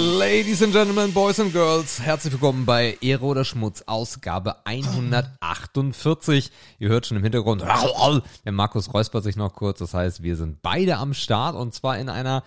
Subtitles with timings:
[0.00, 6.52] Ladies and Gentlemen, Boys and Girls, herzlich willkommen bei Ehre oder Schmutz, Ausgabe 148.
[6.78, 7.64] Ihr hört schon im Hintergrund,
[8.44, 11.98] der Markus räuspert sich noch kurz, das heißt, wir sind beide am Start und zwar
[11.98, 12.44] in einer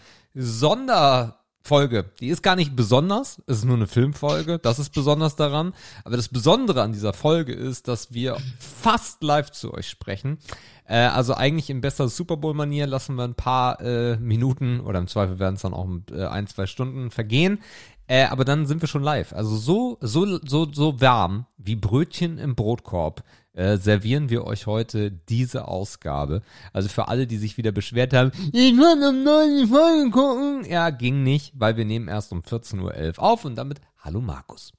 [1.64, 2.06] Sonderfolge.
[2.20, 5.74] Die ist gar nicht besonders, es ist nur eine Filmfolge, das ist besonders daran.
[6.04, 10.40] Aber das Besondere an dieser Folge ist, dass wir fast live zu euch sprechen.
[10.86, 15.08] Äh, also eigentlich in bester Super Bowl-Manier lassen wir ein paar äh, Minuten oder im
[15.08, 17.60] Zweifel werden es dann auch äh, ein, zwei Stunden vergehen.
[18.08, 19.32] Äh, aber dann sind wir schon live.
[19.34, 23.24] Also so, so, so, so warm wie Brötchen im Brotkorb
[23.54, 26.42] äh, servieren wir euch heute diese Ausgabe.
[26.74, 30.66] Also für alle, die sich wieder beschwert haben, ich kann um 9 Folge gucken.
[30.70, 34.72] Ja, ging nicht, weil wir nehmen erst um 14.11 Uhr auf und damit Hallo Markus.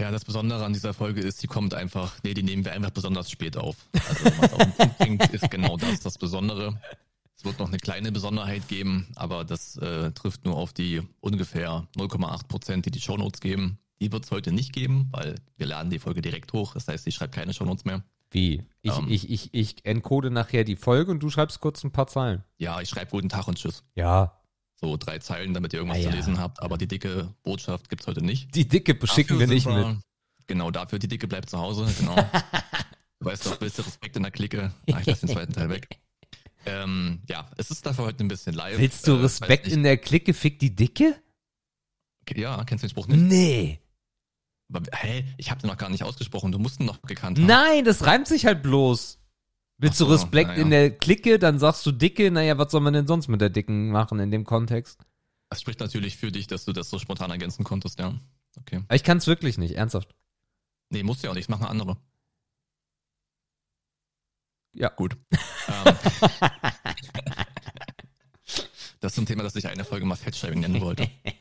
[0.00, 2.90] Ja, das Besondere an dieser Folge ist, die kommt einfach, nee, die nehmen wir einfach
[2.90, 3.76] besonders spät auf.
[4.08, 6.80] Also, wenn man auf den Punkt bringt, ist genau das das Besondere.
[7.36, 11.86] Es wird noch eine kleine Besonderheit geben, aber das äh, trifft nur auf die ungefähr
[11.96, 13.78] 0,8 Prozent, die die Shownotes geben.
[14.00, 16.74] Die wird es heute nicht geben, weil wir laden die Folge direkt hoch.
[16.74, 18.02] Das heißt, ich schreibe keine Shownotes mehr.
[18.30, 18.62] Wie?
[18.82, 19.06] Ich, Ähm.
[19.08, 22.44] ich, ich, ich encode nachher die Folge und du schreibst kurz ein paar Zeilen.
[22.58, 23.82] Ja, ich schreibe guten Tag und Tschüss.
[23.94, 24.40] Ja.
[24.76, 26.14] So drei Zeilen, damit ihr irgendwas Ah, zu ja.
[26.14, 26.62] lesen habt.
[26.62, 28.54] Aber die dicke Botschaft gibt's heute nicht.
[28.54, 29.98] Die Dicke beschicken wir nicht mit.
[30.46, 31.86] Genau, dafür die Dicke bleibt zu Hause.
[31.98, 32.14] Genau.
[33.20, 34.72] du weißt doch, willst du Respekt in der Clique?
[34.92, 35.88] Ah, ich lasse den zweiten Teil weg.
[36.66, 38.78] Ähm, ja, es ist dafür heute ein bisschen live.
[38.78, 41.14] Willst du Äh, Respekt weiß in der Clique, fick die Dicke?
[42.36, 43.18] Ja, kennst du den Spruch nicht?
[43.20, 43.80] Nee.
[44.92, 46.52] Hä, ich habe den noch gar nicht ausgesprochen.
[46.52, 47.46] Du musst ihn noch gekannt haben.
[47.46, 49.18] Nein, das reimt sich halt bloß.
[49.78, 50.56] Willst Ach du so, Respekt ja.
[50.56, 52.30] in der Clique, dann sagst du Dicke.
[52.30, 55.00] Naja, was soll man denn sonst mit der Dicken machen in dem Kontext?
[55.48, 58.14] Das spricht natürlich für dich, dass du das so spontan ergänzen konntest, ja.
[58.58, 58.82] Okay.
[58.86, 60.14] Aber ich kann es wirklich nicht, ernsthaft.
[60.90, 61.96] Nee, musst du ja auch nicht, machen andere.
[64.72, 64.88] Ja.
[64.90, 65.16] Gut.
[65.68, 65.96] ähm,
[69.00, 71.10] das ist ein Thema, das ich eine Folge mal Fettschreibing nennen wollte.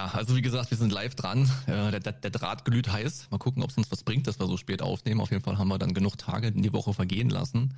[0.00, 1.50] Ja, also wie gesagt, wir sind live dran.
[1.66, 3.28] Äh, Der, der, Draht glüht heiß.
[3.30, 5.20] Mal gucken, ob es uns was bringt, dass wir so spät aufnehmen.
[5.20, 7.74] Auf jeden Fall haben wir dann genug Tage in die Woche vergehen lassen.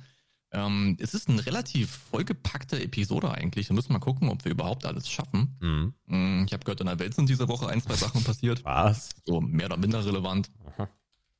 [0.53, 3.67] Ähm, es ist eine relativ vollgepackte Episode eigentlich.
[3.69, 5.57] Wir müssen mal gucken, ob wir überhaupt alles schaffen.
[5.59, 5.93] Hm.
[6.05, 8.63] Mm, Ich habe gehört, in der Welt sind diese Woche ein, zwei Sachen passiert.
[8.63, 9.09] Was?
[9.25, 10.49] So mehr oder minder relevant.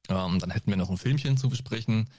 [0.10, 2.10] Ähm, dann hätten wir noch ein Filmchen zu besprechen.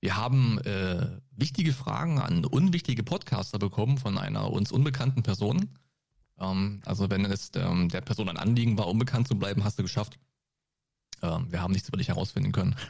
[0.00, 5.68] Wir haben äh, wichtige Fragen an unwichtige Podcaster bekommen von einer uns unbekannten Person.
[6.40, 9.82] Ähm, also wenn es ähm, der Person ein Anliegen war, unbekannt zu bleiben, hast du
[9.82, 10.18] geschafft.
[11.22, 12.76] Ähm, wir haben nichts über dich herausfinden können.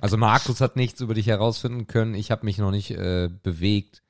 [0.00, 2.14] Also Markus hat nichts über dich herausfinden können.
[2.14, 4.04] Ich habe mich noch nicht äh, bewegt.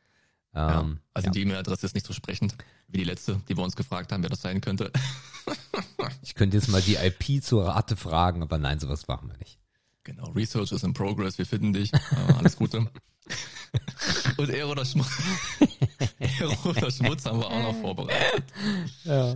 [0.54, 1.32] Ja, Ähm, also ja.
[1.32, 2.54] die E-Mail-Adresse ist nicht so sprechend
[2.86, 4.92] wie die letzte, die wir uns gefragt haben, wer das sein könnte.
[6.22, 9.58] Ich könnte jetzt mal die IP zur Rate fragen, aber nein, sowas machen wir nicht.
[10.02, 11.92] Genau, Research is in progress, wir finden dich.
[11.92, 11.98] Äh,
[12.36, 12.90] alles Gute.
[14.36, 15.08] Und Ehre oder Schmutz.
[17.26, 18.44] Haben wir auch noch vorbereitet.
[19.04, 19.34] Ja.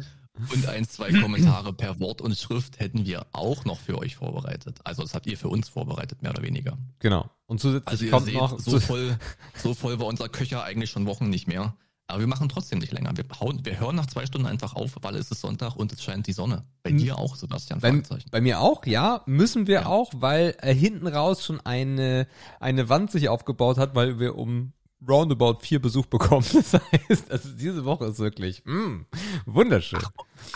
[0.52, 4.78] Und ein, zwei Kommentare per Wort und Schrift hätten wir auch noch für euch vorbereitet.
[4.84, 6.78] Also das habt ihr für uns vorbereitet, mehr oder weniger.
[7.00, 7.28] Genau.
[7.46, 9.18] Und zusätzlich Also ihr kommt seht, noch so, voll,
[9.56, 11.74] so voll war unser Köcher eigentlich schon Wochen nicht mehr.
[12.10, 13.12] Aber wir machen trotzdem nicht länger.
[13.16, 16.02] Wir, hauen, wir hören nach zwei Stunden einfach auf, weil es ist Sonntag und es
[16.02, 16.64] scheint die Sonne.
[16.82, 16.96] Bei Hm.
[16.98, 21.44] dir auch, Sebastian, Bei, bei mir auch, ja, müssen wir auch, weil äh, hinten raus
[21.44, 22.26] schon eine,
[22.60, 24.72] eine Wand sich aufgebaut hat, weil wir um
[25.06, 26.46] roundabout vier Besuch bekommen.
[26.54, 29.02] Das heißt, also diese Woche ist wirklich mm,
[29.46, 30.00] wunderschön.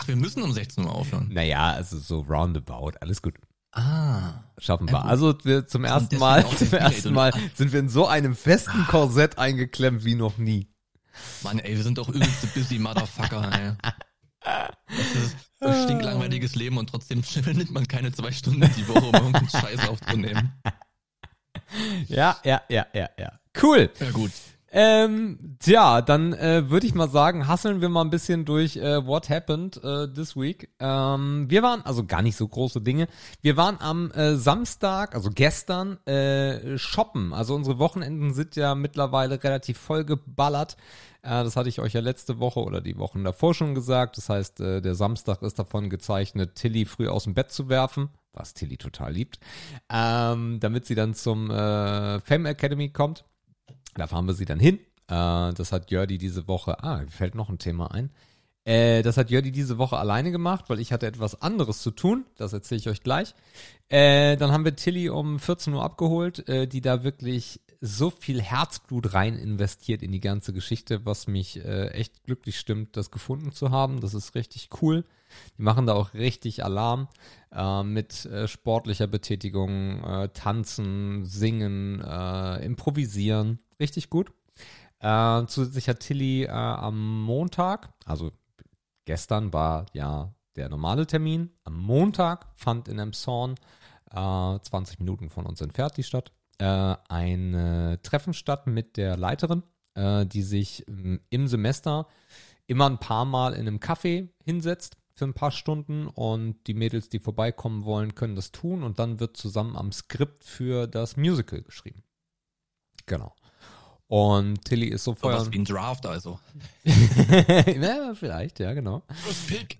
[0.00, 1.28] Ach, wir müssen um 16 Uhr aufhören.
[1.32, 3.34] naja, also so roundabout, alles gut.
[3.72, 4.42] Ah.
[4.58, 5.04] Schaffen Ja, wir.
[5.04, 7.14] Also wir zum ersten Mal, zum ersten Delay.
[7.14, 10.68] Mal sind wir in so einem festen Korsett eingeklemmt wie noch nie.
[11.42, 13.72] Mann, ey, wir sind doch übelste busy Motherfucker, ey.
[14.44, 19.14] Das ist ein stinklangweiliges Leben und trotzdem findet man keine zwei Stunden die Woche, um
[19.14, 20.52] irgendeinen Scheiß aufzunehmen.
[22.08, 23.40] Ja, ja, ja, ja, ja.
[23.60, 23.90] Cool.
[23.98, 24.30] Ja gut.
[24.75, 29.06] Ähm, tja, dann äh, würde ich mal sagen, hasseln wir mal ein bisschen durch äh,
[29.06, 30.71] What Happened äh, this week.
[30.81, 33.06] Ähm, wir waren, also gar nicht so große Dinge,
[33.43, 37.34] wir waren am äh, Samstag, also gestern, äh, shoppen.
[37.34, 40.78] Also unsere Wochenenden sind ja mittlerweile relativ vollgeballert.
[41.21, 44.16] Äh, das hatte ich euch ja letzte Woche oder die Wochen davor schon gesagt.
[44.16, 48.09] Das heißt, äh, der Samstag ist davon gezeichnet, Tilly früh aus dem Bett zu werfen,
[48.33, 49.39] was Tilly total liebt,
[49.92, 53.27] ähm, damit sie dann zum äh, Fame Academy kommt.
[53.94, 54.78] Da fahren wir sie dann hin.
[55.09, 58.10] Äh, das hat Jördi diese Woche, ah, fällt noch ein Thema ein.
[58.65, 62.24] Äh, das hat Jördi diese Woche alleine gemacht, weil ich hatte etwas anderes zu tun.
[62.36, 63.34] Das erzähle ich euch gleich.
[63.89, 69.12] Äh, dann haben wir Tilly um 14 Uhr abgeholt, die da wirklich so viel Herzblut
[69.12, 74.00] rein investiert in die ganze Geschichte, was mich echt glücklich stimmt, das gefunden zu haben.
[74.00, 75.04] Das ist richtig cool.
[75.59, 77.09] Die machen da auch richtig Alarm
[77.83, 83.59] mit sportlicher Betätigung, Tanzen, Singen, Improvisieren.
[83.82, 84.32] Richtig gut.
[85.00, 88.30] Äh, zusätzlich hat Tilly äh, am Montag, also
[89.04, 91.50] gestern war ja der normale Termin.
[91.64, 93.56] Am Montag fand in Emshorn,
[94.12, 94.14] äh,
[94.60, 99.64] 20 Minuten von uns entfernt die Stadt, äh, ein Treffen statt mit der Leiterin,
[99.94, 102.06] äh, die sich ähm, im Semester
[102.68, 107.08] immer ein paar Mal in einem Café hinsetzt für ein paar Stunden und die Mädels,
[107.08, 111.62] die vorbeikommen wollen, können das tun und dann wird zusammen am Skript für das Musical
[111.62, 112.04] geschrieben.
[113.06, 113.34] Genau.
[114.12, 115.50] Und Tilly ist so vorher.
[115.50, 116.38] wie ein Draft also.
[116.84, 119.04] ja, vielleicht, ja, genau.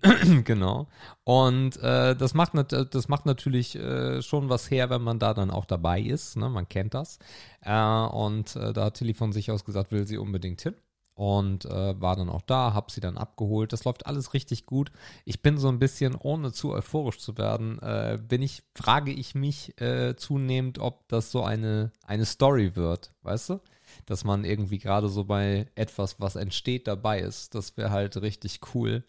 [0.43, 0.87] genau.
[1.23, 5.51] Und äh, das, macht, das macht natürlich äh, schon was her, wenn man da dann
[5.51, 6.35] auch dabei ist.
[6.35, 6.49] Ne?
[6.49, 7.19] Man kennt das.
[7.61, 10.73] Äh, und äh, da hat Tilly von sich aus gesagt, will sie unbedingt hin
[11.13, 13.71] und äh, war dann auch da, hab sie dann abgeholt.
[13.71, 14.91] Das läuft alles richtig gut.
[15.25, 19.35] Ich bin so ein bisschen, ohne zu euphorisch zu werden, äh, bin ich, frage ich
[19.35, 19.75] mich
[20.15, 23.59] zunehmend, ob das so eine, eine Story wird, weißt du?
[24.05, 27.55] Dass man irgendwie gerade so bei etwas, was entsteht, dabei ist.
[27.55, 29.03] Das wäre halt richtig cool,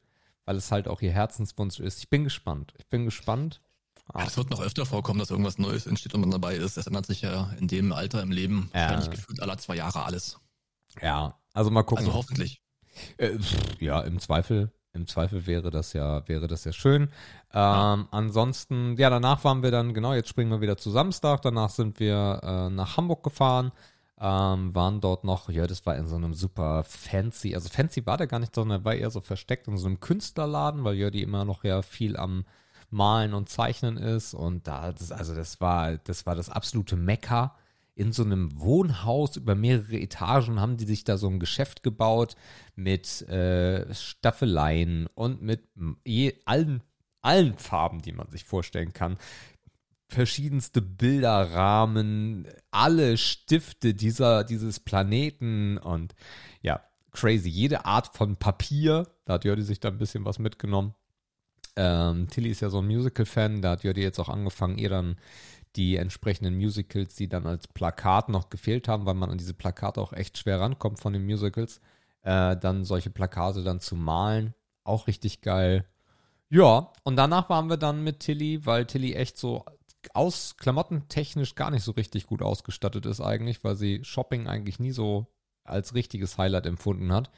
[0.45, 1.99] weil es halt auch ihr Herzenswunsch ist.
[1.99, 2.75] Ich bin gespannt.
[2.79, 3.61] Ich bin gespannt.
[4.13, 6.77] Ja, es wird noch öfter vorkommen, dass irgendwas Neues entsteht und man dabei ist.
[6.77, 8.83] Das ändert sich ja in dem Alter im Leben ja.
[8.83, 10.39] wahrscheinlich gefühlt aller zwei Jahre alles.
[11.01, 12.05] Ja, also mal gucken.
[12.05, 12.61] Also hoffentlich.
[13.17, 13.39] Äh,
[13.81, 17.09] ja, im Zweifel, im Zweifel wäre das ja, wäre das ja schön.
[17.53, 18.09] Ähm.
[18.11, 21.43] Ansonsten, ja, danach waren wir dann, genau, jetzt springen wir wieder zu Samstag.
[21.43, 23.73] Danach sind wir äh, nach Hamburg gefahren.
[24.21, 28.17] Ähm, waren dort noch, ja, das war in so einem super fancy, also fancy war
[28.17, 31.45] der gar nicht, sondern war eher so versteckt in so einem Künstlerladen, weil Jördi immer
[31.45, 32.45] noch ja viel am
[32.91, 37.57] Malen und Zeichnen ist und da, das, also das war, das war das absolute Mekka
[37.95, 42.35] in so einem Wohnhaus über mehrere Etagen haben die sich da so ein Geschäft gebaut
[42.75, 45.69] mit äh, Staffeleien und mit
[46.05, 46.83] je, allen,
[47.23, 49.17] allen Farben, die man sich vorstellen kann.
[50.15, 56.15] Verschiedenste Bilderrahmen, alle Stifte dieser, dieses Planeten und
[56.63, 56.81] ja,
[57.11, 57.49] crazy.
[57.49, 60.95] Jede Art von Papier, da hat Jördi sich da ein bisschen was mitgenommen.
[61.75, 65.17] Ähm, Tilly ist ja so ein Musical-Fan, da hat Jördi jetzt auch angefangen, ihr dann
[65.75, 70.01] die entsprechenden Musicals, die dann als Plakat noch gefehlt haben, weil man an diese Plakate
[70.01, 71.81] auch echt schwer rankommt von den Musicals,
[72.23, 75.85] äh, dann solche Plakate dann zu malen, auch richtig geil.
[76.51, 79.65] Ja, und danach waren wir dann mit Tilly, weil Tilly echt so
[80.15, 84.93] aus klamottentechnisch gar nicht so richtig gut ausgestattet ist eigentlich, weil sie Shopping eigentlich nie
[84.93, 85.27] so
[85.65, 87.31] als richtiges Highlight empfunden hat,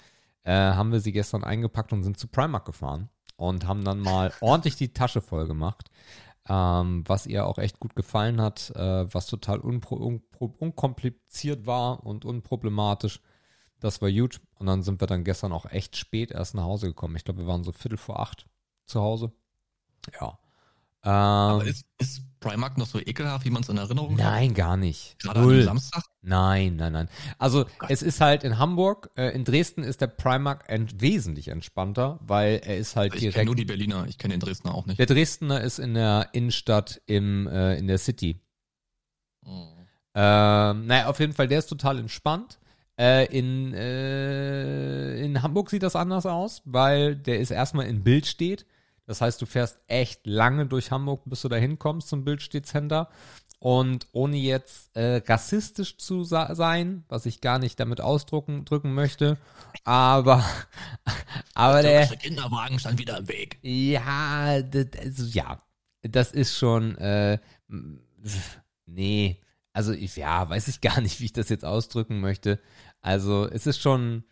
[0.42, 4.32] äh, haben wir sie gestern eingepackt und sind zu Primark gefahren und haben dann mal
[4.40, 5.90] ordentlich die Tasche voll gemacht
[6.48, 13.20] ähm, was ihr auch echt gut gefallen hat, äh, was total unkompliziert war und unproblematisch.
[13.80, 14.40] Das war gut.
[14.54, 17.16] Und dann sind wir dann gestern auch echt spät erst nach Hause gekommen.
[17.16, 18.46] Ich glaube, wir waren so Viertel vor acht
[18.86, 19.32] zu Hause.
[20.20, 20.38] Ja.
[21.02, 24.32] Ähm, Aber ist, ist Primark noch so ekelhaft, wie man es in Erinnerung nein, hat?
[24.32, 25.18] Nein, gar nicht.
[25.18, 25.60] Gerade Null.
[25.60, 26.04] am Samstag?
[26.22, 27.08] Nein, nein, nein.
[27.38, 31.48] Also oh es ist halt in Hamburg, äh, in Dresden ist der Primark ent wesentlich
[31.48, 33.34] entspannter, weil er ist halt ich direkt.
[33.34, 34.98] Ich kenne nur die Berliner, ich kenne den Dresdner auch nicht.
[34.98, 38.40] Der Dresdner ist in der Innenstadt im, äh, in der City.
[39.44, 39.68] Oh.
[40.14, 42.58] Ähm, naja, auf jeden Fall, der ist total entspannt.
[42.98, 48.26] Äh, in, äh, in Hamburg sieht das anders aus, weil der ist erstmal in Bild
[48.26, 48.64] steht.
[49.06, 53.08] Das heißt, du fährst echt lange durch Hamburg, bis du da hinkommst zum Bildstehcenter.
[53.58, 59.38] Und ohne jetzt äh, rassistisch zu sein, was ich gar nicht damit ausdrücken drücken möchte,
[59.84, 60.44] aber
[61.54, 63.58] aber der, der Kinderwagen stand wieder im Weg.
[63.62, 65.62] Ja, das, also, ja,
[66.02, 67.38] das ist schon äh,
[68.84, 69.40] nee,
[69.72, 72.60] also ich ja, weiß ich gar nicht, wie ich das jetzt ausdrücken möchte.
[73.00, 74.25] Also, es ist schon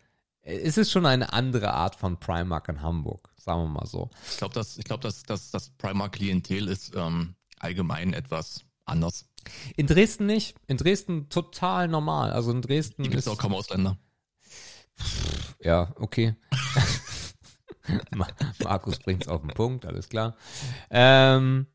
[0.45, 4.09] es ist schon eine andere Art von Primark in Hamburg, sagen wir mal so.
[4.29, 9.29] Ich glaube, dass, ich glaub, dass, dass das Primark-Klientel ist ähm, allgemein etwas anders.
[9.77, 10.57] In Dresden nicht.
[10.67, 12.31] In Dresden total normal.
[12.31, 13.03] Also in Dresden.
[13.03, 13.97] Hier gibt es auch kaum Ausländer.
[15.61, 16.35] Ja, okay.
[18.63, 20.35] Markus bringt es auf den Punkt, alles klar.
[20.89, 21.67] Ähm,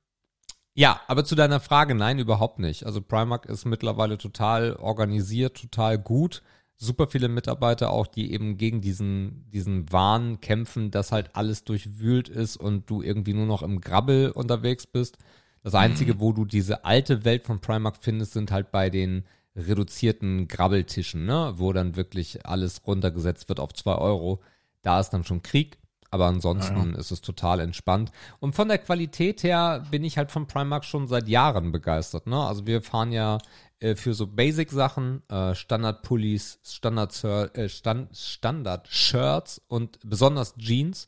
[0.74, 2.84] ja, aber zu deiner Frage, nein, überhaupt nicht.
[2.84, 6.42] Also Primark ist mittlerweile total organisiert, total gut
[6.80, 12.30] super viele Mitarbeiter auch, die eben gegen diesen, diesen Wahn kämpfen, dass halt alles durchwühlt
[12.30, 15.18] ist und du irgendwie nur noch im Grabbel unterwegs bist.
[15.62, 16.20] Das Einzige, mhm.
[16.20, 21.52] wo du diese alte Welt von Primark findest, sind halt bei den reduzierten Grabbeltischen, ne?
[21.56, 24.40] wo dann wirklich alles runtergesetzt wird auf zwei Euro.
[24.80, 25.78] Da ist dann schon Krieg,
[26.10, 26.98] aber ansonsten ja.
[26.98, 28.10] ist es total entspannt.
[28.40, 32.26] Und von der Qualität her bin ich halt von Primark schon seit Jahren begeistert.
[32.26, 32.36] Ne?
[32.36, 33.38] Also wir fahren ja
[33.78, 41.06] äh, für so Basic-Sachen, äh, Standard-Pullis, Standard, äh, Stand, Standard-Shirts und besonders Jeans,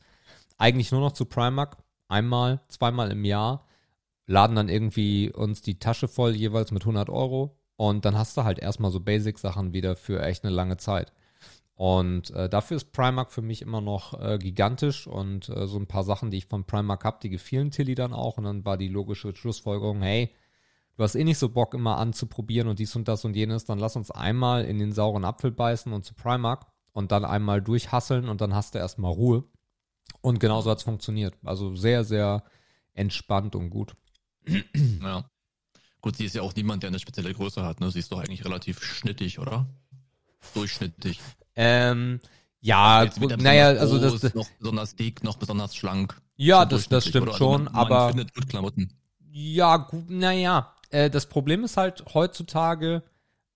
[0.57, 3.65] eigentlich nur noch zu Primark, einmal, zweimal im Jahr,
[4.25, 8.43] laden dann irgendwie uns die Tasche voll, jeweils mit 100 Euro und dann hast du
[8.43, 11.11] halt erstmal so Basic-Sachen wieder für echt eine lange Zeit.
[11.75, 15.87] Und äh, dafür ist Primark für mich immer noch äh, gigantisch und äh, so ein
[15.87, 18.37] paar Sachen, die ich von Primark habe, die gefielen Tilly dann auch.
[18.37, 20.29] Und dann war die logische Schlussfolgerung, hey,
[20.95, 23.79] du hast eh nicht so Bock immer anzuprobieren und dies und das und jenes, dann
[23.79, 28.29] lass uns einmal in den sauren Apfel beißen und zu Primark und dann einmal durchhasseln
[28.29, 29.43] und dann hast du erstmal Ruhe.
[30.21, 31.35] Und genauso hat es funktioniert.
[31.43, 32.43] Also sehr, sehr
[32.93, 33.95] entspannt und gut.
[35.01, 35.25] Ja.
[36.01, 37.89] Gut, sie ist ja auch niemand, der eine spezielle Größe hat, ne?
[37.89, 39.67] Sie ist doch eigentlich relativ schnittig, oder?
[40.53, 41.19] Durchschnittlich.
[41.55, 42.19] Ähm,
[42.59, 46.15] ja, gut, naja, also das, das noch besonders dick, noch besonders schlank.
[46.35, 47.37] Ja, das, das stimmt oder?
[47.37, 48.93] schon, man, aber man findet gut Klamotten.
[49.31, 53.03] ja, gut, naja, äh, das Problem ist halt heutzutage,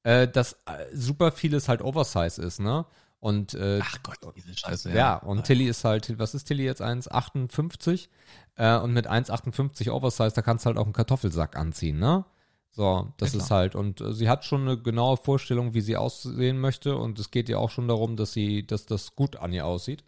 [0.04, 2.86] äh, dass äh, super vieles halt Oversize ist, ne?
[3.20, 4.92] Und äh, Ach Gott, diese Scheiße.
[4.92, 8.10] ja, und Tilly ist halt, was ist Tilly jetzt 1,58
[8.56, 12.26] äh, und mit 1,58 Oversize, da kannst du halt auch einen Kartoffelsack anziehen, ne?
[12.78, 15.98] So, das Ja, ist halt, und äh, sie hat schon eine genaue Vorstellung, wie sie
[15.98, 16.96] aussehen möchte.
[16.96, 20.04] Und es geht ihr auch schon darum, dass sie, dass das gut an ihr aussieht.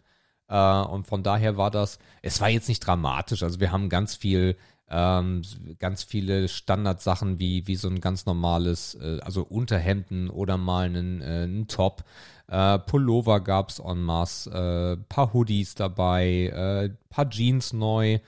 [0.48, 4.14] Äh, und von daher war das, es war jetzt nicht dramatisch, also wir haben ganz
[4.14, 4.56] viel,
[4.88, 5.42] ähm,
[5.78, 11.20] ganz viele Standardsachen wie, wie so ein ganz normales, äh, also Unterhemden oder mal einen,
[11.22, 12.04] äh, einen Top.
[12.48, 18.18] Äh, Pullover gab's en masse, äh, paar Hoodies dabei, paar Jeans neu,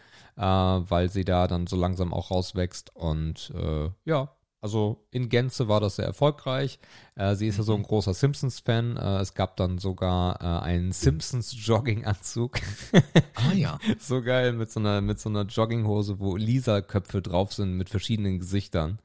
[0.42, 2.94] äh, weil sie da dann so langsam auch rauswächst.
[2.96, 6.80] Und äh, ja, also in Gänze war das sehr erfolgreich.
[7.14, 8.96] Äh, sie ist ja so ein großer Simpsons-Fan.
[8.96, 12.58] Äh, es gab dann sogar äh, einen Simpsons-Jogging-Anzug.
[13.34, 13.78] Ah ja.
[14.00, 18.40] so geil mit so einer mit so einer Jogginghose, wo Lisa-Köpfe drauf sind mit verschiedenen
[18.40, 18.98] Gesichtern.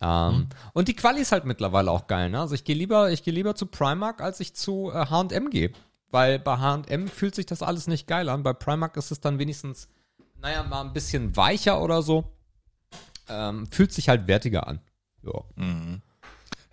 [0.00, 2.30] Ähm, Und die Quali ist halt mittlerweile auch geil.
[2.30, 2.40] Ne?
[2.40, 5.72] Also ich gehe lieber ich gehe lieber zu Primark, als ich zu äh, H&M gehe,
[6.10, 8.42] weil bei H&M fühlt sich das alles nicht geil an.
[8.42, 9.88] Bei Primark ist es dann wenigstens
[10.42, 12.24] naja mal ein bisschen weicher oder so.
[13.28, 14.80] Ähm, fühlt sich halt wertiger an.
[15.22, 15.32] Ja.
[15.56, 16.02] Mhm.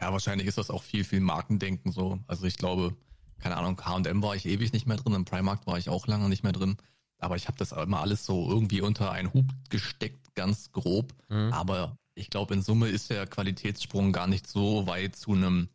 [0.02, 2.20] Ja, wahrscheinlich ist das auch viel, viel Markendenken so.
[2.28, 2.96] Also ich glaube,
[3.40, 6.30] keine Ahnung, H&M war ich ewig nicht mehr drin, im Primark war ich auch lange
[6.30, 6.78] nicht mehr drin.
[7.20, 11.14] Aber ich habe das immer alles so irgendwie unter einen Hub gesteckt, ganz grob.
[11.28, 11.52] Mhm.
[11.54, 15.70] Aber ich glaube, in Summe ist der Qualitätssprung gar nicht so weit zu einem,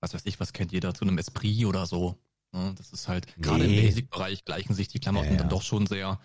[0.00, 2.18] was weiß ich, was kennt jeder, zu einem Esprit oder so.
[2.52, 3.82] Ne, Das ist halt, gerade im Nee.
[3.82, 5.38] Basic-Bereich gleichen sich die Klamotten Ja, ja.
[5.38, 6.18] dann doch schon sehr.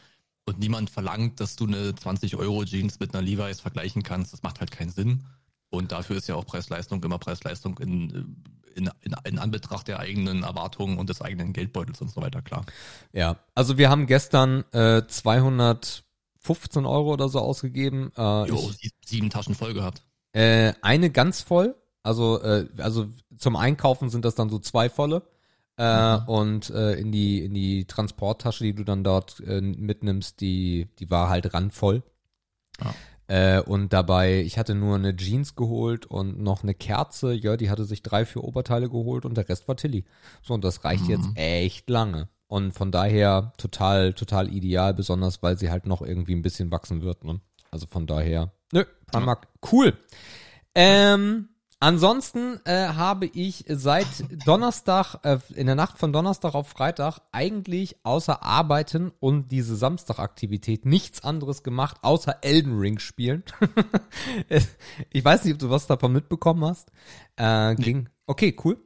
[0.46, 4.34] Und niemand verlangt, dass du eine 20 Euro Jeans mit einer Levi's vergleichen kannst.
[4.34, 5.24] Das macht halt keinen Sinn.
[5.70, 8.36] Und dafür ist ja auch Preis-Leistung immer Preis-Leistung in,
[8.76, 12.66] in, in, in Anbetracht der eigenen Erwartungen und des eigenen Geldbeutels und so weiter, klar.
[13.14, 18.12] Ja, also wir haben gestern äh, 215 Euro oder so ausgegeben.
[18.18, 20.04] Äh, Jo, ich, sie- sieben Taschen voll gehabt.
[20.34, 23.08] äh, eine ganz voll, also äh, also
[23.38, 25.24] zum Einkaufen sind das dann so zwei volle.
[25.78, 26.28] Äh, Mhm.
[26.28, 31.10] Und äh, in die in die Transporttasche, die du dann dort äh, mitnimmst, die die
[31.10, 32.04] war halt randvoll.
[32.80, 32.94] Ja.
[33.28, 37.34] Äh, und dabei, ich hatte nur eine Jeans geholt und noch eine Kerze.
[37.34, 40.04] Ja, die hatte sich drei, vier Oberteile geholt und der Rest war Tilly.
[40.44, 41.10] So, und das reicht Mhm.
[41.10, 42.28] jetzt echt lange.
[42.48, 47.02] Und von daher total, total ideal, besonders weil sie halt noch irgendwie ein bisschen wachsen
[47.02, 47.24] wird.
[47.24, 47.40] Ne?
[47.72, 49.98] Also von daher, nö, Primark, cool.
[50.76, 51.50] Ähm,
[51.84, 54.08] ansonsten äh, habe ich seit
[54.46, 60.86] Donnerstag, äh, in der Nacht von Donnerstag auf Freitag eigentlich außer Arbeiten und diese Samstagaktivität
[60.86, 63.44] nichts anderes gemacht, außer Elden Ring spielen.
[65.12, 66.92] ich weiß nicht, ob du was davon mitbekommen hast.
[67.36, 68.10] Äh, ging.
[68.28, 68.78] Okay, cool.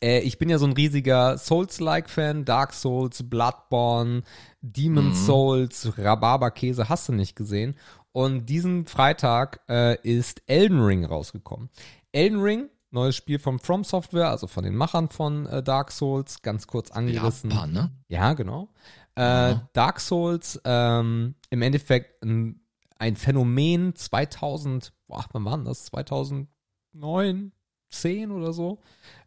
[0.00, 4.22] Äh, ich bin ja so ein riesiger Souls-like-Fan, Dark Souls, Bloodborne,
[4.60, 5.12] Demon Mhm.
[5.12, 7.76] Souls, Rhabarberkäse, hast du nicht gesehen.
[8.12, 11.70] Und diesen Freitag äh, ist Elden Ring rausgekommen.
[12.12, 16.42] Elden Ring, neues Spiel von From Software, also von den Machern von äh, Dark Souls,
[16.42, 17.50] ganz kurz angerissen.
[17.50, 17.90] Japan, ne?
[18.08, 18.68] Ja, genau.
[19.16, 19.20] Äh,
[19.52, 19.68] Ja.
[19.72, 22.60] Dark Souls, ähm, im Endeffekt ein,
[22.98, 25.84] ein Phänomen 2000, boah, wann war denn das?
[25.86, 27.52] 2009,
[27.90, 28.80] 10 oder so.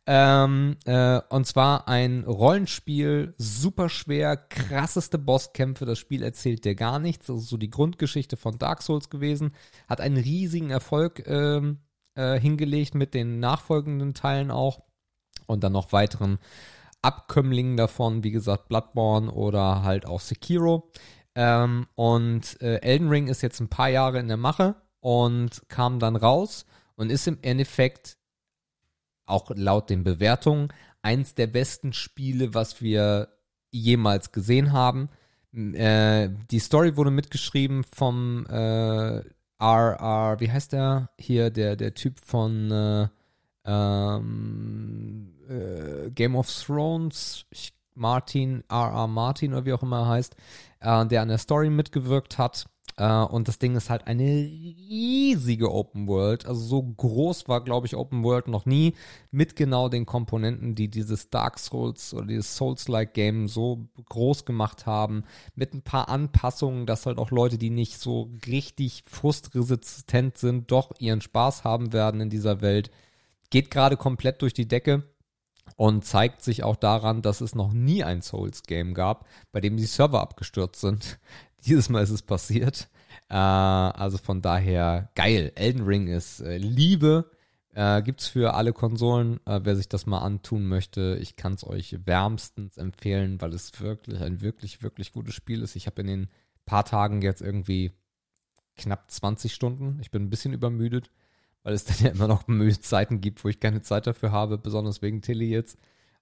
[0.08, 5.86] Ähm, äh, und zwar ein Rollenspiel, super schwer, krasseste Bosskämpfe.
[5.86, 7.25] Das Spiel erzählt dir gar nichts.
[7.27, 9.51] Das ist so die Grundgeschichte von Dark Souls gewesen.
[9.88, 11.80] Hat einen riesigen Erfolg ähm,
[12.15, 14.81] äh, hingelegt mit den nachfolgenden Teilen auch.
[15.48, 16.39] Und dann noch weiteren
[17.01, 20.91] Abkömmlingen davon, wie gesagt, Bloodborne oder halt auch Sekiro.
[21.36, 26.00] Ähm, und äh, Elden Ring ist jetzt ein paar Jahre in der Mache und kam
[26.00, 28.17] dann raus und ist im Endeffekt
[29.25, 30.69] auch laut den Bewertungen
[31.01, 33.29] eins der besten Spiele, was wir
[33.72, 35.10] jemals gesehen haben.
[35.53, 39.22] Äh, die Story wurde mitgeschrieben vom äh,
[39.60, 43.08] RR, wie heißt der hier, der, der Typ von äh,
[43.66, 47.46] ähm, äh, Game of Thrones,
[47.94, 49.08] Martin, R.R.
[49.08, 50.36] Martin oder wie auch immer er heißt,
[50.82, 52.66] äh, der an der Story mitgewirkt hat.
[52.98, 56.46] Äh, und das Ding ist halt eine riesige Open World.
[56.46, 58.96] Also so groß war, glaube ich, Open World noch nie.
[59.32, 64.86] Mit genau den Komponenten, die dieses Dark Souls oder dieses Souls-like Game so groß gemacht
[64.86, 65.24] haben.
[65.56, 70.92] Mit ein paar Anpassungen, dass halt auch Leute, die nicht so richtig frustresistent sind, doch
[71.00, 72.92] ihren Spaß haben werden in dieser Welt.
[73.50, 75.04] Geht gerade komplett durch die Decke
[75.78, 79.86] und zeigt sich auch daran, dass es noch nie ein Souls-Game gab, bei dem die
[79.86, 81.20] Server abgestürzt sind.
[81.65, 82.89] Dieses Mal ist es passiert.
[83.29, 85.51] Äh, also von daher geil.
[85.55, 87.31] Elden Ring ist äh, Liebe.
[87.74, 89.39] Äh, gibt's für alle Konsolen.
[89.45, 93.81] Äh, wer sich das mal antun möchte, ich kann es euch wärmstens empfehlen, weil es
[93.81, 95.75] wirklich ein wirklich, wirklich gutes Spiel ist.
[95.75, 96.29] Ich habe in den
[96.65, 97.91] paar Tagen jetzt irgendwie
[98.77, 100.00] knapp 20 Stunden.
[100.01, 101.12] Ich bin ein bisschen übermüdet
[101.65, 102.48] weil es dann ja immer noch
[102.79, 105.77] Zeiten gibt, wo ich keine Zeit dafür habe, besonders wegen Tilly jetzt.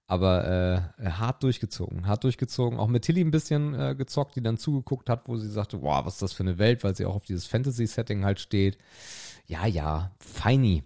[0.06, 2.78] Aber äh, hart durchgezogen, hart durchgezogen.
[2.78, 6.04] Auch mit Tilly ein bisschen äh, gezockt, die dann zugeguckt hat, wo sie sagte, wow,
[6.04, 8.76] was ist das für eine Welt, weil sie auch auf dieses Fantasy-Setting halt steht.
[9.46, 10.84] Ja, ja, feini.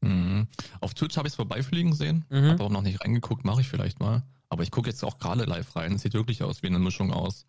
[0.00, 0.46] Mhm.
[0.80, 2.50] Auf Twitch habe ich es vorbeifliegen sehen, mhm.
[2.50, 4.22] habe auch noch nicht reingeguckt, mache ich vielleicht mal.
[4.50, 5.92] Aber ich gucke jetzt auch gerade live rein.
[5.92, 7.46] Es sieht wirklich aus wie eine Mischung aus.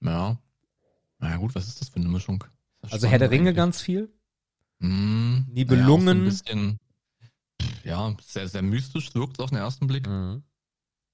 [0.00, 0.38] Ja.
[1.18, 2.44] Na ja, gut, was ist das für eine Mischung?
[2.82, 3.56] Also Herr der Ringe eigentlich.
[3.56, 4.12] ganz viel.
[4.78, 5.46] Mhm.
[5.50, 6.24] Nibelungen.
[6.24, 6.78] Ja, so bisschen,
[7.84, 10.06] ja, sehr, sehr mystisch wirkt es auf den ersten Blick.
[10.06, 10.42] Mhm.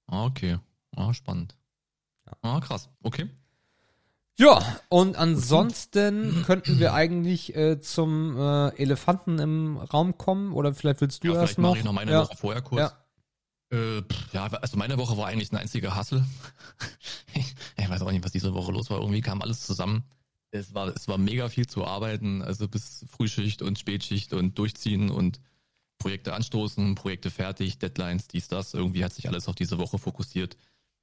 [0.07, 0.57] Ah, okay.
[0.95, 1.55] Ah, spannend.
[2.41, 2.89] Ah, krass.
[3.03, 3.29] Okay.
[4.37, 4.59] Ja,
[4.89, 11.23] und ansonsten könnten wir eigentlich äh, zum äh, Elefanten im Raum kommen oder vielleicht willst
[11.23, 11.69] du ja, erst noch.
[11.69, 12.21] Mache ich noch meine ja.
[12.23, 12.91] Woche vorher kurz.
[13.71, 13.77] Ja.
[13.77, 16.25] Äh, ja, also meine Woche war eigentlich ein einziger Hassel.
[17.77, 18.99] ich weiß auch nicht, was diese Woche los war.
[18.99, 20.03] Irgendwie kam alles zusammen
[20.51, 25.09] es war, es war mega viel zu arbeiten, also bis Frühschicht und Spätschicht und durchziehen
[25.09, 25.39] und
[26.01, 28.73] Projekte anstoßen, Projekte fertig, Deadlines, dies, das.
[28.73, 30.57] Irgendwie hat sich alles auf diese Woche fokussiert.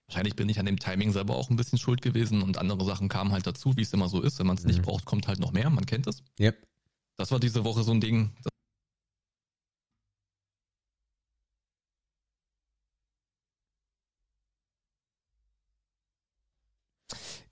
[0.09, 3.09] Wahrscheinlich bin ich an dem Timing selber auch ein bisschen schuld gewesen und andere Sachen
[3.09, 4.40] kamen halt dazu, wie es immer so ist.
[4.40, 4.71] Wenn man es mhm.
[4.71, 5.71] nicht braucht, kommt halt noch mehr.
[5.71, 6.25] Man kennt es.
[6.40, 6.67] Yep.
[7.17, 8.33] Das war diese Woche so ein Ding.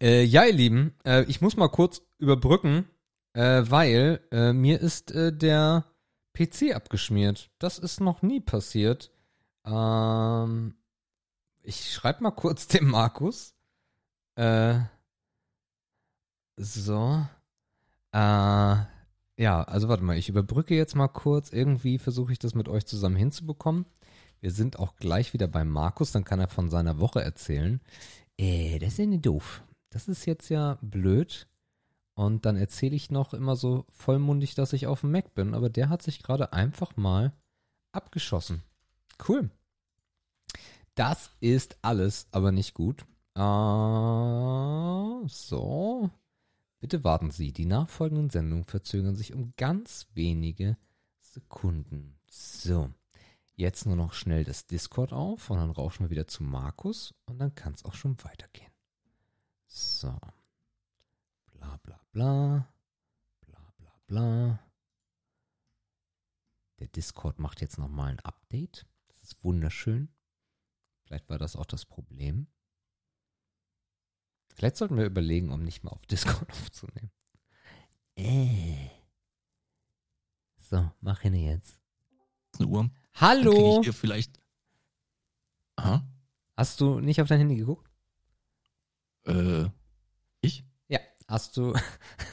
[0.00, 2.86] Äh, ja, ihr Lieben, äh, ich muss mal kurz überbrücken,
[3.34, 5.86] äh, weil äh, mir ist äh, der
[6.36, 7.50] PC abgeschmiert.
[7.58, 9.10] Das ist noch nie passiert.
[9.64, 10.74] Ähm,
[11.62, 13.54] ich schreibe mal kurz dem Markus.
[14.34, 14.80] Äh,
[16.56, 17.26] so.
[18.12, 18.76] Äh,
[19.38, 21.52] ja, also warte mal, ich überbrücke jetzt mal kurz.
[21.52, 23.86] Irgendwie versuche ich das mit euch zusammen hinzubekommen.
[24.40, 27.80] Wir sind auch gleich wieder bei Markus, dann kann er von seiner Woche erzählen.
[28.38, 29.62] Äh, das ist ja nicht doof
[29.96, 31.48] das ist jetzt ja blöd.
[32.16, 35.52] Und dann erzähle ich noch immer so vollmundig, dass ich auf dem Mac bin.
[35.52, 37.34] Aber der hat sich gerade einfach mal
[37.92, 38.62] abgeschossen.
[39.28, 39.50] Cool.
[40.94, 43.04] Das ist alles aber nicht gut.
[43.36, 46.10] Uh, so.
[46.80, 47.52] Bitte warten Sie.
[47.52, 50.78] Die nachfolgenden Sendungen verzögern sich um ganz wenige
[51.20, 52.18] Sekunden.
[52.30, 52.88] So.
[53.56, 57.38] Jetzt nur noch schnell das Discord auf und dann rauschen wir wieder zu Markus und
[57.38, 58.72] dann kann es auch schon weitergehen.
[59.66, 60.16] So.
[61.56, 62.68] Bla bla bla.
[63.40, 64.60] Bla bla bla.
[66.78, 68.86] Der Discord macht jetzt nochmal ein Update.
[69.08, 70.14] Das ist wunderschön.
[71.04, 72.48] Vielleicht war das auch das Problem.
[74.54, 77.10] Vielleicht sollten wir überlegen, um nicht mal auf Discord aufzunehmen.
[78.16, 78.90] Äh.
[80.56, 81.78] So, mach hin jetzt.
[82.58, 82.90] Eine Uhr.
[83.14, 83.78] Hallo.
[83.80, 84.40] ich hier vielleicht.
[85.76, 86.06] Aha.
[86.56, 87.90] Hast du nicht auf dein Handy geguckt?
[89.26, 89.70] Äh, ich?
[91.28, 91.74] Hast du,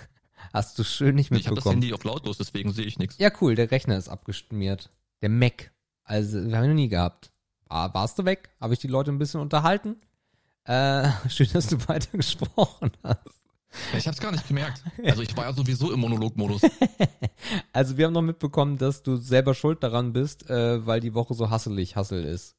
[0.53, 1.39] hast du schön nicht mitbekommen.
[1.41, 3.17] Ich habe das Handy auf lautlos, deswegen sehe ich nichts.
[3.17, 4.89] Ja, cool, der Rechner ist abgeschmiert.
[5.21, 5.71] Der Mac.
[6.03, 7.31] Also, wir haben ihn noch nie gehabt.
[7.69, 8.49] Ah, warst du weg?
[8.59, 9.97] Habe ich die Leute ein bisschen unterhalten?
[10.65, 13.43] Äh, schön, dass du weitergesprochen hast.
[13.97, 14.83] Ich habe es gar nicht gemerkt.
[15.03, 16.61] Also ich war ja sowieso im Monologmodus.
[17.73, 21.33] also wir haben noch mitbekommen, dass du selber schuld daran bist, äh, weil die Woche
[21.33, 22.55] so hasselig Hassel ist.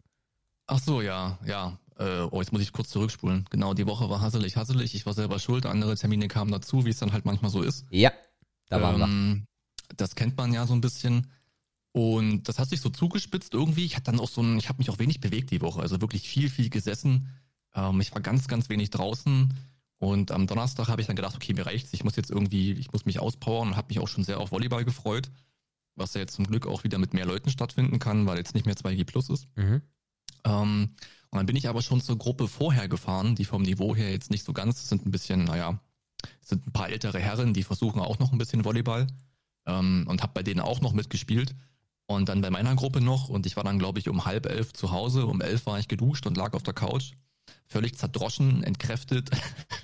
[0.66, 1.78] Ach so, ja, ja.
[1.98, 3.46] Äh, oh, jetzt muss ich kurz zurückspulen.
[3.50, 4.94] Genau, die Woche war hasselig, hasselig.
[4.94, 5.66] Ich war selber schuld.
[5.66, 7.84] Andere Termine kamen dazu, wie es dann halt manchmal so ist.
[7.90, 8.12] Ja,
[8.68, 9.46] da waren ähm,
[9.88, 9.96] wir.
[9.96, 11.28] Das kennt man ja so ein bisschen.
[11.92, 13.84] Und das hat sich so zugespitzt irgendwie.
[13.84, 15.80] Ich hatte dann auch so ein, ich habe mich auch wenig bewegt die Woche.
[15.80, 17.28] Also wirklich viel, viel gesessen.
[17.74, 19.54] Ähm, ich war ganz, ganz wenig draußen.
[19.98, 21.92] Und am Donnerstag habe ich dann gedacht, okay, mir reicht's.
[21.92, 24.50] Ich muss jetzt irgendwie, ich muss mich auspowern und habe mich auch schon sehr auf
[24.50, 25.30] Volleyball gefreut.
[25.94, 28.66] Was ja jetzt zum Glück auch wieder mit mehr Leuten stattfinden kann, weil jetzt nicht
[28.66, 29.46] mehr 2G Plus ist.
[29.54, 29.82] Mhm.
[30.44, 30.94] Ähm,
[31.30, 34.30] und dann bin ich aber schon zur Gruppe vorher gefahren, die vom Niveau her jetzt
[34.30, 35.80] nicht so ganz, sind ein bisschen, naja,
[36.40, 39.06] sind ein paar ältere Herren, die versuchen auch noch ein bisschen Volleyball
[39.66, 41.54] ähm, und habe bei denen auch noch mitgespielt.
[42.06, 44.74] Und dann bei meiner Gruppe noch und ich war dann, glaube ich, um halb elf
[44.74, 45.26] zu Hause.
[45.26, 47.12] Um elf war ich geduscht und lag auf der Couch.
[47.66, 49.30] Völlig zerdroschen, entkräftet,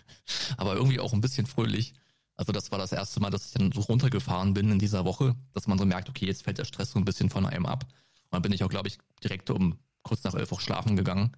[0.59, 1.95] aber irgendwie auch ein bisschen fröhlich.
[2.37, 5.35] Also das war das erste Mal, dass ich dann so runtergefahren bin in dieser Woche,
[5.53, 7.85] dass man so merkt, okay, jetzt fällt der Stress so ein bisschen von einem ab.
[7.85, 11.33] Und dann bin ich auch, glaube ich, direkt um kurz nach elf auch schlafen gegangen.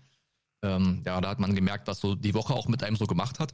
[0.62, 3.40] Ähm, ja, da hat man gemerkt, was so die Woche auch mit einem so gemacht
[3.40, 3.52] hat,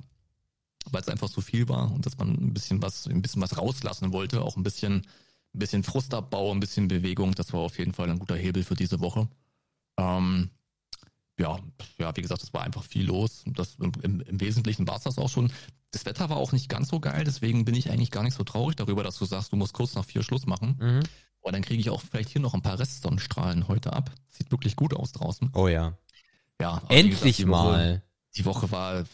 [0.90, 3.56] weil es einfach so viel war und dass man ein bisschen was, ein bisschen was
[3.56, 5.06] rauslassen wollte, auch ein bisschen,
[5.54, 7.34] ein bisschen Frustabbau, ein bisschen Bewegung.
[7.34, 9.28] Das war auf jeden Fall ein guter Hebel für diese Woche.
[9.96, 10.50] Ähm,
[11.38, 11.58] ja,
[11.98, 13.44] ja, wie gesagt, es war einfach viel los.
[13.46, 15.50] Das, im, Im Wesentlichen war es das auch schon.
[15.92, 18.44] Das Wetter war auch nicht ganz so geil, deswegen bin ich eigentlich gar nicht so
[18.44, 20.76] traurig darüber, dass du sagst, du musst kurz nach vier Schluss machen.
[20.78, 21.00] Mhm.
[21.48, 24.10] Aber dann kriege ich auch vielleicht hier noch ein paar Restsonnenstrahlen heute ab.
[24.28, 25.50] Sieht wirklich gut aus draußen.
[25.54, 25.96] Oh ja.
[26.60, 26.82] Ja.
[26.90, 27.64] Endlich gesagt, die mal.
[27.64, 28.02] Woche,
[28.36, 29.04] die Woche war,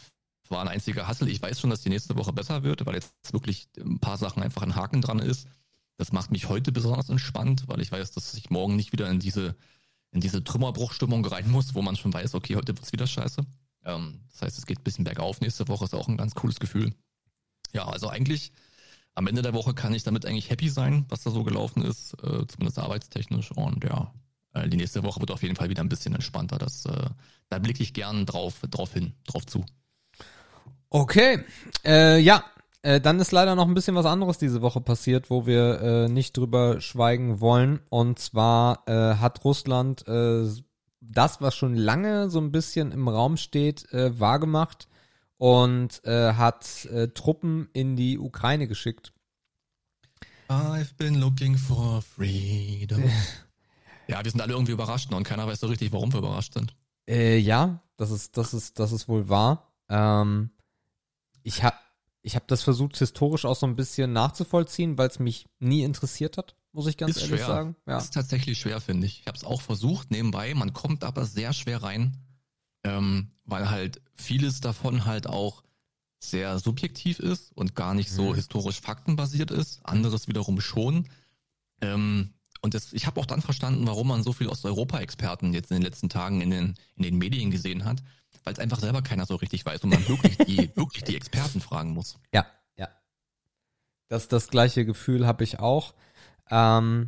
[0.49, 1.29] war ein einziger Hassel.
[1.29, 4.43] Ich weiß schon, dass die nächste Woche besser wird, weil jetzt wirklich ein paar Sachen
[4.43, 5.47] einfach ein Haken dran ist.
[5.95, 9.19] Das macht mich heute besonders entspannt, weil ich weiß, dass ich morgen nicht wieder in
[9.19, 9.55] diese
[10.11, 13.45] in diese Trümmerbruchstimmung rein muss, wo man schon weiß, okay, heute wird's wieder scheiße.
[13.85, 15.39] Ähm, das heißt, es geht ein bisschen bergauf.
[15.39, 16.93] Nächste Woche ist auch ein ganz cooles Gefühl.
[17.71, 18.51] Ja, also eigentlich
[19.15, 22.13] am Ende der Woche kann ich damit eigentlich happy sein, was da so gelaufen ist,
[22.21, 23.51] äh, zumindest arbeitstechnisch.
[23.51, 24.13] Und ja,
[24.53, 26.57] äh, die nächste Woche wird auf jeden Fall wieder ein bisschen entspannter.
[26.57, 27.09] Das, äh,
[27.49, 29.65] da blicke ich gern drauf, drauf hin, drauf zu.
[30.89, 31.43] Okay,
[31.85, 32.43] äh, ja,
[32.81, 36.09] äh, dann ist leider noch ein bisschen was anderes diese Woche passiert, wo wir äh,
[36.09, 37.79] nicht drüber schweigen wollen.
[37.89, 40.45] Und zwar äh, hat Russland äh,
[40.99, 44.87] das, was schon lange so ein bisschen im Raum steht, äh, wahrgemacht
[45.37, 49.13] und äh, hat äh, Truppen in die Ukraine geschickt.
[50.47, 53.03] I've been looking for freedom.
[54.07, 56.75] ja, wir sind alle irgendwie überrascht und keiner weiß so richtig, warum wir überrascht sind.
[57.07, 59.73] Äh, ja, das ist, das ist, das ist wohl wahr.
[59.89, 60.51] Ähm,
[61.43, 61.77] ich habe
[62.25, 66.37] ich habe das versucht, historisch auch so ein bisschen nachzuvollziehen, weil es mich nie interessiert
[66.37, 67.47] hat, muss ich ganz ist ehrlich schwer.
[67.47, 67.75] sagen.
[67.85, 67.99] Ja.
[67.99, 69.21] Ist tatsächlich schwer, finde ich.
[69.21, 72.17] Ich habe es auch versucht nebenbei, man kommt aber sehr schwer rein,
[72.85, 75.63] ähm, weil halt vieles davon halt auch
[76.19, 78.35] sehr subjektiv ist und gar nicht so mhm.
[78.35, 79.81] historisch faktenbasiert ist.
[79.83, 81.07] Anderes wiederum schon.
[81.81, 85.77] Ähm, und das, ich habe auch dann verstanden, warum man so viele Osteuropa-Experten jetzt in
[85.77, 88.01] den letzten Tagen in den, in den Medien gesehen hat,
[88.43, 91.61] weil es einfach selber keiner so richtig weiß und man wirklich die, wirklich die Experten
[91.61, 92.17] fragen muss.
[92.33, 92.45] Ja,
[92.77, 92.89] ja.
[94.07, 95.93] Das, das gleiche Gefühl habe ich auch.
[96.49, 97.07] Ähm,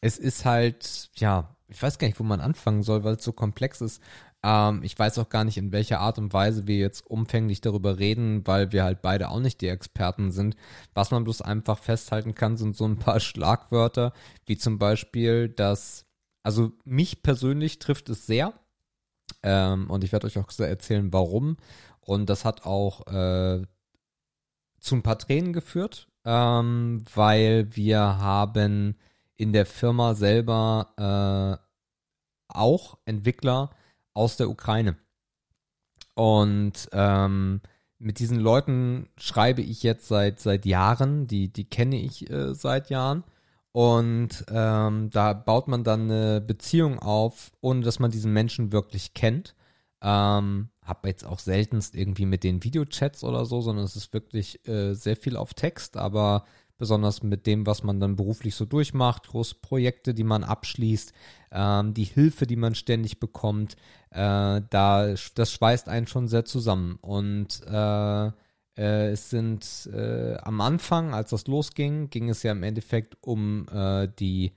[0.00, 3.32] es ist halt, ja, ich weiß gar nicht, wo man anfangen soll, weil es so
[3.32, 4.00] komplex ist.
[4.44, 7.98] Ähm, ich weiß auch gar nicht, in welcher Art und Weise wir jetzt umfänglich darüber
[7.98, 10.54] reden, weil wir halt beide auch nicht die Experten sind.
[10.92, 14.12] Was man bloß einfach festhalten kann, sind so ein paar Schlagwörter,
[14.44, 16.04] wie zum Beispiel, dass,
[16.42, 18.52] also mich persönlich trifft es sehr,
[19.42, 21.56] ähm, und ich werde euch auch erzählen, warum.
[22.00, 23.62] Und das hat auch äh,
[24.80, 28.96] zu ein paar Tränen geführt, ähm, weil wir haben
[29.36, 31.64] in der Firma selber äh,
[32.48, 33.70] auch Entwickler
[34.14, 34.96] aus der Ukraine.
[36.14, 37.60] Und ähm,
[37.98, 42.90] mit diesen Leuten schreibe ich jetzt seit seit Jahren, die die kenne ich äh, seit
[42.90, 43.24] Jahren
[43.74, 49.14] und ähm, da baut man dann eine Beziehung auf, ohne dass man diesen Menschen wirklich
[49.14, 49.56] kennt.
[50.00, 54.64] Ähm, hab jetzt auch seltenst irgendwie mit den Videochats oder so, sondern es ist wirklich
[54.68, 56.44] äh, sehr viel auf Text, aber
[56.78, 61.12] besonders mit dem, was man dann beruflich so durchmacht, große Projekte, die man abschließt,
[61.52, 63.76] ähm, die Hilfe, die man ständig bekommt,
[64.10, 66.98] äh, da das schweißt einen schon sehr zusammen.
[67.00, 68.26] Und äh,
[68.76, 73.66] äh, es sind äh, am Anfang, als das losging, ging es ja im Endeffekt um
[73.68, 74.52] äh, die,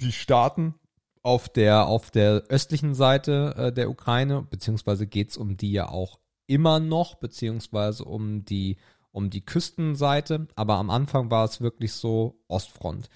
[0.00, 0.74] die Staaten
[1.22, 5.88] auf der, auf der östlichen Seite äh, der Ukraine, beziehungsweise geht es um die ja
[5.88, 8.76] auch immer noch, beziehungsweise um die,
[9.16, 10.46] um die Küstenseite.
[10.56, 13.08] Aber am Anfang war es wirklich so Ostfront.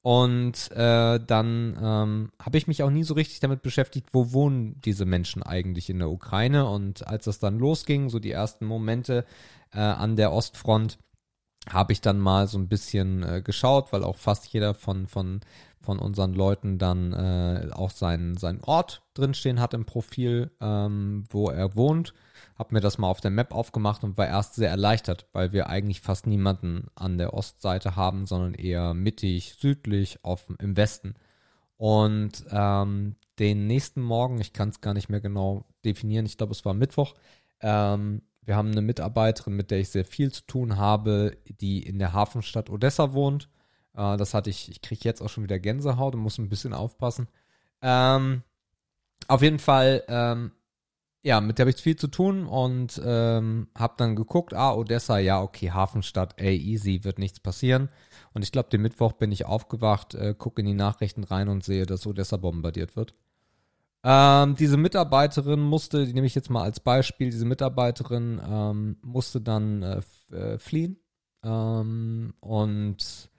[0.00, 4.80] Und äh, dann ähm, habe ich mich auch nie so richtig damit beschäftigt, wo wohnen
[4.80, 6.66] diese Menschen eigentlich in der Ukraine.
[6.66, 9.26] Und als das dann losging, so die ersten Momente
[9.72, 10.98] äh, an der Ostfront,
[11.70, 15.40] habe ich dann mal so ein bisschen äh, geschaut, weil auch fast jeder von, von,
[15.80, 21.50] von unseren Leuten dann äh, auch seinen, seinen Ort drinstehen hat im Profil, ähm, wo
[21.50, 22.14] er wohnt
[22.62, 25.68] habe mir das mal auf der Map aufgemacht und war erst sehr erleichtert, weil wir
[25.68, 31.14] eigentlich fast niemanden an der Ostseite haben, sondern eher mittig, südlich, auf, im Westen.
[31.76, 36.52] Und ähm, den nächsten Morgen, ich kann es gar nicht mehr genau definieren, ich glaube
[36.52, 37.14] es war Mittwoch,
[37.60, 41.98] ähm, wir haben eine Mitarbeiterin, mit der ich sehr viel zu tun habe, die in
[41.98, 43.48] der Hafenstadt Odessa wohnt.
[43.94, 46.72] Äh, das hatte ich, ich kriege jetzt auch schon wieder Gänsehaut und muss ein bisschen
[46.72, 47.28] aufpassen.
[47.82, 48.42] Ähm,
[49.28, 50.52] auf jeden Fall ähm,
[51.24, 55.18] ja, mit der habe ich viel zu tun und ähm, habe dann geguckt, ah, Odessa,
[55.18, 57.90] ja, okay, Hafenstadt, ey, easy, wird nichts passieren.
[58.34, 61.62] Und ich glaube, den Mittwoch bin ich aufgewacht, äh, gucke in die Nachrichten rein und
[61.62, 63.14] sehe, dass Odessa bombardiert wird.
[64.04, 69.40] Ähm, diese Mitarbeiterin musste, die nehme ich jetzt mal als Beispiel, diese Mitarbeiterin ähm, musste
[69.40, 70.00] dann äh,
[70.34, 70.98] äh, fliehen
[71.44, 73.30] ähm, und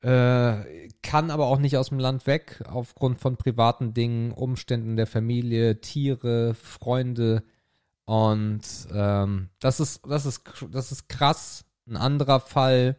[0.00, 5.06] äh, kann aber auch nicht aus dem Land weg aufgrund von privaten Dingen, Umständen der
[5.06, 7.44] Familie, Tiere, Freunde
[8.06, 11.64] und ähm, das ist das ist das ist krass.
[11.88, 12.96] Ein anderer Fall,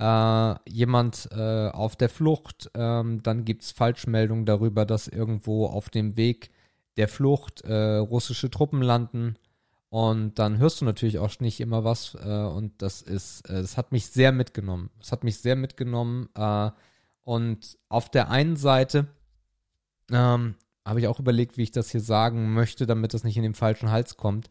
[0.00, 6.16] äh, jemand äh, auf der Flucht, ähm, dann gibt's Falschmeldungen darüber, dass irgendwo auf dem
[6.16, 6.50] Weg
[6.96, 9.36] der Flucht äh, russische Truppen landen.
[9.90, 12.14] Und dann hörst du natürlich auch nicht immer was.
[12.14, 14.90] Äh, und das ist, äh, das hat mich sehr mitgenommen.
[15.00, 16.30] Es hat mich sehr mitgenommen.
[16.34, 16.70] Äh,
[17.22, 19.06] und auf der einen Seite
[20.10, 23.42] ähm, habe ich auch überlegt, wie ich das hier sagen möchte, damit das nicht in
[23.42, 24.48] den falschen Hals kommt.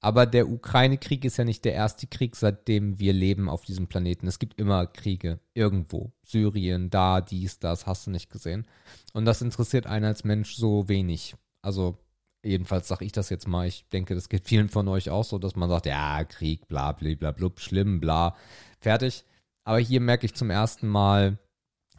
[0.00, 4.26] Aber der Ukraine-Krieg ist ja nicht der erste Krieg, seitdem wir leben auf diesem Planeten.
[4.26, 6.12] Es gibt immer Kriege irgendwo.
[6.24, 8.66] Syrien, da, dies, das, hast du nicht gesehen.
[9.12, 11.36] Und das interessiert einen als Mensch so wenig.
[11.62, 11.98] Also
[12.44, 13.66] jedenfalls sage ich das jetzt mal.
[13.68, 16.92] Ich denke, das geht vielen von euch auch so, dass man sagt, ja, Krieg, bla,
[16.92, 18.34] bla, bla, blub, schlimm, bla,
[18.80, 19.24] fertig.
[19.64, 21.38] Aber hier merke ich zum ersten Mal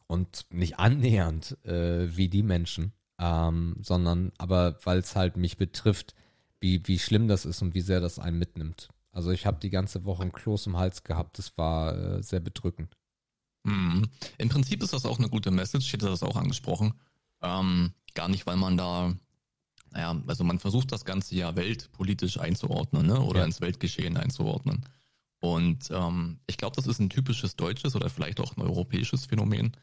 [0.07, 2.91] und nicht annähernd äh, wie die Menschen,
[3.23, 6.13] ähm, sondern aber weil es halt mich betrifft,
[6.59, 8.89] wie, wie schlimm das ist und wie sehr das einen mitnimmt.
[9.11, 12.41] Also ich habe die ganze Woche ein Kloß im Hals gehabt, das war äh, sehr
[12.41, 12.97] bedrückend.
[13.63, 14.09] Mhm.
[14.37, 16.95] Im Prinzip ist das auch eine gute Message, ich hätte das auch angesprochen.
[17.41, 19.13] Ähm, gar nicht, weil man da
[19.91, 23.21] naja, also man versucht das ganze ja weltpolitisch einzuordnen, ne?
[23.21, 23.45] Oder ja.
[23.45, 24.85] ins Weltgeschehen einzuordnen.
[25.39, 29.77] Und ähm, ich glaube, das ist ein typisches deutsches oder vielleicht auch ein europäisches Phänomen,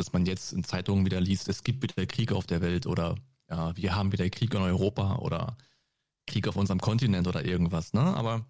[0.00, 3.16] dass man jetzt in Zeitungen wieder liest, es gibt wieder Krieg auf der Welt oder
[3.48, 5.56] ja, wir haben wieder Krieg in Europa oder
[6.26, 8.00] Krieg auf unserem Kontinent oder irgendwas, ne?
[8.00, 8.46] Aber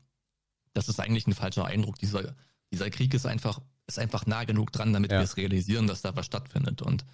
[0.73, 1.99] das ist eigentlich ein falscher Eindruck.
[1.99, 2.35] Dieser,
[2.73, 5.19] dieser Krieg ist einfach, ist einfach nah genug dran, damit ja.
[5.19, 6.83] wir es realisieren, dass da was stattfindet.
[6.83, 7.05] Und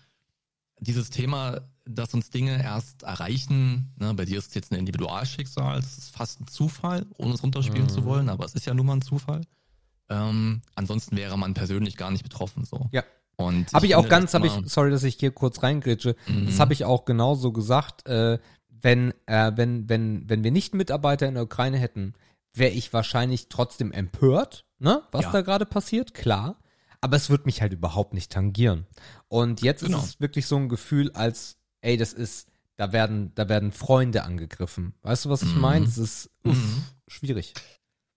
[0.81, 5.77] dieses Thema, dass uns Dinge erst erreichen, ne, bei dir ist es jetzt ein Individualschicksal,
[5.81, 7.91] das ist fast ein Zufall, ohne es runterspielen mhm.
[7.91, 9.41] zu wollen, aber es ist ja nun mal ein Zufall.
[10.09, 12.89] Ähm, ansonsten wäre man persönlich gar nicht betroffen so.
[12.93, 13.03] Ja.
[13.37, 16.47] Und habe ich, ich auch ganz, habe ich, sorry, dass ich hier kurz reingritsche, mhm.
[16.47, 21.27] das habe ich auch genauso gesagt, äh, wenn, äh, wenn, wenn, wenn wir nicht Mitarbeiter
[21.27, 22.15] in der Ukraine hätten,
[22.55, 25.33] wäre ich wahrscheinlich trotzdem empört, ne, was ja.
[25.33, 26.57] da gerade passiert, klar
[27.01, 28.87] aber es wird mich halt überhaupt nicht tangieren.
[29.29, 29.99] Und jetzt genau.
[29.99, 34.25] ist es wirklich so ein Gefühl, als, ey, das ist, da werden, da werden Freunde
[34.25, 34.95] angegriffen.
[35.03, 35.61] Weißt du, was ich mhm.
[35.61, 35.85] meine?
[35.85, 36.83] Das ist uff, mhm.
[37.07, 37.55] schwierig.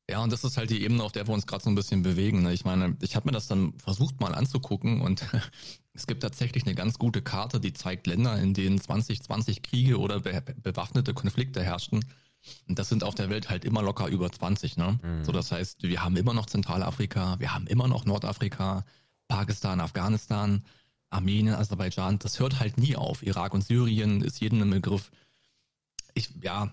[0.10, 2.02] Ja, und das ist halt die Ebene, auf der wir uns gerade so ein bisschen
[2.02, 2.42] bewegen.
[2.42, 2.54] Ne?
[2.54, 5.24] Ich meine, ich habe mir das dann versucht mal anzugucken und
[5.94, 10.20] es gibt tatsächlich eine ganz gute Karte, die zeigt Länder, in denen 2020 Kriege oder
[10.22, 12.04] be bewaffnete Konflikte herrschten.
[12.68, 14.98] Und das sind auf der Welt halt immer locker über 20, ne?
[15.04, 15.24] Mhm.
[15.26, 18.86] So, das heißt, wir haben immer noch Zentralafrika, wir haben immer noch Nordafrika,
[19.28, 20.64] Pakistan, Afghanistan,
[21.12, 22.18] Armenien, Aserbaidschan.
[22.18, 23.22] Das hört halt nie auf.
[23.22, 25.12] Irak und Syrien ist jedem im Begriff.
[26.14, 26.72] Ich, ja,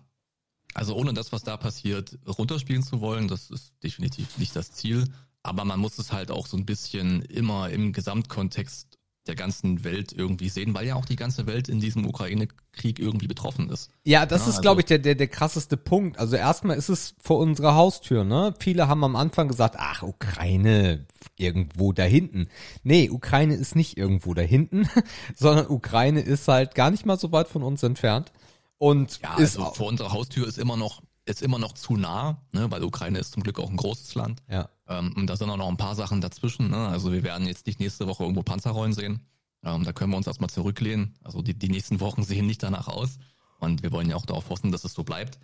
[0.76, 5.04] also ohne das, was da passiert, runterspielen zu wollen, das ist definitiv nicht das Ziel.
[5.42, 10.12] Aber man muss es halt auch so ein bisschen immer im Gesamtkontext der ganzen Welt
[10.12, 13.90] irgendwie sehen, weil ja auch die ganze Welt in diesem Ukraine-Krieg irgendwie betroffen ist.
[14.04, 16.18] Ja, das ja, ist, also, glaube ich, der, der, der krasseste Punkt.
[16.18, 18.54] Also erstmal ist es vor unserer Haustür, ne?
[18.58, 22.48] Viele haben am Anfang gesagt, ach, Ukraine irgendwo da hinten.
[22.82, 24.88] Nee, Ukraine ist nicht irgendwo da hinten,
[25.34, 28.32] sondern Ukraine ist halt gar nicht mal so weit von uns entfernt.
[28.78, 32.40] Und ja, ist also vor unserer Haustür ist immer noch ist immer noch zu nah,
[32.52, 34.42] ne, weil Ukraine ist zum Glück auch ein großes Land.
[34.48, 34.68] Ja.
[34.88, 36.70] Ähm, und da sind auch noch ein paar Sachen dazwischen.
[36.70, 36.88] Ne?
[36.88, 39.26] Also wir werden jetzt nicht nächste Woche irgendwo Panzerrollen sehen.
[39.64, 41.14] Ähm, da können wir uns erstmal zurücklehnen.
[41.24, 43.18] Also die, die nächsten Wochen sehen nicht danach aus.
[43.58, 45.40] Und wir wollen ja auch darauf hoffen, dass es so bleibt.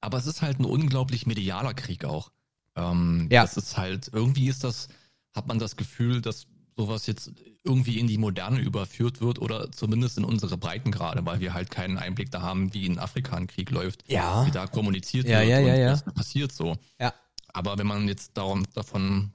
[0.00, 2.30] Aber es ist halt ein unglaublich medialer Krieg auch.
[2.74, 3.42] Ähm, ja.
[3.42, 4.88] Das ist halt, irgendwie ist das,
[5.34, 6.46] hat man das Gefühl, dass
[6.78, 7.32] sowas jetzt
[7.64, 11.98] irgendwie in die Moderne überführt wird oder zumindest in unsere Breitengrade, weil wir halt keinen
[11.98, 14.46] Einblick da haben, wie in Afrika ein Krieg läuft, ja.
[14.46, 15.92] wie da kommuniziert ja, wird ja, ja, und ja.
[15.92, 16.76] was passiert so.
[17.00, 17.12] Ja.
[17.52, 19.32] Aber wenn man jetzt darum, davon,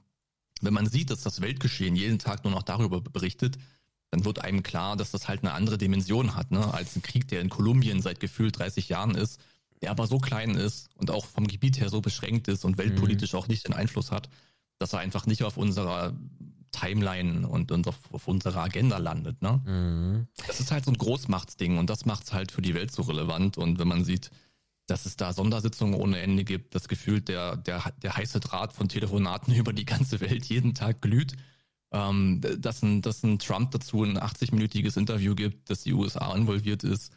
[0.62, 3.58] wenn man sieht, dass das Weltgeschehen jeden Tag nur noch darüber berichtet,
[4.10, 7.28] dann wird einem klar, dass das halt eine andere Dimension hat, ne, als ein Krieg,
[7.28, 9.38] der in Kolumbien seit gefühlt 30 Jahren ist,
[9.82, 13.34] der aber so klein ist und auch vom Gebiet her so beschränkt ist und weltpolitisch
[13.34, 13.38] mhm.
[13.38, 14.30] auch nicht den Einfluss hat,
[14.78, 16.14] dass er einfach nicht auf unserer
[16.74, 19.40] Timeline und, und auf, unserer Agenda landet.
[19.42, 19.60] Ne?
[19.64, 20.26] Mhm.
[20.46, 23.02] Das ist halt so ein Großmachtsding und das macht es halt für die Welt so
[23.02, 23.56] relevant.
[23.58, 24.30] Und wenn man sieht,
[24.86, 28.88] dass es da Sondersitzungen ohne Ende gibt, das Gefühl, der, der, der heiße Draht von
[28.88, 31.34] Telefonaten über die ganze Welt jeden Tag glüht,
[31.92, 36.82] ähm, dass, ein, dass ein Trump dazu ein 80-minütiges Interview gibt, dass die USA involviert
[36.82, 37.12] ist,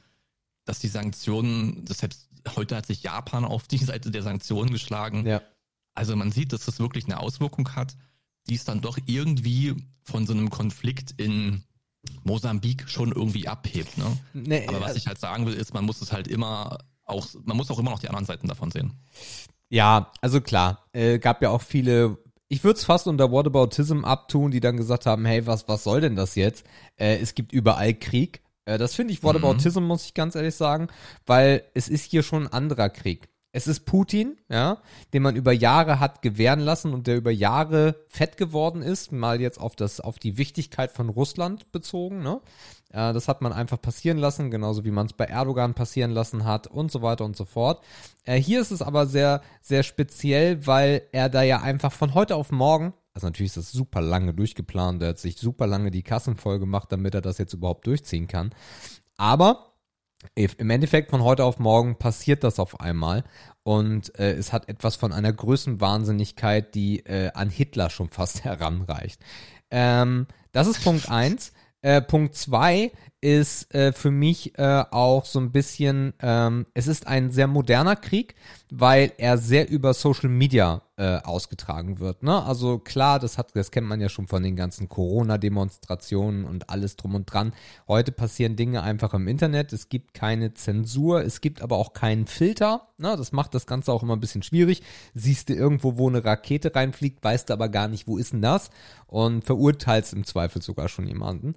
[0.65, 5.25] dass die Sanktionen, selbst heute hat sich Japan auf die Seite der Sanktionen geschlagen.
[5.25, 5.41] Ja.
[5.95, 7.97] Also man sieht, dass das wirklich eine Auswirkung hat
[8.49, 11.63] die es dann doch irgendwie von so einem Konflikt in
[12.23, 13.97] Mosambik schon irgendwie abhebt.
[13.97, 14.17] Ne?
[14.33, 17.27] Nee, Aber was äh, ich halt sagen will, ist, man muss es halt immer auch,
[17.43, 18.93] man muss auch immer noch die anderen Seiten davon sehen.
[19.69, 22.17] Ja, also klar, äh, gab ja auch viele
[22.49, 26.01] ich würde es fast unter Whataboutism abtun, die dann gesagt haben, hey, was, was soll
[26.01, 26.65] denn das jetzt?
[26.95, 28.41] Äh, es gibt überall Krieg.
[28.65, 29.87] Äh, das finde ich Whataboutism, mhm.
[29.87, 30.87] muss ich ganz ehrlich sagen,
[31.25, 33.27] weil es ist hier schon ein anderer Krieg.
[33.57, 37.95] Es ist Putin, ja, den man über Jahre hat gewähren lassen und der über Jahre
[38.07, 42.39] fett geworden ist, mal jetzt auf das, auf die Wichtigkeit von Russland bezogen, ne?
[42.91, 46.45] Äh, das hat man einfach passieren lassen, genauso wie man es bei Erdogan passieren lassen
[46.45, 47.83] hat und so weiter und so fort.
[48.25, 52.35] Äh, hier ist es aber sehr, sehr speziell, weil er da ja einfach von heute
[52.35, 56.03] auf morgen also natürlich ist das super lange durchgeplant, er hat sich super lange die
[56.03, 58.53] Kassen voll gemacht, damit er das jetzt überhaupt durchziehen kann.
[59.17, 59.66] Aber
[60.35, 63.23] im Endeffekt von heute auf morgen passiert das auf einmal
[63.63, 69.21] und äh, es hat etwas von einer Größenwahnsinnigkeit, die äh, an Hitler schon fast heranreicht.
[69.71, 71.51] Ähm, das ist Punkt eins.
[71.81, 77.07] Äh, Punkt zwei ist äh, für mich äh, auch so ein bisschen, ähm, es ist
[77.07, 78.35] ein sehr moderner Krieg,
[78.69, 82.21] weil er sehr über Social Media äh, ausgetragen wird.
[82.21, 82.43] Ne?
[82.43, 86.95] Also klar, das hat, das kennt man ja schon von den ganzen Corona-Demonstrationen und alles
[86.95, 87.53] drum und dran.
[87.87, 89.73] Heute passieren Dinge einfach im Internet.
[89.73, 92.87] Es gibt keine Zensur, es gibt aber auch keinen Filter.
[92.97, 93.15] Ne?
[93.17, 94.83] Das macht das Ganze auch immer ein bisschen schwierig.
[95.13, 98.41] Siehst du irgendwo, wo eine Rakete reinfliegt, weißt du aber gar nicht, wo ist denn
[98.41, 98.69] das?
[99.07, 101.55] Und verurteilst im Zweifel sogar schon jemanden.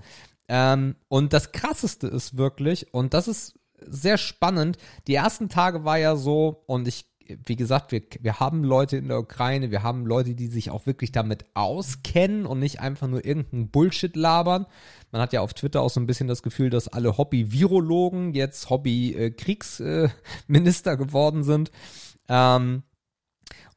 [0.52, 5.96] Ähm, und das Krasseste ist wirklich, und das ist sehr spannend, die ersten Tage war
[5.96, 7.06] ja so, und ich
[7.46, 10.86] wie gesagt, wir, wir haben Leute in der Ukraine, wir haben Leute, die sich auch
[10.86, 14.66] wirklich damit auskennen und nicht einfach nur irgendeinen Bullshit labern.
[15.12, 18.68] Man hat ja auf Twitter auch so ein bisschen das Gefühl, dass alle Hobby-Virologen jetzt
[18.68, 21.70] Hobby-Kriegsminister geworden sind.
[22.28, 22.82] Ähm,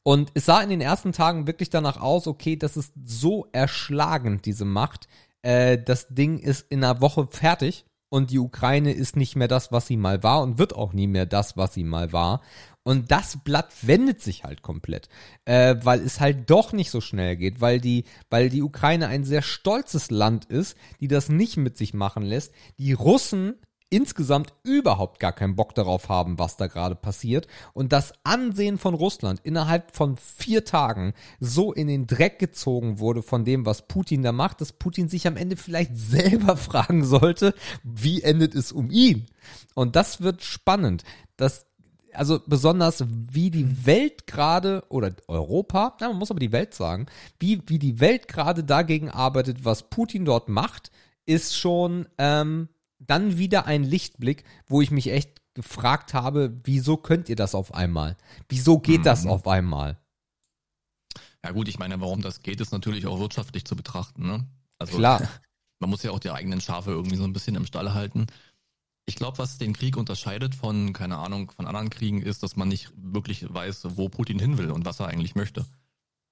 [0.04, 4.46] und es sah in den ersten Tagen wirklich danach aus, okay, das ist so erschlagend,
[4.46, 5.08] diese Macht.
[5.44, 9.72] Äh, das Ding ist in einer Woche fertig und die Ukraine ist nicht mehr das,
[9.72, 12.42] was sie mal war und wird auch nie mehr das, was sie mal war.
[12.84, 15.08] Und das Blatt wendet sich halt komplett,
[15.46, 19.24] äh, weil es halt doch nicht so schnell geht, weil die, weil die Ukraine ein
[19.24, 22.52] sehr stolzes Land ist, die das nicht mit sich machen lässt.
[22.78, 23.56] Die Russen
[23.94, 27.48] insgesamt überhaupt gar keinen Bock darauf haben, was da gerade passiert.
[27.74, 33.22] Und das Ansehen von Russland innerhalb von vier Tagen so in den Dreck gezogen wurde
[33.22, 37.54] von dem, was Putin da macht, dass Putin sich am Ende vielleicht selber fragen sollte,
[37.84, 39.28] wie endet es um ihn?
[39.76, 41.04] Und das wird spannend.
[41.38, 41.68] Das
[42.16, 47.08] also besonders wie die Welt gerade oder Europa, ja, man muss aber die Welt sagen,
[47.40, 50.92] wie, wie die Welt gerade dagegen arbeitet, was Putin dort macht,
[51.26, 52.70] ist schon ähm,
[53.08, 57.74] dann wieder ein Lichtblick, wo ich mich echt gefragt habe, wieso könnt ihr das auf
[57.74, 58.18] einmal?
[58.50, 59.04] Wieso geht mhm.
[59.04, 59.98] das auf einmal?
[61.44, 64.26] Ja gut, ich meine, warum das geht, ist natürlich auch wirtschaftlich zu betrachten.
[64.26, 64.48] Ne?
[64.80, 65.22] Also, Klar.
[65.80, 68.28] Man muss ja auch die eigenen Schafe irgendwie so ein bisschen im Stall halten.
[69.06, 72.70] Ich glaube, was den Krieg unterscheidet von, keine Ahnung, von anderen Kriegen, ist, dass man
[72.70, 75.66] nicht wirklich weiß, wo Putin hin will und was er eigentlich möchte.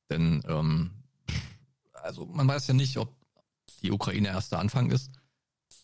[0.09, 0.91] Denn, ähm,
[2.01, 3.13] also man weiß ja nicht, ob
[3.83, 5.11] die Ukraine erst der Anfang ist,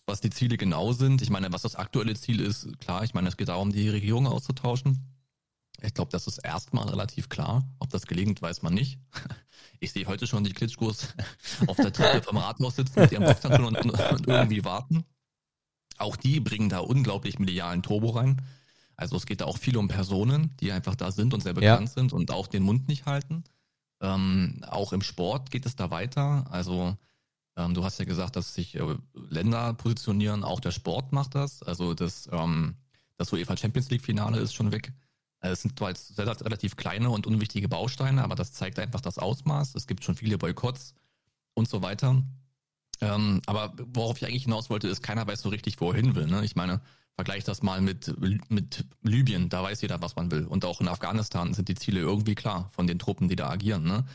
[0.08, 1.22] was die Ziele genau sind.
[1.22, 4.26] Ich meine, was das aktuelle Ziel ist, klar, ich meine, es geht darum, die Regierung
[4.26, 5.06] auszutauschen.
[5.82, 7.64] Ich glaube, das ist erstmal relativ klar.
[7.78, 9.00] Ob das gelingt, weiß man nicht.
[9.80, 11.14] Ich sehe heute schon die Klitschkos
[11.68, 15.06] auf der Treppe vom Rathaus sitzen mit ihrem Boxhandschuhen und, und irgendwie warten.
[16.00, 18.42] Auch die bringen da unglaublich medialen Turbo rein.
[18.96, 21.90] Also es geht da auch viel um Personen, die einfach da sind und sehr bekannt
[21.90, 21.94] ja.
[21.94, 23.44] sind und auch den Mund nicht halten.
[24.02, 26.46] Ähm, auch im Sport geht es da weiter.
[26.50, 26.98] Also
[27.58, 31.64] ähm, du hast ja gesagt, dass sich äh, Länder positionieren, auch der Sport macht das.
[31.64, 32.76] Also das, ähm,
[33.18, 34.94] das UEFA Champions League Finale ist schon weg.
[35.40, 39.18] Also es sind zwar jetzt relativ kleine und unwichtige Bausteine, aber das zeigt einfach das
[39.18, 39.76] Ausmaß.
[39.76, 40.94] Es gibt schon viele Boykotts
[41.56, 42.24] und so weiter.
[43.02, 46.16] Ähm, aber worauf ich eigentlich hinaus wollte, ist, keiner weiß so richtig, wo er hin
[46.16, 46.28] will.
[46.28, 46.44] Ne?
[46.46, 46.82] Ich meine,
[47.16, 48.16] vergleich das mal mit,
[48.50, 50.46] mit Libyen, da weiß jeder, was man will.
[50.46, 53.84] Und auch in Afghanistan sind die Ziele irgendwie klar von den Truppen, die da agieren.
[53.84, 54.06] Ne?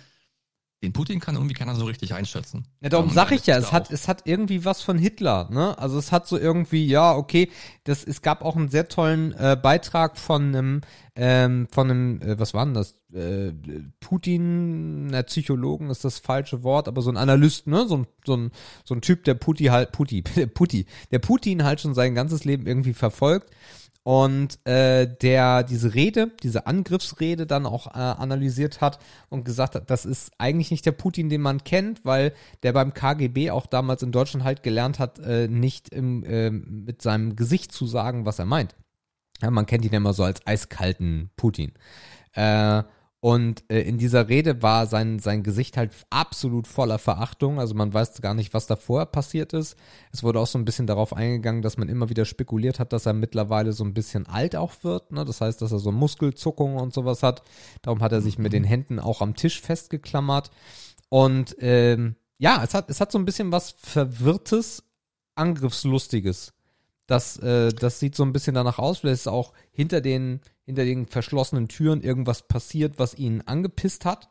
[0.83, 2.67] Den Putin kann irgendwie keiner so richtig einschätzen.
[2.81, 5.79] Ja, darum um, sag ich ja, es hat, es hat irgendwie was von Hitler, ne?
[5.79, 7.51] Also es hat so irgendwie, ja, okay,
[7.85, 10.81] das, es gab auch einen sehr tollen äh, Beitrag von einem,
[11.15, 12.97] ähm, von einem, äh, was war denn das?
[13.15, 13.53] Äh,
[14.01, 17.87] Putin, na, Psychologen ist das falsche Wort, aber so ein Analyst, ne?
[17.87, 18.51] So ein, so ein,
[18.85, 22.67] so ein Typ, der Putin halt, Putin, Putin, der Putin halt schon sein ganzes Leben
[22.67, 23.51] irgendwie verfolgt
[24.05, 28.99] und äh, der diese Rede, diese Angriffsrede dann auch äh, analysiert hat
[29.29, 32.33] und gesagt hat, das ist eigentlich nicht der Putin, den man kennt, weil
[32.63, 37.01] der beim KGB auch damals in Deutschland halt gelernt hat, äh, nicht im, äh, mit
[37.01, 38.75] seinem Gesicht zu sagen, was er meint.
[39.41, 41.73] Ja, man kennt ihn immer so als eiskalten Putin.
[42.33, 42.83] Äh,
[43.25, 47.61] Und äh, in dieser Rede war sein, sein Gesicht halt absolut voller Verachtung.
[47.61, 49.77] Also man weiß gar nicht, was da vorher passiert ist.
[50.11, 53.07] Es wurde auch so ein bisschen darauf eingegangen, dass man immer wieder spekuliert hat, dass
[53.07, 55.13] er mittlerweile so ein bisschen alt auch wird.
[55.13, 55.25] Ne?
[55.25, 57.45] Das heißt, dass er so Muskelzuckungen und sowas hat.
[57.83, 60.51] Darum hat er sich mit den Händen auch am Tisch festgeklammert.
[61.09, 64.83] Und ähm, ja, es hat, es hat so ein bisschen was Verwirrtes,
[65.37, 66.55] Angriffslustiges.
[67.07, 68.99] Das, äh, das sieht so ein bisschen danach aus.
[68.99, 70.41] Vielleicht ist auch hinter den
[70.73, 74.29] hinter den verschlossenen Türen irgendwas passiert, was ihn angepisst hat.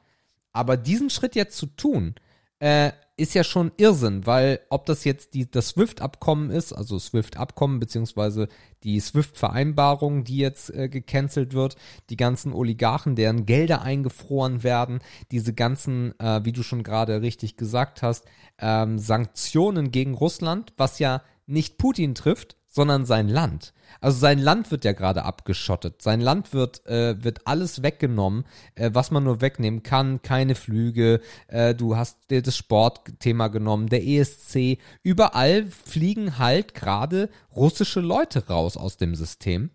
[0.51, 2.15] Aber diesen Schritt jetzt zu tun,
[2.59, 7.79] äh, ist ja schon Irrsinn, weil ob das jetzt die, das SWIFT-Abkommen ist, also SWIFT-Abkommen
[7.79, 8.47] beziehungsweise
[8.83, 11.75] die SWIFT-Vereinbarung, die jetzt äh, gecancelt wird,
[12.09, 14.99] die ganzen Oligarchen, deren Gelder eingefroren werden,
[15.31, 18.25] diese ganzen, äh, wie du schon gerade richtig gesagt hast,
[18.57, 23.73] ähm, Sanktionen gegen Russland, was ja nicht Putin trifft, sondern sein Land.
[23.99, 26.01] Also sein Land wird ja gerade abgeschottet.
[26.01, 30.21] Sein Land wird, äh, wird alles weggenommen, äh, was man nur wegnehmen kann.
[30.21, 34.77] Keine Flüge, äh, du hast dir das Sportthema genommen, der ESC.
[35.03, 39.71] Überall fliegen halt gerade russische Leute raus aus dem System.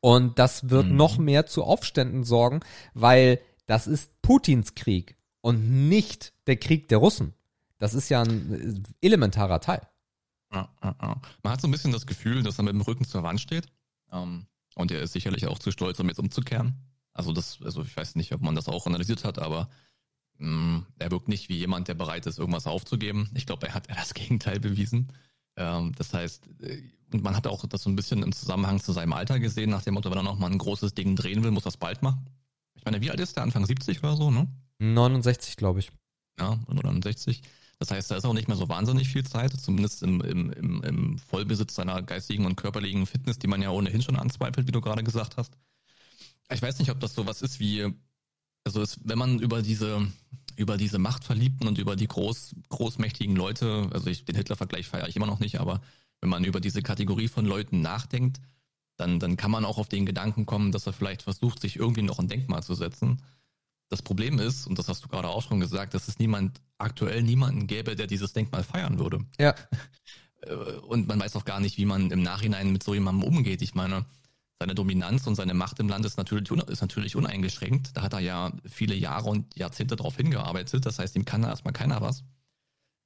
[0.00, 0.96] Und das wird mhm.
[0.96, 2.60] noch mehr zu Aufständen sorgen,
[2.92, 7.34] weil das ist Putins Krieg und nicht der Krieg der Russen.
[7.78, 9.82] Das ist ja ein äh, elementarer Teil.
[10.54, 11.20] Ja, ja, ja.
[11.42, 13.66] Man hat so ein bisschen das Gefühl, dass er mit dem Rücken zur Wand steht.
[14.12, 14.46] Ähm,
[14.76, 16.74] und er ist sicherlich auch zu stolz, um jetzt umzukehren.
[17.12, 19.68] Also das, also ich weiß nicht, ob man das auch analysiert hat, aber
[20.38, 23.30] mh, mm, er wirkt nicht wie jemand, der bereit ist, irgendwas aufzugeben.
[23.34, 25.12] Ich glaube, er hat das Gegenteil bewiesen.
[25.56, 26.82] Ähm, das heißt, äh,
[27.12, 29.82] und man hat auch das so ein bisschen im Zusammenhang zu seinem Alter gesehen, nach
[29.82, 32.02] dem Motto, wenn er noch mal ein großes Ding drehen will, muss er es bald
[32.02, 32.28] machen.
[32.74, 33.44] Ich meine, wie alt ist der?
[33.44, 34.48] Anfang 70 oder so, ne?
[34.80, 35.92] 69, glaube ich.
[36.40, 37.42] Ja, 69.
[37.78, 40.82] Das heißt, da ist auch nicht mehr so wahnsinnig viel Zeit, zumindest im, im, im,
[40.82, 44.80] im Vollbesitz seiner geistigen und körperlichen Fitness, die man ja ohnehin schon anzweifelt, wie du
[44.80, 45.52] gerade gesagt hast.
[46.52, 47.92] Ich weiß nicht, ob das so was ist wie,
[48.64, 50.06] also es, wenn man über diese,
[50.56, 55.16] über diese Machtverliebten und über die groß, großmächtigen Leute, also ich, den Hitler-Vergleich feiere ich
[55.16, 55.80] immer noch nicht, aber
[56.20, 58.40] wenn man über diese Kategorie von Leuten nachdenkt,
[58.96, 62.02] dann, dann kann man auch auf den Gedanken kommen, dass er vielleicht versucht, sich irgendwie
[62.02, 63.20] noch ein Denkmal zu setzen.
[63.94, 67.22] Das Problem ist, und das hast du gerade auch schon gesagt, dass es niemand, aktuell
[67.22, 69.20] niemanden gäbe, der dieses Denkmal feiern würde.
[69.38, 69.54] Ja.
[70.46, 73.62] Äh, und man weiß auch gar nicht, wie man im Nachhinein mit so jemandem umgeht.
[73.62, 74.04] Ich meine,
[74.58, 77.96] seine Dominanz und seine Macht im Land ist natürlich, ist natürlich uneingeschränkt.
[77.96, 80.84] Da hat er ja viele Jahre und Jahrzehnte darauf hingearbeitet.
[80.84, 82.24] Das heißt, ihm kann da erstmal keiner was.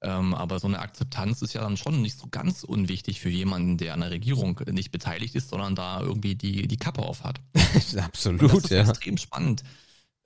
[0.03, 3.76] Ähm, aber so eine Akzeptanz ist ja dann schon nicht so ganz unwichtig für jemanden,
[3.76, 7.41] der an der Regierung nicht beteiligt ist, sondern da irgendwie die, die Kappe auf hat.
[7.97, 8.80] Absolut, das ist ja.
[8.80, 9.62] extrem spannend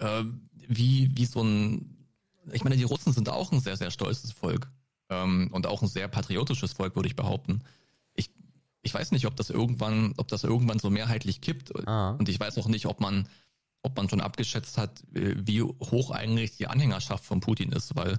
[0.03, 0.25] äh,
[0.69, 2.07] wie, wie so ein,
[2.53, 4.71] ich meine, die Russen sind auch ein sehr, sehr stolzes Volk
[5.11, 7.63] ähm, und auch ein sehr patriotisches Volk, würde ich behaupten.
[8.15, 8.31] Ich,
[8.83, 11.87] ich weiß nicht, ob das irgendwann, ob das irgendwann so mehrheitlich kippt.
[11.87, 12.13] Ah.
[12.13, 13.29] Und ich weiß auch nicht, ob man,
[13.83, 18.19] ob man schon abgeschätzt hat, äh, wie hoch eigentlich die Anhängerschaft von Putin ist, weil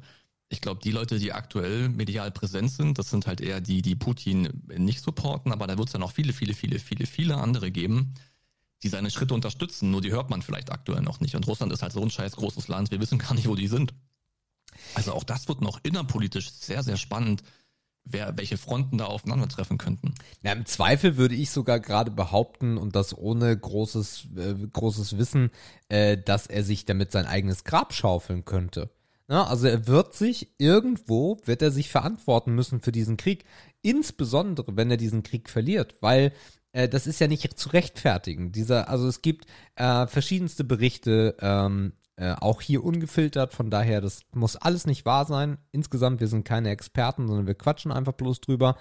[0.49, 3.95] ich glaube, die Leute, die aktuell medial präsent sind, das sind halt eher die, die
[3.95, 7.71] Putin nicht supporten, aber da wird es ja noch viele, viele, viele, viele, viele andere
[7.71, 8.13] geben,
[8.84, 11.36] die seine Schritte unterstützen, nur die hört man vielleicht aktuell noch nicht.
[11.36, 13.67] Und Russland ist halt so ein scheiß großes Land, wir wissen gar nicht, wo die
[13.67, 13.93] sind.
[14.95, 17.43] Also auch das wird noch innerpolitisch sehr, sehr spannend,
[18.05, 20.15] wer, welche Fronten da aufeinandertreffen könnten.
[20.41, 25.51] Ja, im Zweifel würde ich sogar gerade behaupten, und das ohne großes, äh, großes Wissen,
[25.89, 28.89] äh, dass er sich damit sein eigenes Grab schaufeln könnte.
[29.29, 33.45] Ja, also er wird sich irgendwo, wird er sich verantworten müssen für diesen Krieg.
[33.81, 36.34] Insbesondere, wenn er diesen Krieg verliert, weil
[36.74, 38.51] äh, das ist ja nicht zu rechtfertigen.
[38.51, 39.45] Dieser, also es gibt
[39.76, 45.26] äh, verschiedenste Berichte, ähm, äh, auch hier ungefiltert, von daher, das muss alles nicht wahr
[45.26, 45.57] sein.
[45.71, 48.76] Insgesamt, wir sind keine Experten, sondern wir quatschen einfach bloß drüber.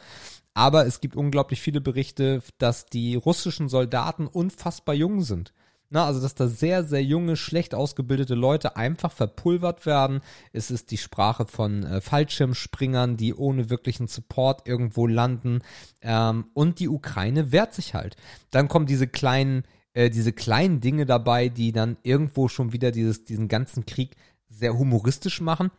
[0.54, 5.54] Aber es gibt unglaublich viele Berichte, dass die russischen Soldaten unfassbar jung sind.
[5.94, 10.22] Na, also, dass da sehr, sehr junge, schlecht ausgebildete Leute einfach verpulvert werden.
[10.54, 15.60] Es ist die Sprache von äh, Fallschirmspringern, die ohne wirklichen Support irgendwo landen.
[16.00, 18.16] Ähm, und die Ukraine wehrt sich halt.
[18.50, 23.24] Dann kommen diese kleinen, äh, diese kleinen Dinge dabei, die dann irgendwo schon wieder dieses,
[23.24, 24.16] diesen ganzen Krieg
[24.48, 25.70] sehr humoristisch machen,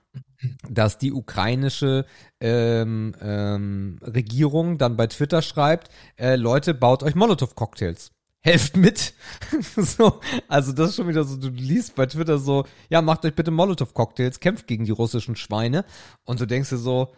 [0.69, 2.05] dass die ukrainische
[2.39, 8.12] ähm, ähm, Regierung dann bei Twitter schreibt, äh, Leute, baut euch Molotow-Cocktails
[8.43, 9.13] helft mit.
[9.75, 13.33] so, also das ist schon wieder so, du liest bei Twitter so, ja, macht euch
[13.33, 15.85] bitte Molotow-Cocktails, kämpft gegen die russischen Schweine.
[16.25, 17.13] Und du denkst dir so,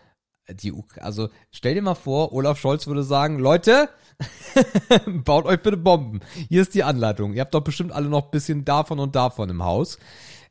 [0.47, 3.89] die, also stell dir mal vor, Olaf Scholz würde sagen, Leute,
[5.07, 6.19] baut euch bitte Bomben.
[6.47, 7.33] Hier ist die Anleitung.
[7.33, 9.97] Ihr habt doch bestimmt alle noch bisschen davon und davon im Haus.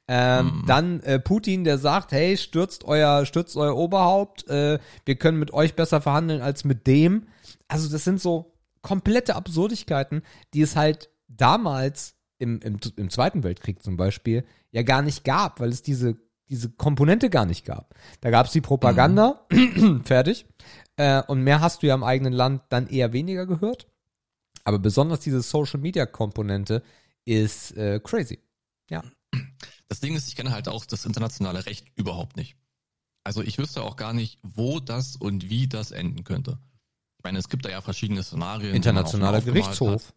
[0.07, 0.67] Ähm, mm.
[0.67, 5.53] Dann äh, Putin, der sagt, hey, stürzt euer, stürzt euer Oberhaupt, äh, wir können mit
[5.53, 7.29] euch besser verhandeln als mit dem.
[7.69, 8.54] Also das sind so
[8.85, 10.23] komplette Absurdigkeiten,
[10.53, 15.59] die es halt damals im, im, im Zweiten Weltkrieg zum Beispiel ja gar nicht gab,
[15.59, 16.17] weil es diese,
[16.49, 17.95] diese Komponente gar nicht gab.
[18.21, 20.03] Da gab es die Propaganda, mhm.
[20.05, 20.47] fertig.
[20.97, 23.89] Äh, und mehr hast du ja im eigenen Land dann eher weniger gehört.
[24.63, 26.83] Aber besonders diese Social Media Komponente
[27.25, 28.39] ist äh, crazy.
[28.91, 29.03] Ja.
[29.89, 32.57] Das Ding ist, ich kenne halt auch das internationale Recht überhaupt nicht.
[33.25, 36.59] Also ich wüsste auch gar nicht, wo das und wie das enden könnte.
[37.25, 38.75] Ich meine, es gibt da ja verschiedene Szenarien.
[38.75, 40.13] Internationaler Gerichtshof.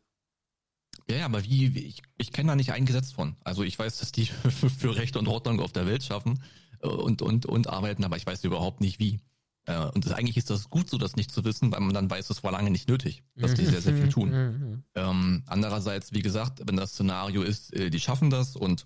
[1.10, 3.38] Ja, ja, aber wie, wie ich, ich kenne da nicht ein Gesetz von.
[3.46, 4.26] Also ich weiß, dass die
[4.80, 6.44] für Recht und Ordnung auf der Welt schaffen
[6.82, 9.22] äh, und, und, und arbeiten, aber ich weiß überhaupt nicht wie.
[9.68, 12.10] Äh, und das, eigentlich ist das gut so, das nicht zu wissen, weil man dann
[12.10, 14.32] weiß, es war lange nicht nötig, dass die sehr, sehr viel tun.
[14.32, 14.84] Mhm.
[14.96, 18.86] ähm, andererseits, wie gesagt, wenn das Szenario ist, äh, die schaffen das und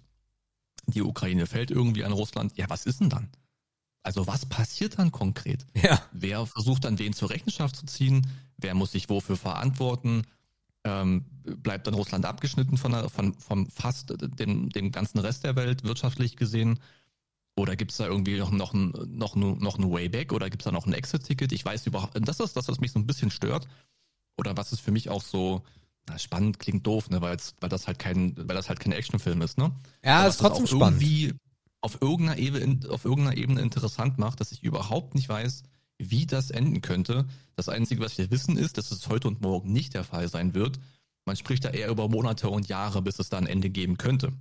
[0.85, 3.31] die Ukraine fällt irgendwie an Russland, ja, was ist denn dann?
[4.03, 5.65] Also was passiert dann konkret?
[5.81, 6.01] Ja.
[6.11, 8.27] Wer versucht dann wen zur Rechenschaft zu ziehen?
[8.57, 10.23] Wer muss sich wofür verantworten?
[10.83, 15.55] ähm, bleibt dann Russland abgeschnitten von, der, von vom fast dem, dem ganzen Rest der
[15.55, 16.79] Welt wirtschaftlich gesehen?
[17.55, 20.65] Oder gibt es da irgendwie noch, noch, ein, noch, noch ein Wayback oder gibt es
[20.65, 21.51] da noch ein Exit-Ticket?
[21.51, 23.67] Ich weiß überhaupt, das ist das, was mich so ein bisschen stört.
[24.37, 25.61] Oder was ist für mich auch so,
[26.07, 29.41] na, spannend klingt doof, ne, weil, weil das halt kein, weil das halt kein Actionfilm
[29.41, 29.71] ist, ne?
[30.03, 31.01] Ja, ist trotzdem spannend.
[31.01, 31.35] Irgendwie
[31.81, 35.63] auf irgendeiner, Ebene, auf irgendeiner Ebene interessant macht, dass ich überhaupt nicht weiß,
[35.97, 37.25] wie das enden könnte.
[37.55, 40.53] Das Einzige, was wir wissen, ist, dass es heute und morgen nicht der Fall sein
[40.53, 40.79] wird.
[41.25, 44.33] Man spricht da eher über Monate und Jahre, bis es da ein Ende geben könnte.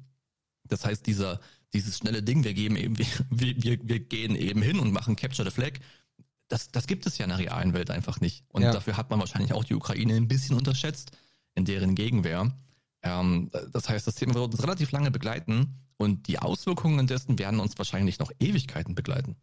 [0.64, 1.40] Das heißt, dieser,
[1.72, 2.96] dieses schnelle Ding, wir geben eben,
[3.30, 5.80] wir, wir, wir gehen eben hin und machen Capture the Flag,
[6.48, 8.44] das, das gibt es ja in der realen Welt einfach nicht.
[8.48, 8.72] Und ja.
[8.72, 11.12] dafür hat man wahrscheinlich auch die Ukraine ein bisschen unterschätzt
[11.54, 12.52] in deren Gegenwehr.
[13.02, 17.60] Ähm, das heißt, das Thema wird uns relativ lange begleiten und die Auswirkungen dessen werden
[17.60, 19.36] uns wahrscheinlich noch Ewigkeiten begleiten.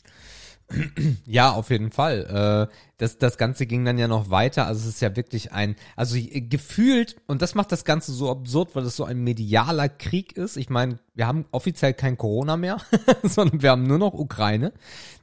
[1.25, 2.67] Ja, auf jeden Fall.
[2.69, 4.65] Äh, das, das Ganze ging dann ja noch weiter.
[4.65, 8.75] Also es ist ja wirklich ein, also gefühlt, und das macht das Ganze so absurd,
[8.75, 10.57] weil es so ein medialer Krieg ist.
[10.57, 12.81] Ich meine, wir haben offiziell kein Corona mehr,
[13.23, 14.73] sondern wir haben nur noch Ukraine.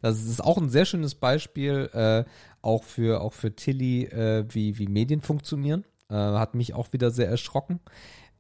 [0.01, 2.24] Das ist auch ein sehr schönes Beispiel, äh,
[2.62, 5.85] auch für, auch für Tilly, äh, wie, wie Medien funktionieren.
[6.11, 7.80] Hat mich auch wieder sehr erschrocken.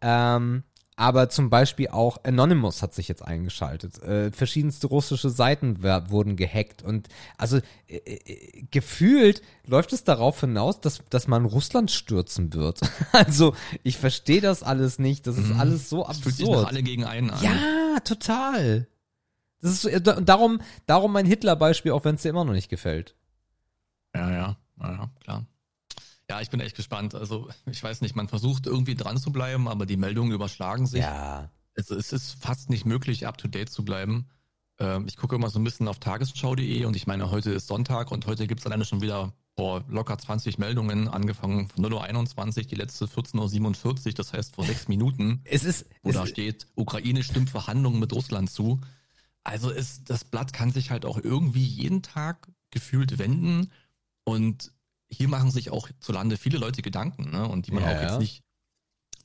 [0.00, 0.62] Ähm,
[0.96, 4.00] aber zum Beispiel auch Anonymous hat sich jetzt eingeschaltet.
[4.02, 6.82] Äh, verschiedenste russische Seiten wurden gehackt.
[6.82, 12.80] Und also äh, äh, gefühlt läuft es darauf hinaus, dass, dass man Russland stürzen wird.
[13.12, 15.26] also ich verstehe das alles nicht.
[15.26, 15.60] Das ist mhm.
[15.60, 16.26] alles so absurd.
[16.26, 17.42] Das fühlt sich alle gegen einen an.
[17.42, 18.86] Ja, total.
[19.60, 22.68] Das ist so, äh, darum, darum mein Hitler-Beispiel, auch wenn es dir immer noch nicht
[22.68, 23.16] gefällt.
[24.14, 25.46] Ja, ja, ja, klar.
[26.28, 27.14] Ja, ich bin echt gespannt.
[27.14, 31.00] Also, ich weiß nicht, man versucht irgendwie dran zu bleiben, aber die Meldungen überschlagen sich.
[31.00, 31.50] Ja.
[31.74, 34.28] Es, es ist fast nicht möglich, up to date zu bleiben.
[34.78, 38.10] Ähm, ich gucke immer so ein bisschen auf tagesschau.de und ich meine, heute ist Sonntag
[38.10, 42.64] und heute gibt es alleine schon wieder vor locker 20 Meldungen, angefangen von 0.21 Uhr,
[42.64, 45.40] die letzte 14.47 Uhr, das heißt vor sechs Minuten.
[45.44, 48.80] Es ist, wo es da steht, Ukraine stimmt Verhandlungen mit Russland zu.
[49.44, 53.70] Also ist, das Blatt kann sich halt auch irgendwie jeden Tag gefühlt wenden
[54.24, 54.72] und
[55.16, 57.48] hier machen sich auch zu Lande viele Leute Gedanken, ne?
[57.48, 58.42] Und die man ja, auch jetzt nicht,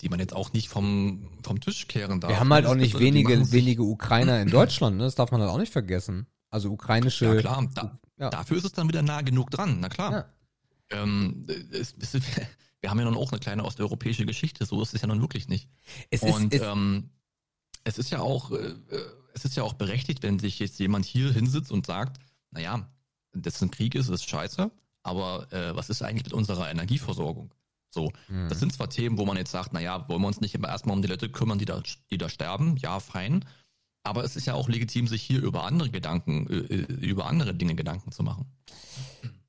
[0.02, 2.32] die man jetzt auch nicht vom, vom Tisch kehren darf.
[2.32, 5.04] Wir haben halt auch nicht wenige, wenige Ukrainer in Deutschland, ne?
[5.04, 6.28] Das darf man halt auch nicht vergessen.
[6.50, 7.26] Also ukrainische.
[7.26, 8.30] Ja, klar, da, ja.
[8.30, 10.12] dafür ist es dann wieder nah genug dran, na klar.
[10.12, 10.26] Ja.
[10.92, 12.14] Ähm, es, es,
[12.82, 15.48] wir haben ja nun auch eine kleine osteuropäische Geschichte, so ist es ja nun wirklich
[15.48, 15.70] nicht.
[16.10, 17.12] Es Und ist, ähm,
[17.84, 18.76] es ist ja auch, äh,
[19.34, 22.20] es ist ja auch berechtigt, wenn sich jetzt jemand hier hinsitzt und sagt,
[22.52, 22.90] naja,
[23.34, 24.72] das ein Krieg ist, ist scheiße,
[25.10, 27.52] aber äh, was ist eigentlich mit unserer Energieversorgung?
[27.90, 28.48] So, mhm.
[28.48, 30.96] das sind zwar Themen, wo man jetzt sagt, naja, wollen wir uns nicht immer erstmal
[30.96, 31.82] um die Leute kümmern, die da,
[32.12, 32.78] die da sterben?
[32.78, 33.44] Ja, fein.
[34.04, 37.76] Aber es ist ja auch legitim, sich hier über andere Gedanken, äh, über andere Dinge
[37.76, 38.46] Gedanken zu machen.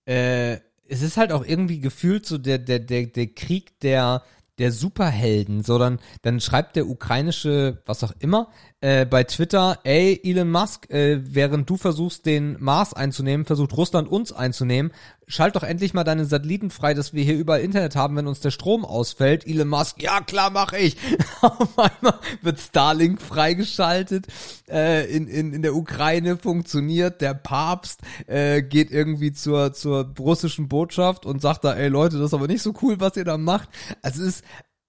[0.07, 0.55] Äh,
[0.89, 4.25] es ist halt auch irgendwie gefühlt so der, der, der, der Krieg der,
[4.59, 8.51] der Superhelden, sondern dann schreibt der ukrainische, was auch immer,
[8.83, 14.09] äh, bei Twitter, ey, Elon Musk, äh, während du versuchst, den Mars einzunehmen, versucht Russland
[14.09, 14.93] uns einzunehmen.
[15.27, 18.41] Schalt doch endlich mal deine Satelliten frei, dass wir hier überall Internet haben, wenn uns
[18.41, 19.47] der Strom ausfällt.
[19.47, 20.97] Elon Musk, ja klar, mach ich.
[21.43, 24.27] Auf einmal wird Starlink freigeschaltet.
[24.69, 27.21] Äh, in, in, in der Ukraine funktioniert.
[27.21, 32.29] Der Papst äh, geht irgendwie zur, zur russischen Botschaft und sagt da, ey Leute, das
[32.29, 33.69] ist aber nicht so cool, was ihr da macht.
[34.01, 34.45] Also es ist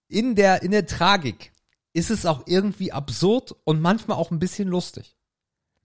[0.07, 1.51] in der, in der Tragik
[1.93, 5.15] ist es auch irgendwie absurd und manchmal auch ein bisschen lustig.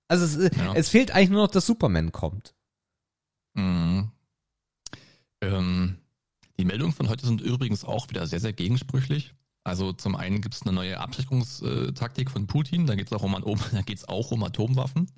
[0.08, 0.74] Also es, ja.
[0.74, 2.54] es fehlt eigentlich nur noch, dass Superman kommt.
[3.54, 4.10] Mhm.
[5.40, 5.98] Ähm,
[6.58, 9.34] die Meldungen von heute sind übrigens auch wieder sehr, sehr gegensprüchlich.
[9.64, 13.34] Also zum einen gibt es eine neue Abschreckungstaktik von Putin, da geht es auch, um,
[14.06, 15.10] auch um Atomwaffen.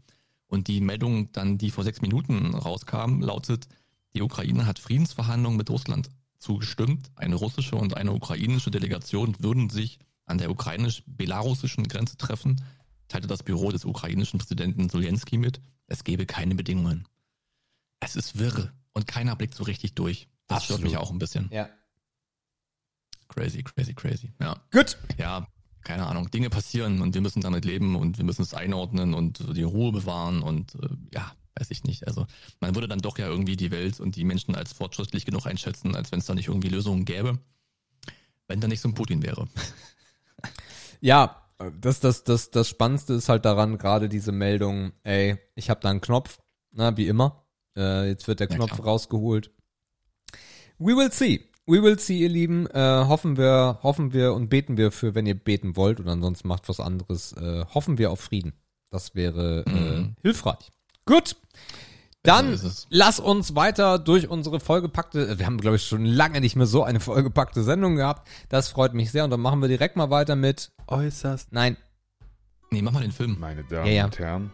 [0.46, 3.68] Und die Meldung dann, die vor sechs Minuten rauskam, lautet,
[4.14, 6.08] die Ukraine hat Friedensverhandlungen mit Russland
[6.38, 7.10] zugestimmt.
[7.14, 9.98] Eine russische und eine ukrainische Delegation würden sich
[10.28, 12.62] an der ukrainisch-belarussischen Grenze treffen,
[13.08, 17.08] teilte das Büro des ukrainischen Präsidenten Zelensky mit, es gebe keine Bedingungen.
[18.00, 20.28] Es ist wirr und keiner blickt so richtig durch.
[20.46, 20.80] Das Absolut.
[20.80, 21.48] stört mich auch ein bisschen.
[21.52, 21.68] Ja.
[23.28, 24.32] Crazy, crazy, crazy.
[24.40, 24.56] Ja.
[24.70, 24.98] Gut.
[25.18, 25.46] Ja,
[25.82, 26.30] keine Ahnung.
[26.30, 29.92] Dinge passieren und wir müssen damit leben und wir müssen es einordnen und die Ruhe
[29.92, 32.06] bewahren und äh, ja, weiß ich nicht.
[32.06, 32.26] Also
[32.60, 35.94] man würde dann doch ja irgendwie die Welt und die Menschen als fortschrittlich genug einschätzen,
[35.94, 37.38] als wenn es da nicht irgendwie Lösungen gäbe,
[38.46, 39.48] wenn da nicht so ein Putin wäre.
[41.00, 41.42] Ja,
[41.80, 45.90] das, das, das, das Spannendste ist halt daran, gerade diese Meldung, ey, ich habe da
[45.90, 46.38] einen Knopf,
[46.72, 47.44] na, wie immer.
[47.76, 48.86] Äh, jetzt wird der Ja, Knopf klar.
[48.86, 49.50] rausgeholt.
[50.78, 51.44] We will see.
[51.66, 52.66] We will see, ihr Lieben.
[52.68, 56.48] Äh, hoffen wir, hoffen wir und beten wir für, wenn ihr beten wollt oder ansonsten
[56.48, 57.32] macht was anderes.
[57.32, 58.52] Äh, hoffen wir auf Frieden.
[58.90, 59.70] Das wäre äh,
[60.00, 60.14] Mhm.
[60.22, 60.70] hilfreich.
[61.04, 61.36] Gut.
[62.28, 62.60] Dann
[62.90, 66.84] lass uns weiter durch unsere vollgepackte, wir haben glaube ich schon lange nicht mehr so
[66.84, 68.28] eine vollgepackte Sendung gehabt.
[68.48, 71.52] Das freut mich sehr und dann machen wir direkt mal weiter mit, Äußerst.
[71.52, 71.76] nein,
[72.70, 73.36] Nee, mach mal den Film.
[73.40, 74.04] Meine Damen Ja, ja.
[74.04, 74.50] und Herren.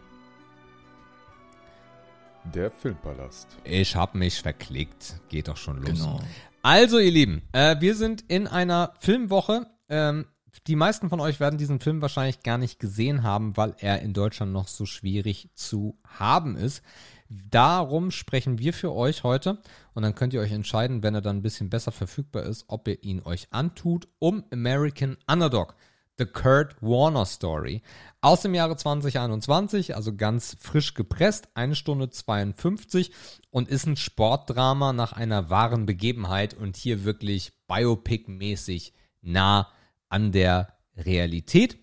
[2.53, 3.47] Der Filmpalast.
[3.63, 5.19] Ich hab mich verklickt.
[5.29, 5.89] Geht doch schon los.
[5.89, 6.21] Genau.
[6.61, 9.67] Also, ihr Lieben, äh, wir sind in einer Filmwoche.
[9.89, 10.25] Ähm,
[10.67, 14.13] die meisten von euch werden diesen Film wahrscheinlich gar nicht gesehen haben, weil er in
[14.13, 16.81] Deutschland noch so schwierig zu haben ist.
[17.29, 19.59] Darum sprechen wir für euch heute
[19.93, 22.87] und dann könnt ihr euch entscheiden, wenn er dann ein bisschen besser verfügbar ist, ob
[22.87, 25.75] ihr ihn euch antut, um American Underdog.
[26.17, 27.81] The Kurt Warner Story.
[28.21, 33.11] Aus dem Jahre 2021, also ganz frisch gepresst, eine Stunde 52
[33.49, 39.67] und ist ein Sportdrama nach einer wahren Begebenheit und hier wirklich Biopic-mäßig nah
[40.07, 41.77] an der Realität.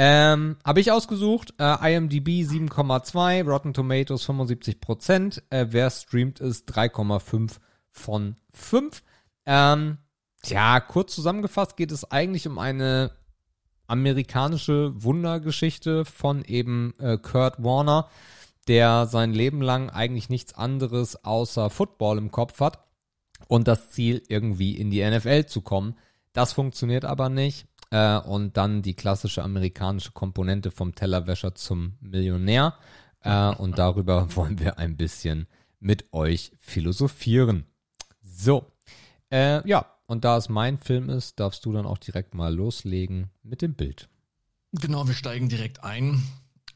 [0.00, 1.54] Ähm, Habe ich ausgesucht.
[1.58, 5.42] Äh, IMDb 7,2, Rotten Tomatoes 75%.
[5.50, 7.56] Äh, wer streamt ist 3,5
[7.90, 9.02] von 5.
[9.44, 9.98] Ähm,
[10.44, 13.10] tja, kurz zusammengefasst geht es eigentlich um eine
[13.88, 18.08] amerikanische Wundergeschichte von eben äh, Kurt Warner,
[18.68, 22.84] der sein Leben lang eigentlich nichts anderes außer Football im Kopf hat
[23.48, 25.96] und das Ziel irgendwie in die NFL zu kommen.
[26.34, 27.66] Das funktioniert aber nicht.
[27.90, 32.74] Äh, und dann die klassische amerikanische Komponente vom Tellerwäscher zum Millionär.
[33.20, 35.46] Äh, und darüber wollen wir ein bisschen
[35.80, 37.64] mit euch philosophieren.
[38.22, 38.70] So.
[39.30, 43.30] Äh, ja, und da es mein Film ist, darfst du dann auch direkt mal loslegen
[43.42, 44.08] mit dem Bild.
[44.72, 46.22] Genau, wir steigen direkt ein.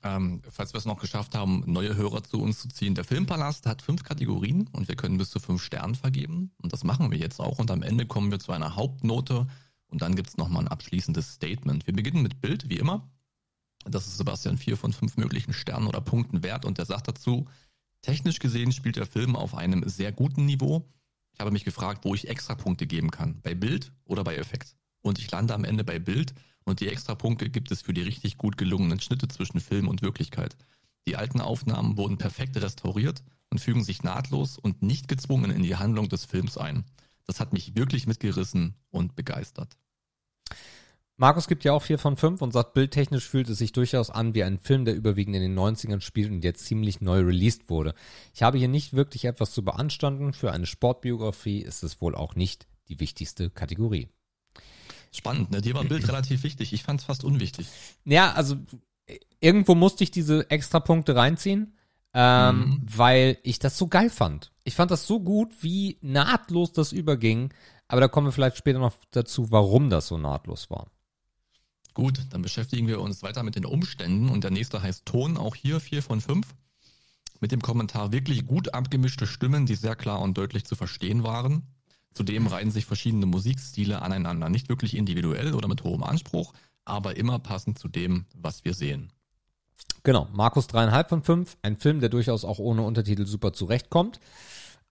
[0.05, 2.95] Ähm, falls wir es noch geschafft haben, neue Hörer zu uns zu ziehen.
[2.95, 6.51] Der Filmpalast hat fünf Kategorien und wir können bis zu fünf Sternen vergeben.
[6.61, 7.59] Und das machen wir jetzt auch.
[7.59, 9.47] Und am Ende kommen wir zu einer Hauptnote
[9.93, 11.87] und dann gibt es nochmal ein abschließendes Statement.
[11.87, 13.09] Wir beginnen mit Bild, wie immer.
[13.85, 17.47] Das ist Sebastian vier von fünf möglichen Sternen oder Punkten wert und der sagt dazu,
[18.01, 20.89] technisch gesehen spielt der Film auf einem sehr guten Niveau.
[21.35, 23.41] Ich habe mich gefragt, wo ich extra Punkte geben kann.
[23.43, 24.77] Bei Bild oder bei Effekt.
[25.03, 26.33] Und ich lande am Ende bei Bild
[26.65, 30.03] und die extra Punkte gibt es für die richtig gut gelungenen Schnitte zwischen Film und
[30.03, 30.57] Wirklichkeit.
[31.07, 35.77] Die alten Aufnahmen wurden perfekt restauriert und fügen sich nahtlos und nicht gezwungen in die
[35.77, 36.85] Handlung des Films ein.
[37.27, 39.77] Das hat mich wirklich mitgerissen und begeistert.
[41.23, 44.35] Markus gibt ja auch 4 von 5 und sagt, bildtechnisch fühlt es sich durchaus an
[44.35, 47.95] wie ein Film, der überwiegend in den 90ern spielt und jetzt ziemlich neu released wurde.
[48.35, 50.33] Ich habe hier nicht wirklich etwas zu beanstanden.
[50.33, 54.09] Für eine Sportbiografie ist es wohl auch nicht die wichtigste Kategorie.
[55.13, 55.61] Spannend, ne?
[55.61, 56.73] Dir war Bild relativ wichtig.
[56.73, 57.69] Ich fand es fast unwichtig.
[58.05, 58.57] Ja, also
[59.39, 61.77] irgendwo musste ich diese extra Punkte reinziehen,
[62.15, 62.83] ähm, Mhm.
[62.97, 64.51] weil ich das so geil fand.
[64.65, 67.55] Ich fand das so gut, wie nahtlos das überging.
[67.87, 70.89] Aber da kommen wir vielleicht später noch dazu, warum das so nahtlos war.
[71.95, 75.55] Gut, dann beschäftigen wir uns weiter mit den Umständen und der nächste heißt Ton, auch
[75.55, 76.47] hier 4 von 5.
[77.41, 81.65] Mit dem Kommentar wirklich gut abgemischte Stimmen, die sehr klar und deutlich zu verstehen waren.
[82.15, 86.53] Zudem reihen sich verschiedene Musikstile aneinander, nicht wirklich individuell oder mit hohem Anspruch,
[86.85, 89.13] aber immer passend zu dem, was wir sehen.
[90.03, 91.57] Genau, Markus dreieinhalb von fünf.
[91.63, 94.19] Ein Film, der durchaus auch ohne Untertitel super zurechtkommt.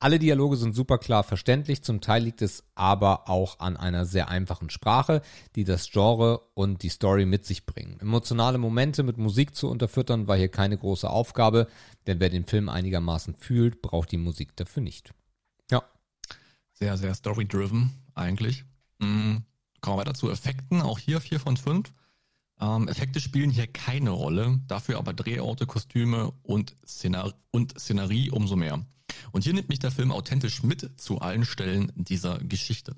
[0.02, 4.30] Alle Dialoge sind super klar verständlich, zum Teil liegt es aber auch an einer sehr
[4.30, 5.22] einfachen Sprache,
[5.56, 8.00] die das Genre und die Story mit sich bringen.
[8.00, 11.68] Emotionale Momente mit Musik zu unterfüttern war hier keine große Aufgabe,
[12.08, 15.14] denn wer den Film einigermaßen fühlt, braucht die Musik dafür nicht.
[15.70, 15.84] Ja,
[16.74, 18.66] Sehr, sehr story-driven eigentlich.
[18.98, 19.44] Mhm.
[19.82, 21.94] Kommen wir weiter zu Effekten, auch hier 4 von 5.
[22.60, 28.56] Ähm, Effekte spielen hier keine Rolle, dafür aber Drehorte, Kostüme und, Szenar und Szenerie umso
[28.56, 28.84] mehr.
[29.32, 32.96] Und hier nimmt mich der Film authentisch mit zu allen Stellen dieser Geschichte.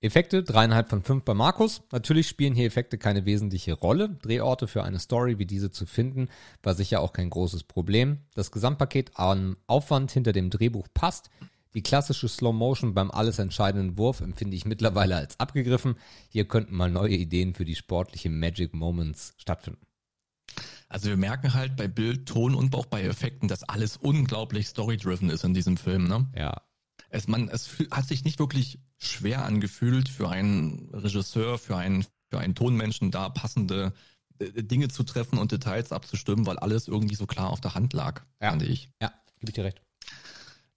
[0.00, 1.82] Effekte, dreieinhalb von fünf bei Markus.
[1.90, 4.10] Natürlich spielen hier Effekte keine wesentliche Rolle.
[4.22, 6.28] Drehorte für eine Story wie diese zu finden,
[6.62, 8.18] war sicher auch kein großes Problem.
[8.34, 11.30] Das Gesamtpaket an Aufwand hinter dem Drehbuch passt.
[11.74, 15.96] Die klassische Slow Motion beim alles entscheidenden Wurf empfinde ich mittlerweile als abgegriffen.
[16.28, 19.85] Hier könnten mal neue Ideen für die sportliche Magic Moments stattfinden.
[20.88, 25.30] Also wir merken halt bei Bild, Ton und auch bei Effekten, dass alles unglaublich story-driven
[25.30, 26.06] ist in diesem Film.
[26.06, 26.28] Ne?
[26.36, 26.62] Ja.
[27.10, 32.38] Es, man, es hat sich nicht wirklich schwer angefühlt für einen Regisseur, für einen, für
[32.38, 33.92] einen Tonmenschen da passende
[34.38, 37.92] äh, Dinge zu treffen und Details abzustimmen, weil alles irgendwie so klar auf der Hand
[37.92, 38.50] lag, Ja.
[38.50, 38.90] fand ich.
[39.02, 39.82] Ja, gebe ich dir recht.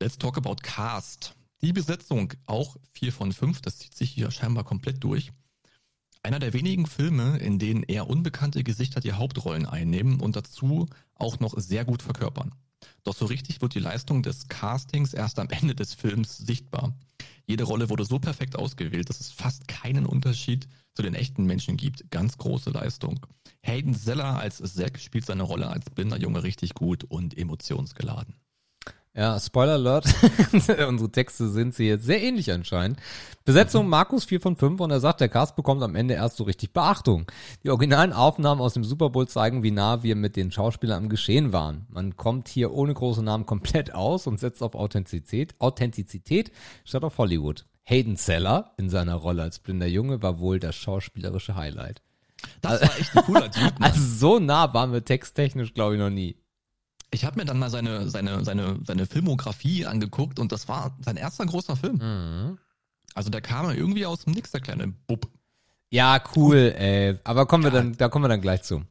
[0.02, 1.36] Let's talk about Cast.
[1.62, 5.32] Die Besetzung, auch vier von fünf, das zieht sich hier scheinbar komplett durch.
[6.22, 11.40] Einer der wenigen Filme, in denen eher unbekannte Gesichter die Hauptrollen einnehmen und dazu auch
[11.40, 12.54] noch sehr gut verkörpern.
[13.04, 16.94] Doch so richtig wird die Leistung des Castings erst am Ende des Films sichtbar.
[17.46, 21.78] Jede Rolle wurde so perfekt ausgewählt, dass es fast keinen Unterschied zu den echten Menschen
[21.78, 22.12] gibt.
[22.12, 23.26] Ganz große Leistung.
[23.62, 28.36] Hayden Zeller als Zack spielt seine Rolle als blinder Junge richtig gut und emotionsgeladen.
[29.20, 30.06] Ja, Spoiler Alert.
[30.88, 33.02] Unsere Texte sind sie jetzt sehr ähnlich anscheinend.
[33.44, 36.46] Besetzung Markus 4 von 5 und er sagt, der Cast bekommt am Ende erst so
[36.46, 37.30] richtig Beachtung.
[37.62, 41.10] Die originalen Aufnahmen aus dem Super Bowl zeigen, wie nah wir mit den Schauspielern am
[41.10, 41.86] Geschehen waren.
[41.90, 46.54] Man kommt hier ohne große Namen komplett aus und setzt auf Authentizität, Authentizität
[46.86, 47.66] statt auf Hollywood.
[47.84, 52.02] Hayden Seller in seiner Rolle als blinder Junge war wohl das schauspielerische Highlight.
[52.62, 53.64] Das war echt ein cooler Typ.
[53.80, 53.86] ne?
[53.86, 56.38] Also so nah waren wir texttechnisch, glaube ich, noch nie.
[57.12, 61.18] Ich habe mir dann mal seine, seine, seine, seine Filmografie angeguckt und das war sein
[61.18, 61.98] erster großer Film.
[61.98, 62.58] Mhm.
[63.16, 65.28] Also da kam er irgendwie aus dem Nix, der kleine Bub.
[65.90, 67.18] Ja, cool, ey.
[67.24, 67.78] Aber kommen wir Ja.
[67.78, 68.84] dann, da kommen wir dann gleich zu.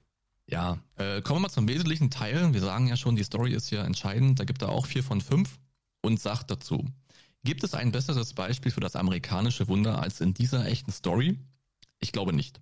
[0.50, 2.52] Ja, äh, kommen wir mal zum wesentlichen Teil.
[2.54, 4.40] Wir sagen ja schon, die Story ist hier entscheidend.
[4.40, 5.58] Da gibt er auch vier von fünf
[6.02, 6.84] und sagt dazu,
[7.44, 11.38] gibt es ein besseres Beispiel für das amerikanische Wunder als in dieser echten Story?
[12.00, 12.60] Ich glaube nicht.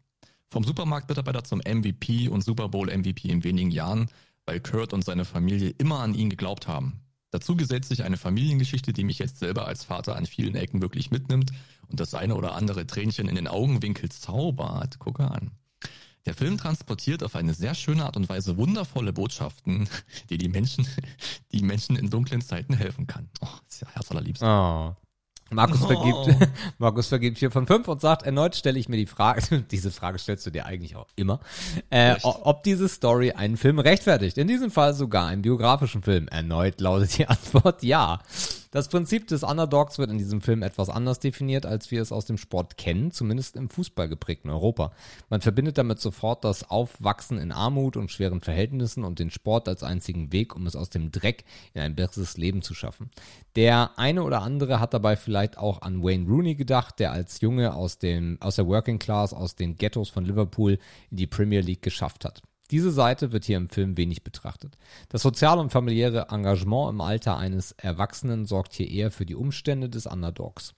[0.51, 4.09] Vom Supermarktmitarbeiter zum MVP und Super Bowl MVP in wenigen Jahren,
[4.47, 7.01] weil Kurt und seine Familie immer an ihn geglaubt haben.
[7.31, 11.11] Dazu gesellt sich eine Familiengeschichte, die mich jetzt selber als Vater an vielen Ecken wirklich
[11.11, 11.51] mitnimmt
[11.89, 14.99] und das eine oder andere Tränchen in den Augenwinkel zaubert.
[14.99, 15.51] Gucke an.
[16.25, 19.89] Der Film transportiert auf eine sehr schöne Art und Weise wundervolle Botschaften,
[20.31, 20.87] die die Menschen,
[21.53, 23.29] die Menschen in dunklen Zeiten helfen kann.
[23.41, 24.43] Oh, ist ja Herz allerliebst.
[24.43, 24.97] Oh.
[25.51, 25.87] Markus Oh.
[25.87, 29.91] vergibt, Markus vergibt 4 von 5 und sagt, erneut stelle ich mir die Frage, diese
[29.91, 31.41] Frage stellst du dir eigentlich auch immer,
[31.91, 34.39] äh, ob diese Story einen Film rechtfertigt.
[34.39, 36.27] In diesem Fall sogar einen biografischen Film.
[36.29, 38.21] Erneut lautet die Antwort ja.
[38.77, 42.27] Das Prinzip des Underdogs wird in diesem Film etwas anders definiert, als wir es aus
[42.27, 44.93] dem Sport kennen, zumindest im Fußball geprägten Europa.
[45.31, 49.83] Man verbindet damit sofort das Aufwachsen in Armut und schweren Verhältnissen und den Sport als
[49.83, 53.11] einzigen Weg, um es aus dem Dreck in ein besseres Leben zu schaffen.
[53.55, 57.73] Der eine oder andere hat dabei vielleicht auch an Wayne Rooney gedacht, der als Junge
[57.73, 60.79] aus, dem, aus der Working Class, aus den Ghettos von Liverpool
[61.11, 62.43] in die Premier League geschafft hat.
[62.71, 64.77] Diese Seite wird hier im Film wenig betrachtet.
[65.09, 69.89] Das soziale und familiäre Engagement im Alter eines Erwachsenen sorgt hier eher für die Umstände
[69.89, 70.75] des Underdogs.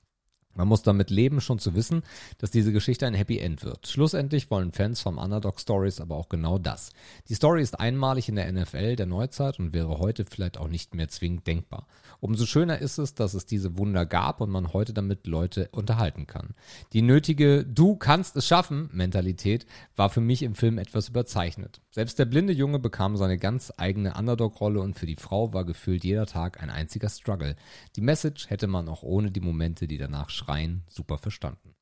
[0.58, 2.02] Man muss damit leben, schon zu wissen,
[2.38, 3.86] dass diese Geschichte ein Happy End wird.
[3.86, 6.90] Schlussendlich wollen Fans vom Underdog Stories aber auch genau das.
[7.28, 10.96] Die Story ist einmalig in der NFL der Neuzeit und wäre heute vielleicht auch nicht
[10.96, 11.86] mehr zwingend denkbar.
[12.18, 16.26] Umso schöner ist es, dass es diese Wunder gab und man heute damit Leute unterhalten
[16.26, 16.56] kann.
[16.92, 21.80] Die nötige Du kannst es schaffen Mentalität war für mich im Film etwas überzeichnet.
[21.90, 26.02] Selbst der blinde Junge bekam seine ganz eigene Underdog-Rolle und für die Frau war gefühlt
[26.02, 27.54] jeder Tag ein einziger Struggle.
[27.94, 31.74] Die Message hätte man auch ohne die Momente, die danach schreien, super verstanden.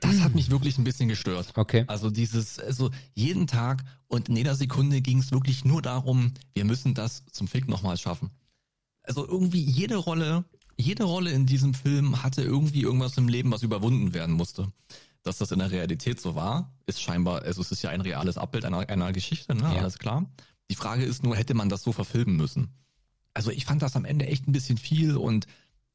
[0.00, 1.52] Das hat mich wirklich ein bisschen gestört.
[1.56, 1.84] Okay.
[1.88, 6.64] Also dieses, also jeden Tag und in jeder Sekunde ging es wirklich nur darum, wir
[6.64, 8.30] müssen das zum Fick nochmal schaffen.
[9.02, 10.44] Also irgendwie jede Rolle,
[10.78, 14.72] jede Rolle in diesem Film hatte irgendwie irgendwas im Leben, was überwunden werden musste.
[15.24, 18.38] Dass das in der Realität so war, ist scheinbar, also es ist ja ein reales
[18.38, 19.62] Abbild einer, einer Geschichte, ne?
[19.62, 19.80] Ja.
[19.80, 20.30] Alles klar.
[20.70, 22.72] Die Frage ist nur, hätte man das so verfilmen müssen?
[23.34, 25.46] Also ich fand das am Ende echt ein bisschen viel und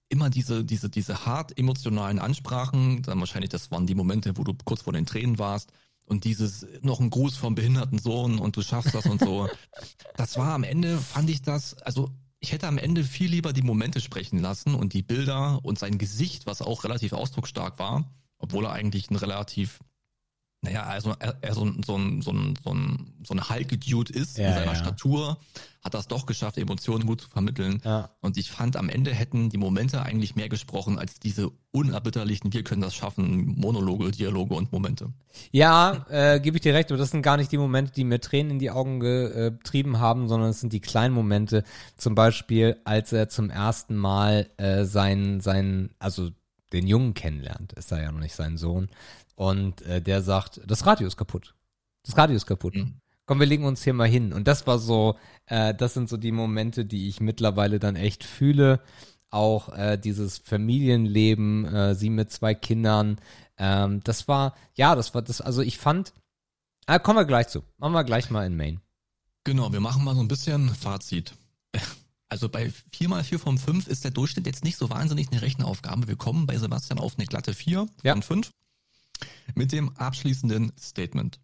[0.09, 4.53] immer diese, diese, diese hart emotionalen Ansprachen, dann wahrscheinlich, das waren die Momente, wo du
[4.65, 5.71] kurz vor den Tränen warst
[6.05, 9.49] und dieses noch ein Gruß vom behinderten Sohn und du schaffst das und so.
[10.15, 13.61] Das war am Ende, fand ich das, also ich hätte am Ende viel lieber die
[13.61, 18.65] Momente sprechen lassen und die Bilder und sein Gesicht, was auch relativ ausdrucksstark war, obwohl
[18.65, 19.79] er eigentlich ein relativ,
[20.61, 24.11] naja, also er, er so, ein- so ein, so ein, so ein, so ein Hulk-Dude
[24.11, 24.75] ist Ja, in seiner ja.
[24.75, 25.37] Statur,
[25.83, 27.79] hat das doch geschafft, Emotionen gut zu vermitteln.
[27.85, 28.09] Ja.
[28.21, 32.63] Und ich fand, am Ende hätten die Momente eigentlich mehr gesprochen als diese unerbitterlichen, wir
[32.63, 35.13] können das schaffen, Monologe, Dialoge und Momente.
[35.51, 38.19] Ja, äh, gebe ich dir recht, aber das sind gar nicht die Momente, die mir
[38.19, 41.63] Tränen in die Augen getrieben haben, sondern es sind die kleinen Momente.
[41.95, 46.31] Zum Beispiel, als er zum ersten Mal äh, seinen, seinen, also
[46.73, 48.89] den Jungen kennenlernt, ist er ja noch nicht sein Sohn,
[49.37, 51.53] und äh, der sagt, das Radio ist kaputt.
[52.03, 52.75] Das Radio ist kaputt.
[52.75, 52.95] Mhm.
[53.25, 54.33] komm, wir legen uns hier mal hin.
[54.33, 55.15] Und das war so,
[55.45, 58.81] äh, das sind so die Momente, die ich mittlerweile dann echt fühle.
[59.29, 63.19] Auch äh, dieses Familienleben, äh, sie mit zwei Kindern.
[63.57, 66.13] Ähm, das war, ja, das war das, also ich fand,
[66.87, 67.63] äh, kommen wir gleich zu.
[67.77, 68.79] Machen wir gleich mal in Main.
[69.43, 71.33] Genau, wir machen mal so ein bisschen Fazit.
[72.29, 75.41] Also bei 4 mal 4 von 5 ist der Durchschnitt jetzt nicht so wahnsinnig eine
[75.41, 76.09] Rechenaufgabe.
[76.09, 78.11] Wir kommen bei Sebastian auf eine glatte 4 Ja.
[78.11, 78.51] von 5
[79.55, 81.39] mit dem abschließenden Statement.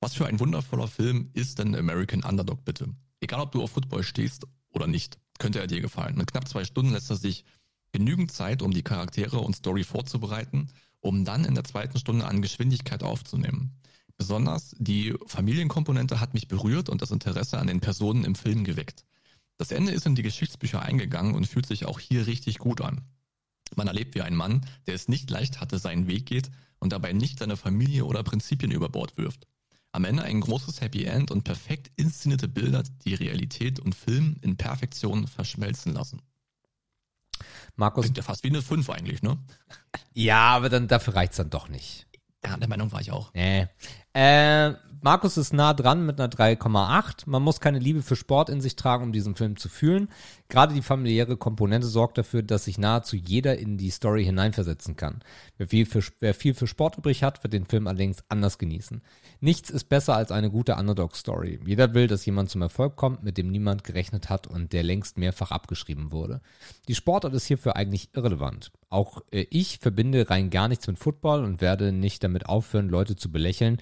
[0.00, 2.88] Was für ein wundervoller Film ist denn American Underdog bitte?
[3.20, 6.16] Egal ob du auf Football stehst oder nicht, könnte er dir gefallen.
[6.16, 7.44] Mit knapp zwei Stunden lässt er sich
[7.92, 10.68] genügend Zeit, um die Charaktere und Story vorzubereiten,
[11.00, 13.78] um dann in der zweiten Stunde an Geschwindigkeit aufzunehmen.
[14.16, 19.04] Besonders die Familienkomponente hat mich berührt und das Interesse an den Personen im Film geweckt.
[19.58, 23.02] Das Ende ist in die Geschichtsbücher eingegangen und fühlt sich auch hier richtig gut an.
[23.76, 26.50] Man erlebt wie ein Mann, der es nicht leicht hatte, seinen Weg geht
[26.80, 29.46] und dabei nicht seine Familie oder Prinzipien über Bord wirft.
[29.92, 34.56] Am Ende ein großes Happy End und perfekt inszenierte Bilder, die Realität und Film in
[34.56, 36.22] Perfektion verschmelzen lassen.
[37.76, 39.38] Markus, Klingt ja fast wie eine 5 eigentlich, ne?
[40.12, 42.06] ja, aber dann dafür reicht's dann doch nicht.
[42.44, 43.32] Ja, der Meinung war ich auch.
[43.34, 43.66] Nee.
[44.12, 47.22] Äh, Markus ist nah dran mit einer 3,8.
[47.24, 50.10] Man muss keine Liebe für Sport in sich tragen, um diesen Film zu fühlen.
[50.50, 55.22] Gerade die familiäre Komponente sorgt dafür, dass sich nahezu jeder in die Story hineinversetzen kann.
[55.56, 59.00] Wer viel für, wer viel für Sport übrig hat, wird den Film allerdings anders genießen.
[59.40, 61.60] Nichts ist besser als eine gute Underdog-Story.
[61.64, 65.16] Jeder will, dass jemand zum Erfolg kommt, mit dem niemand gerechnet hat und der längst
[65.16, 66.42] mehrfach abgeschrieben wurde.
[66.88, 68.70] Die Sportart ist hierfür eigentlich irrelevant.
[68.90, 73.16] Auch äh, ich verbinde rein gar nichts mit Football und werde nicht damit aufhören, Leute
[73.16, 73.80] zu belächeln,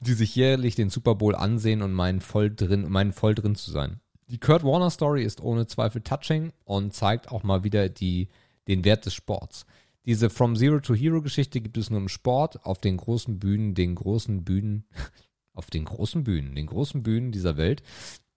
[0.00, 3.70] die sich jährlich den Super Bowl ansehen und meinen voll drin, meinen voll drin zu
[3.70, 4.00] sein.
[4.28, 8.28] Die Kurt Warner Story ist ohne Zweifel touching und zeigt auch mal wieder die,
[8.68, 9.66] den Wert des Sports.
[10.06, 13.74] Diese From Zero to Hero Geschichte gibt es nur im Sport, auf den großen Bühnen,
[13.74, 14.84] den großen Bühnen,
[15.52, 17.82] auf den großen Bühnen, den großen Bühnen dieser Welt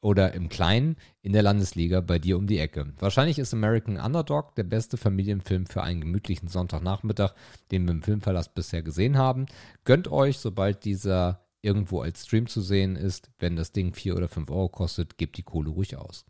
[0.01, 2.91] oder im Kleinen in der Landesliga bei dir um die Ecke.
[2.99, 7.33] Wahrscheinlich ist American Underdog der beste Familienfilm für einen gemütlichen Sonntagnachmittag,
[7.71, 9.45] den wir im Filmpalast bisher gesehen haben.
[9.85, 14.27] Gönnt euch, sobald dieser irgendwo als Stream zu sehen ist, wenn das Ding 4 oder
[14.27, 16.25] 5 Euro kostet, gebt die Kohle ruhig aus.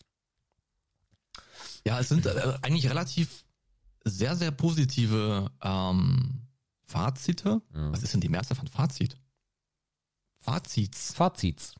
[1.85, 3.43] Ja, es sind äh, eigentlich relativ
[4.05, 6.47] sehr, sehr positive ähm,
[6.83, 7.61] Fazite.
[7.73, 7.91] Ja.
[7.91, 9.17] Was ist denn die Mehrzahl von Fazit?
[10.39, 11.13] Fazits.
[11.13, 11.73] Fazits.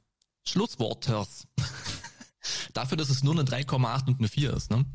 [0.44, 1.48] Schlussworters.
[2.74, 4.86] Dafür, dass es nur eine 3,8 und eine 4 ist, ne?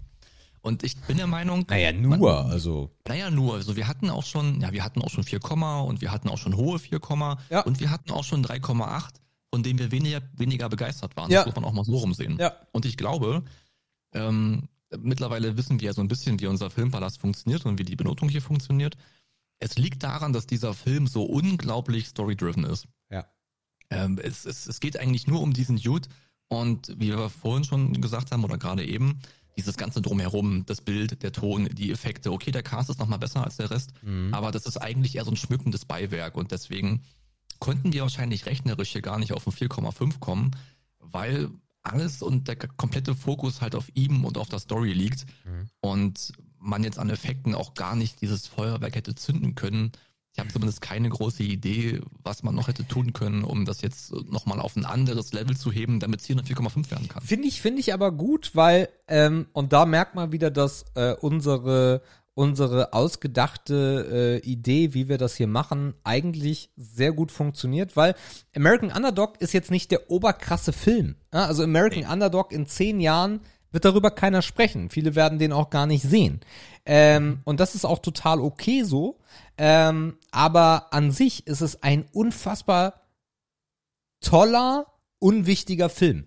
[0.61, 2.91] Und ich bin der Meinung, Naja, Man- nur, also.
[3.07, 5.41] naja, nur, also wir hatten auch schon, ja, wir hatten auch schon 4,
[5.85, 7.01] und wir hatten auch schon hohe 4,
[7.51, 7.61] Ja.
[7.63, 9.21] und wir hatten auch schon 3,8,
[9.53, 11.31] von denen wir weniger, weniger begeistert waren.
[11.31, 11.39] Ja.
[11.45, 12.37] Das muss man auch mal so rumsehen.
[12.39, 12.55] Ja.
[12.73, 13.45] Und ich glaube,
[14.13, 17.97] ähm, mittlerweile wissen wir ja so ein bisschen, wie unser Filmpalast funktioniert und wie die
[17.97, 18.97] Benotung hier funktioniert.
[19.61, 22.87] Es liegt daran, dass dieser Film so unglaublich story-driven ist.
[23.11, 23.27] Ja.
[23.91, 26.09] Ähm, es, es, es geht eigentlich nur um diesen Dude
[26.49, 29.19] und wie wir vorhin schon gesagt haben oder gerade eben,
[29.59, 32.33] dieses ganze drumherum, das Bild, der Ton, die Effekte.
[32.33, 34.33] Okay, der Cast ist nochmal besser als der Rest, Mhm.
[34.33, 37.03] aber das ist eigentlich eher so ein schmückendes Beiwerk und deswegen
[37.59, 40.53] konnten wir wahrscheinlich rechnerisch hier gar nicht auf ein 4,5 kommen,
[41.01, 41.51] weil
[41.83, 45.69] alles und der komplette Fokus halt auf ihm und auf der Story liegt Mhm.
[45.81, 49.93] und man jetzt an Effekten auch gar nicht dieses Feuerwerk hätte zünden können.
[50.39, 54.13] Ich habe zumindest keine große Idee, was man noch hätte tun können, um das jetzt
[54.31, 57.25] nochmal auf ein anderes Level zu heben, damit es hier eine 4,5 werden kann.
[57.25, 61.15] Finde ich, finde ich aber gut, weil, ähm, und da merkt man wieder, dass äh,
[61.15, 62.03] unsere,
[62.35, 68.15] unsere ausgedachte äh, Idee, wie wir das hier machen, eigentlich sehr gut funktioniert, weil
[68.55, 71.17] American Underdog ist jetzt nicht der oberkrasse Film.
[71.35, 73.41] Ja, also American Underdog in zehn Jahren
[73.73, 74.89] wird darüber keiner sprechen.
[74.89, 76.41] Viele werden den auch gar nicht sehen.
[76.87, 79.19] Ähm, und das ist auch total okay so.
[79.59, 83.03] Ähm, aber an sich ist es ein unfassbar
[84.21, 84.87] toller,
[85.19, 86.27] unwichtiger Film.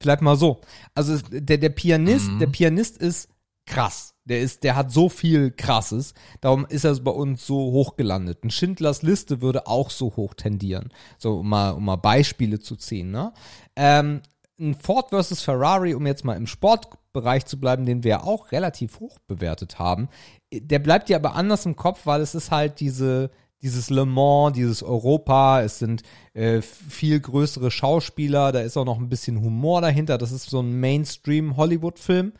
[0.00, 0.60] Vielleicht mal so.
[0.94, 2.38] Also der, der Pianist, Mhm.
[2.38, 3.28] der Pianist ist
[3.66, 4.14] krass.
[4.24, 6.14] Der ist, der hat so viel Krasses.
[6.40, 8.44] Darum ist er bei uns so hoch gelandet.
[8.44, 10.92] Ein Schindlers Liste würde auch so hoch tendieren.
[11.18, 13.32] So, um mal, um mal Beispiele zu ziehen, ne?
[13.74, 14.20] Ähm,
[14.60, 19.00] ein Ford versus Ferrari, um jetzt mal im Sportbereich zu bleiben, den wir auch relativ
[19.00, 20.08] hoch bewertet haben,
[20.52, 23.30] der bleibt dir aber anders im Kopf, weil es ist halt diese,
[23.62, 26.02] dieses Le Mans, dieses Europa, es sind
[26.34, 30.60] äh, viel größere Schauspieler, da ist auch noch ein bisschen Humor dahinter, das ist so
[30.60, 32.32] ein Mainstream-Hollywood-Film.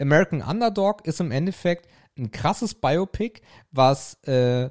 [0.00, 3.40] American Underdog ist im Endeffekt ein krasses Biopic,
[3.70, 4.70] was äh,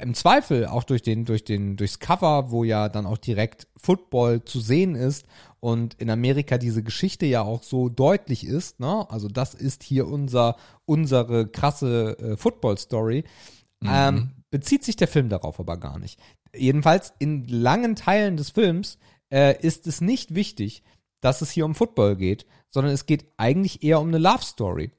[0.00, 4.44] im Zweifel auch durch den, durch den, durchs Cover, wo ja dann auch direkt Football
[4.44, 5.26] zu sehen ist
[5.60, 9.06] und in Amerika diese Geschichte ja auch so deutlich ist, ne?
[9.10, 10.56] Also das ist hier unser,
[10.86, 13.24] unsere krasse äh, Football-Story.
[13.82, 16.18] Ähm, bezieht sich der Film darauf aber gar nicht.
[16.54, 18.98] Jedenfalls in langen Teilen des Films
[19.32, 20.82] äh, ist es nicht wichtig,
[21.20, 24.90] dass es hier um Football geht, sondern es geht eigentlich eher um eine Love Story.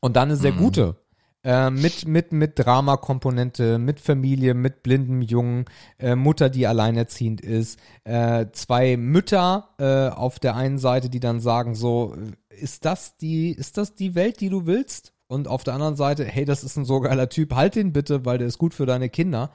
[0.00, 0.58] Und dann eine sehr Mhm.
[0.58, 0.96] gute.
[1.42, 5.64] Äh, mit, mit, mit Dramakomponente, mit Familie, mit blindem Jungen,
[5.98, 11.40] äh, Mutter, die alleinerziehend ist, äh, zwei Mütter äh, auf der einen Seite, die dann
[11.40, 12.14] sagen so,
[12.50, 15.14] ist das die, ist das die Welt, die du willst?
[15.28, 18.24] Und auf der anderen Seite, hey, das ist ein so geiler Typ, halt den bitte,
[18.24, 19.52] weil der ist gut für deine Kinder.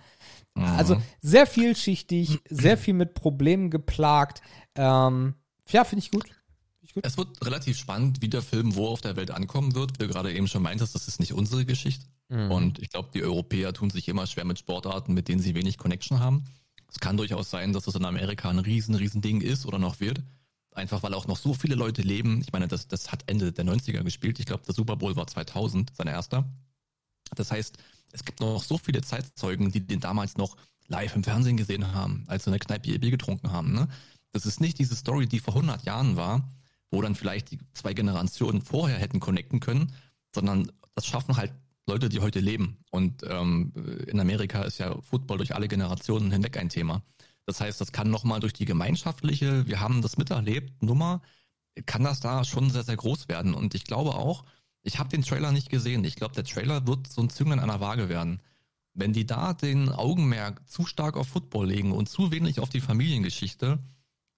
[0.55, 4.41] Also sehr vielschichtig, sehr viel mit Problemen geplagt.
[4.75, 5.35] Ähm,
[5.67, 6.23] ja, finde ich gut.
[7.01, 9.93] Es wird relativ spannend, wie der Film wo auf der Welt ankommen wird.
[9.93, 12.05] Wie du gerade eben schon meintest, das ist nicht unsere Geschichte.
[12.29, 12.51] Mhm.
[12.51, 15.77] Und ich glaube, die Europäer tun sich immer schwer mit Sportarten, mit denen sie wenig
[15.77, 16.45] Connection haben.
[16.89, 19.99] Es kann durchaus sein, dass es in Amerika ein riesen, riesen Ding ist oder noch
[19.99, 20.23] wird.
[20.71, 22.41] Einfach weil auch noch so viele Leute leben.
[22.41, 24.39] Ich meine, das, das hat Ende der 90er gespielt.
[24.39, 26.49] Ich glaube, der Super Bowl war 2000, sein erster.
[27.35, 27.77] Das heißt,
[28.11, 30.55] es gibt noch so viele Zeitzeugen, die den damals noch
[30.87, 33.73] live im Fernsehen gesehen haben, als sie in der Kneipe ihr Bier getrunken haben.
[33.73, 33.87] Ne?
[34.31, 36.47] Das ist nicht diese Story, die vor 100 Jahren war,
[36.91, 39.93] wo dann vielleicht die zwei Generationen vorher hätten connecten können,
[40.33, 41.53] sondern das schaffen halt
[41.87, 42.77] Leute, die heute leben.
[42.89, 43.73] Und ähm,
[44.07, 47.03] in Amerika ist ja Football durch alle Generationen hinweg ein Thema.
[47.45, 51.21] Das heißt, das kann nochmal durch die gemeinschaftliche, wir haben das miterlebt, Nummer,
[51.85, 53.53] kann das da schon sehr, sehr groß werden.
[53.53, 54.45] Und ich glaube auch,
[54.81, 56.03] ich habe den Trailer nicht gesehen.
[56.03, 58.41] Ich glaube, der Trailer wird so ein Zünglein an der Waage werden.
[58.93, 62.81] Wenn die da den Augenmerk zu stark auf Football legen und zu wenig auf die
[62.81, 63.79] Familiengeschichte,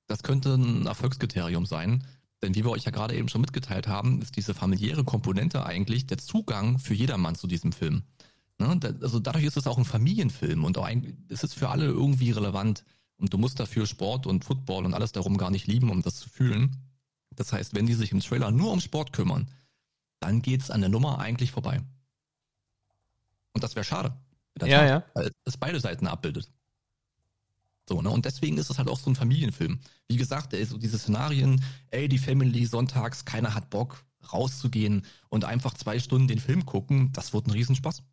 [0.07, 2.05] das könnte ein Erfolgskriterium sein.
[2.41, 6.05] Denn wie wir euch ja gerade eben schon mitgeteilt haben, ist diese familiäre Komponente eigentlich
[6.05, 8.03] der Zugang für jedermann zu diesem Film.
[8.59, 8.79] Ne?
[9.01, 12.31] Also dadurch ist es auch ein Familienfilm und auch ein, es ist für alle irgendwie
[12.31, 12.83] relevant.
[13.17, 16.17] Und du musst dafür Sport und Football und alles darum gar nicht lieben, um das
[16.17, 16.77] zu fühlen.
[17.35, 19.49] Das heißt, wenn die sich im Trailer nur um Sport kümmern,
[20.19, 21.81] dann geht's an der Nummer eigentlich vorbei.
[23.53, 24.13] Und das wäre schade.
[24.61, 25.03] Ja, Tat, ja.
[25.13, 26.51] Weil es beide Seiten abbildet.
[27.87, 28.09] So, ne?
[28.09, 29.79] Und deswegen ist es halt auch so ein Familienfilm.
[30.07, 35.45] Wie gesagt, ey, so diese Szenarien, ey, die Family sonntags, keiner hat Bock, rauszugehen und
[35.45, 38.03] einfach zwei Stunden den Film gucken, das wird ein Riesenspaß.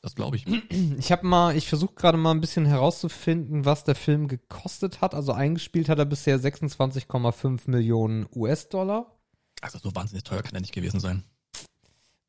[0.00, 0.46] Das glaube ich.
[0.98, 5.14] Ich habe mal, ich versuche gerade mal ein bisschen herauszufinden, was der Film gekostet hat.
[5.14, 9.18] Also eingespielt hat er bisher 26,5 Millionen US-Dollar.
[9.60, 11.24] Also so wahnsinnig teuer kann er nicht gewesen sein.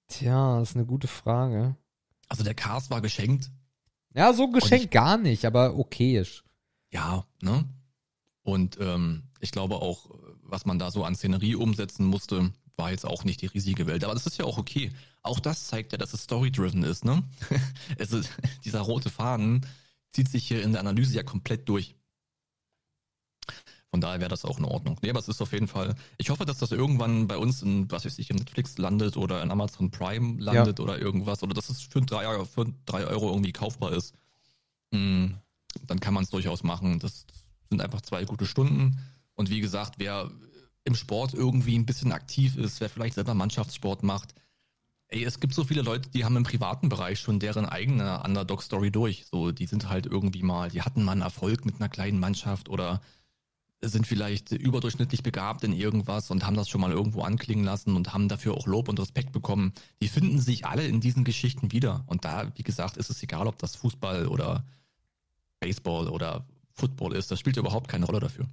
[0.08, 1.76] Tja, das ist eine gute Frage.
[2.28, 3.52] Also der Cast war geschenkt.
[4.14, 6.44] Ja, so geschenkt ich- gar nicht, aber okayisch.
[6.92, 7.68] Ja, ne?
[8.42, 10.10] Und ähm, ich glaube auch,
[10.42, 14.04] was man da so an Szenerie umsetzen musste, war jetzt auch nicht die riesige Welt.
[14.04, 14.92] Aber das ist ja auch okay.
[15.22, 17.24] Auch das zeigt ja, dass es story-driven ist, ne?
[17.98, 18.30] es ist,
[18.66, 19.66] dieser rote Faden
[20.12, 21.96] zieht sich hier in der Analyse ja komplett durch.
[23.92, 24.98] Von daher wäre das auch in Ordnung.
[25.02, 25.96] Nee, aber es ist auf jeden Fall.
[26.18, 29.42] Ich hoffe, dass das irgendwann bei uns in, was weiß ich, in Netflix landet oder
[29.42, 31.42] in Amazon Prime landet oder irgendwas.
[31.42, 34.14] Oder dass es für drei, Euro- für drei Euro irgendwie kaufbar ist.
[34.92, 35.34] Mm,
[35.88, 37.00] Dann kann man es durchaus machen.
[37.00, 37.26] Das
[37.70, 39.00] sind einfach zwei gute Stunden.
[39.34, 40.30] Und wie gesagt, wer
[40.84, 44.34] im Sport irgendwie ein bisschen aktiv ist, wer vielleicht selber Mannschaftssport macht,
[45.08, 48.92] ey, es gibt so viele Leute, die haben im privaten Bereich schon deren eigene Underdog-Story
[48.92, 49.26] durch.
[49.26, 52.70] So, die sind halt irgendwie mal, die hatten mal einen Erfolg mit einer kleinen Mannschaft
[52.70, 53.02] oder
[53.82, 58.14] sind vielleicht überdurchschnittlich begabt in irgendwas und haben das schon mal irgendwo anklingen lassen und
[58.14, 59.74] haben dafür auch Lob und Respekt bekommen.
[60.02, 62.04] Die finden sich alle in diesen Geschichten wieder.
[62.08, 64.66] Und da, wie gesagt, ist es egal, ob das Fußball oder
[65.60, 67.32] Baseball oder Football ist.
[67.32, 68.46] Das spielt überhaupt keine Rolle dafür.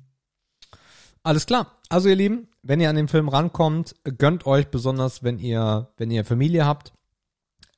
[1.22, 1.72] Alles klar.
[1.89, 6.11] Also ihr Lieben, wenn ihr an den Film rankommt, gönnt euch besonders, wenn ihr, wenn
[6.11, 6.93] ihr Familie habt,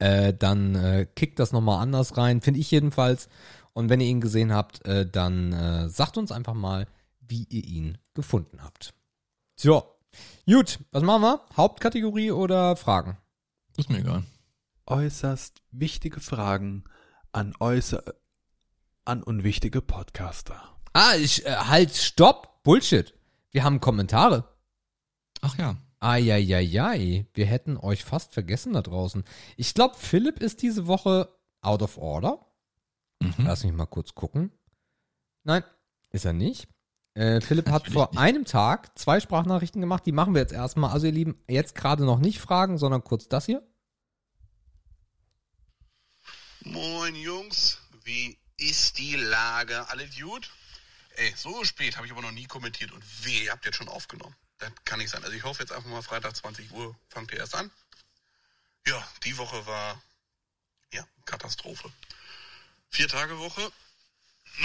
[0.00, 3.28] äh, dann äh, kickt das nochmal anders rein, finde ich jedenfalls.
[3.72, 6.86] Und wenn ihr ihn gesehen habt, äh, dann äh, sagt uns einfach mal,
[7.28, 8.94] wie ihr ihn gefunden habt.
[9.56, 9.82] So,
[10.46, 11.46] gut, was machen wir?
[11.56, 13.18] Hauptkategorie oder Fragen?
[13.76, 14.24] Ist mir egal.
[14.86, 16.84] Äußerst wichtige Fragen
[17.32, 18.02] an äußer
[19.04, 20.76] an unwichtige Podcaster.
[20.92, 23.14] Ah, ich, äh, halt, stopp, Bullshit.
[23.50, 24.44] Wir haben Kommentare.
[25.40, 25.76] Ach ja.
[26.00, 29.24] Eieiei, wir hätten euch fast vergessen da draußen.
[29.56, 31.28] Ich glaube, Philipp ist diese Woche
[31.60, 32.46] out of order.
[33.20, 33.34] Mhm.
[33.38, 34.52] Lass mich mal kurz gucken.
[35.42, 35.64] Nein,
[36.10, 36.68] ist er nicht.
[37.18, 38.20] Äh, Philipp hat vor nicht.
[38.20, 40.92] einem Tag zwei Sprachnachrichten gemacht, die machen wir jetzt erstmal.
[40.92, 43.66] Also ihr Lieben, jetzt gerade noch nicht fragen, sondern kurz das hier.
[46.60, 49.88] Moin Jungs, wie ist die Lage?
[49.88, 50.48] Alle gut?
[51.16, 53.88] Ey, so spät habe ich aber noch nie kommentiert und weh, ihr habt jetzt schon
[53.88, 54.36] aufgenommen.
[54.58, 55.24] Das kann nicht sein.
[55.24, 57.68] Also ich hoffe jetzt einfach mal Freitag 20 Uhr fangt ihr erst an.
[58.86, 60.00] Ja, die Woche war
[60.92, 61.90] ja Katastrophe.
[62.90, 63.72] Vier Tage Woche.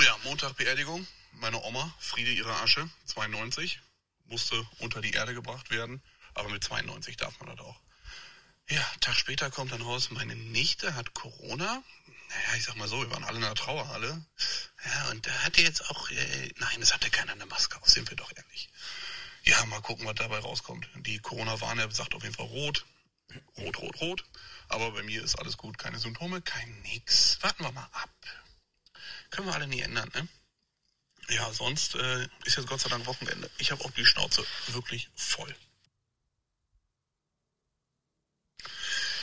[0.05, 1.07] Ja, Montag Beerdigung.
[1.33, 3.79] Meine Oma, Friede ihrer Asche, 92,
[4.25, 6.01] musste unter die Erde gebracht werden.
[6.33, 7.79] Aber mit 92 darf man das auch.
[8.69, 11.83] Ja, Tag später kommt dann raus, meine Nichte hat Corona.
[12.29, 14.25] Naja, ich sag mal so, wir waren alle in der Trauerhalle.
[14.85, 18.09] Ja, und da hatte jetzt auch, äh, nein, es hatte keiner eine Maske auf, sind
[18.09, 18.69] wir doch ehrlich.
[19.43, 20.87] Ja, mal gucken, was dabei rauskommt.
[20.95, 22.85] Die Corona-Warn-App sagt auf jeden Fall rot.
[23.57, 24.25] Rot, rot, rot.
[24.69, 25.77] Aber bei mir ist alles gut.
[25.77, 27.41] Keine Symptome, kein nix.
[27.41, 28.09] Warten wir mal ab.
[29.29, 30.27] Können wir alle nie ändern, ne?
[31.29, 33.49] Ja, sonst äh, ist jetzt Gott sei Dank Wochenende.
[33.57, 35.53] Ich habe auch die Schnauze wirklich voll.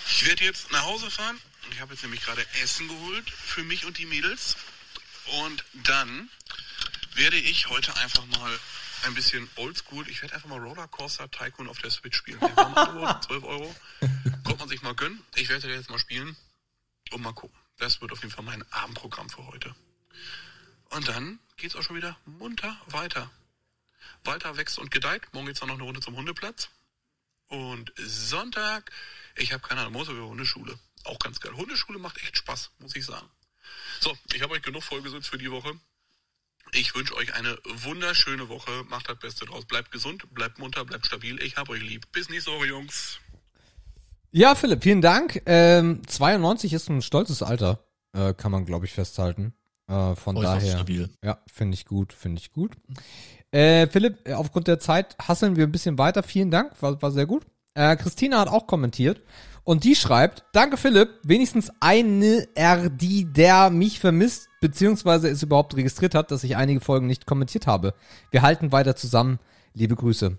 [0.09, 1.40] Ich werde jetzt nach Hause fahren.
[1.72, 4.57] Ich habe jetzt nämlich gerade Essen geholt für mich und die Mädels.
[5.44, 6.28] Und dann
[7.14, 8.59] werde ich heute einfach mal
[9.05, 10.09] ein bisschen oldschool.
[10.09, 12.40] Ich werde einfach mal Rollercoaster Tycoon auf der Switch spielen.
[12.40, 13.74] Haben Angebot, 12 Euro.
[14.44, 15.22] Kommt man sich mal gönnen.
[15.36, 16.36] Ich werde jetzt mal spielen
[17.12, 17.59] und mal gucken.
[17.78, 19.74] Das wird auf jeden Fall mein Abendprogramm für heute.
[20.90, 23.31] Und dann geht's auch schon wieder munter weiter.
[24.25, 25.23] Walter wächst und gedeiht.
[25.33, 26.69] Morgen geht's dann noch eine Runde zum Hundeplatz.
[27.49, 28.91] Und Sonntag,
[29.37, 30.79] ich habe keine Ahnung, muss über Hundeschule.
[31.05, 31.53] Auch ganz geil.
[31.55, 33.27] Hundeschule macht echt Spaß, muss ich sagen.
[34.01, 35.73] So, ich habe euch genug vollgesetzt für die Woche.
[36.73, 38.85] Ich wünsche euch eine wunderschöne Woche.
[38.89, 39.65] Macht das Beste draus.
[39.65, 41.43] Bleibt gesund, bleibt munter, bleibt stabil.
[41.43, 42.11] Ich hab euch lieb.
[42.13, 43.19] Bis nächste Woche, Jungs.
[44.31, 45.43] Ja, Philipp, vielen Dank.
[45.47, 49.55] Ähm, 92 ist ein stolzes Alter, äh, kann man, glaube ich, festhalten.
[49.91, 50.72] Äh, von Äußerst daher.
[50.72, 51.11] stabil.
[51.22, 52.72] Ja, finde ich gut, finde ich gut.
[53.51, 56.22] Äh, Philipp, äh, aufgrund der Zeit hasseln wir ein bisschen weiter.
[56.22, 57.45] Vielen Dank, war, war sehr gut.
[57.74, 59.22] Äh, Christina hat auch kommentiert
[59.64, 66.14] und die schreibt, danke Philipp, wenigstens eine RD, der mich vermisst, beziehungsweise es überhaupt registriert
[66.14, 67.95] hat, dass ich einige Folgen nicht kommentiert habe.
[68.30, 69.38] Wir halten weiter zusammen.
[69.74, 70.36] Liebe Grüße.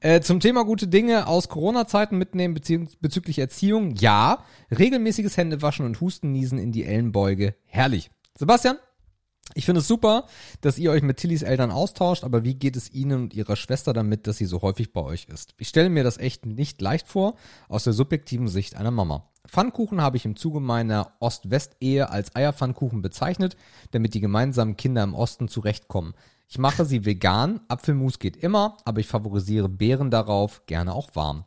[0.00, 3.96] Äh, zum Thema gute Dinge aus Corona-Zeiten mitnehmen bezüglich Erziehung.
[3.96, 7.54] Ja, regelmäßiges Händewaschen und Hustenniesen in die Ellenbeuge.
[7.66, 8.10] Herrlich.
[8.36, 8.76] Sebastian,
[9.54, 10.26] ich finde es super,
[10.60, 13.92] dass ihr euch mit Tillys Eltern austauscht, aber wie geht es Ihnen und Ihrer Schwester
[13.92, 15.54] damit, dass sie so häufig bei euch ist?
[15.58, 17.36] Ich stelle mir das echt nicht leicht vor,
[17.68, 19.28] aus der subjektiven Sicht einer Mama.
[19.46, 23.56] Pfannkuchen habe ich im Zuge meiner Ost-West-Ehe als Eierpfannkuchen bezeichnet,
[23.92, 26.14] damit die gemeinsamen Kinder im Osten zurechtkommen.
[26.48, 31.44] Ich mache sie vegan, Apfelmus geht immer, aber ich favorisiere Beeren darauf, gerne auch warm.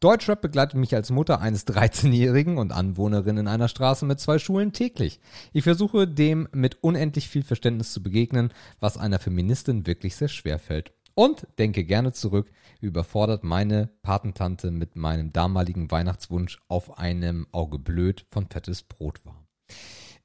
[0.00, 4.72] Deutschrap begleitet mich als Mutter eines 13-Jährigen und Anwohnerin in einer Straße mit zwei Schulen
[4.72, 5.18] täglich.
[5.52, 10.60] Ich versuche dem mit unendlich viel Verständnis zu begegnen, was einer Feministin wirklich sehr schwer
[10.60, 10.92] fällt.
[11.14, 12.48] Und denke gerne zurück,
[12.80, 19.44] überfordert meine Patentante mit meinem damaligen Weihnachtswunsch auf einem Auge blöd von fettes Brot war.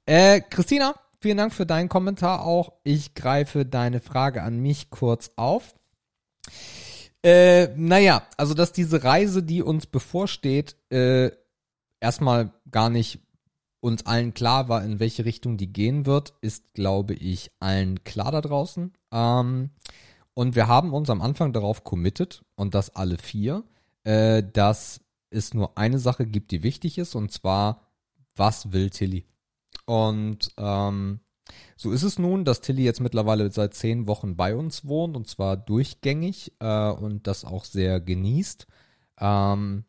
[0.05, 2.73] Äh, Christina, vielen Dank für deinen Kommentar auch.
[2.83, 5.73] Ich greife deine Frage an mich kurz auf.
[7.23, 11.31] Äh, naja, also dass diese Reise, die uns bevorsteht, äh,
[12.01, 13.19] erstmal gar nicht
[13.79, 18.31] uns allen klar war, in welche Richtung die gehen wird, ist, glaube ich, allen klar
[18.31, 18.93] da draußen.
[19.11, 19.71] Ähm,
[20.33, 23.63] und wir haben uns am Anfang darauf committed, und das alle vier,
[24.03, 27.91] äh, dass es nur eine Sache gibt, die wichtig ist, und zwar,
[28.35, 29.25] was will Tilly?
[29.85, 31.19] Und ähm,
[31.75, 35.27] so ist es nun, dass Tilly jetzt mittlerweile seit zehn Wochen bei uns wohnt und
[35.27, 38.67] zwar durchgängig äh, und das auch sehr genießt.
[39.19, 39.85] Ähm,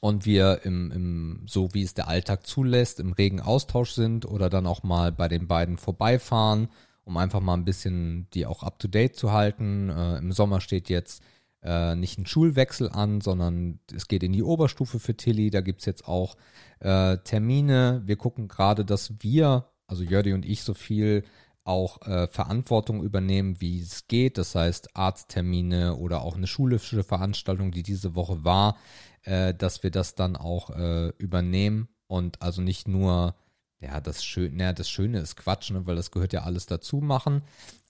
[0.00, 4.50] und wir im, im, so wie es der Alltag zulässt, im regen Austausch sind oder
[4.50, 6.68] dann auch mal bei den beiden vorbeifahren,
[7.04, 9.90] um einfach mal ein bisschen die auch up to date zu halten.
[9.90, 11.22] Äh, Im Sommer steht jetzt
[11.62, 15.50] äh, nicht ein Schulwechsel an, sondern es geht in die Oberstufe für Tilly.
[15.50, 16.36] Da gibt's jetzt auch
[16.80, 18.02] äh, Termine.
[18.04, 21.24] Wir gucken gerade, dass wir also Jördi und ich, so viel
[21.66, 24.38] auch äh, Verantwortung übernehmen, wie es geht.
[24.38, 28.76] Das heißt Arzttermine oder auch eine schulische Veranstaltung, die diese Woche war,
[29.22, 33.34] äh, dass wir das dann auch äh, übernehmen und also nicht nur,
[33.80, 36.98] ja, das Schöne, ja, das Schöne ist Quatsch, ne, weil das gehört ja alles dazu
[36.98, 37.42] machen.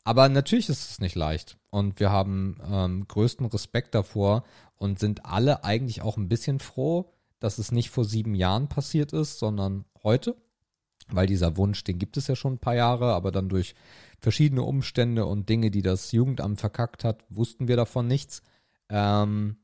[0.05, 4.45] Aber natürlich ist es nicht leicht und wir haben ähm, größten Respekt davor
[4.77, 9.13] und sind alle eigentlich auch ein bisschen froh, dass es nicht vor sieben Jahren passiert
[9.13, 10.37] ist, sondern heute
[11.09, 13.75] weil dieser Wunsch, den gibt es ja schon ein paar Jahre, aber dann durch
[14.21, 18.43] verschiedene Umstände und Dinge, die das Jugendamt verkackt hat, wussten wir davon nichts.
[18.89, 19.57] Ähm,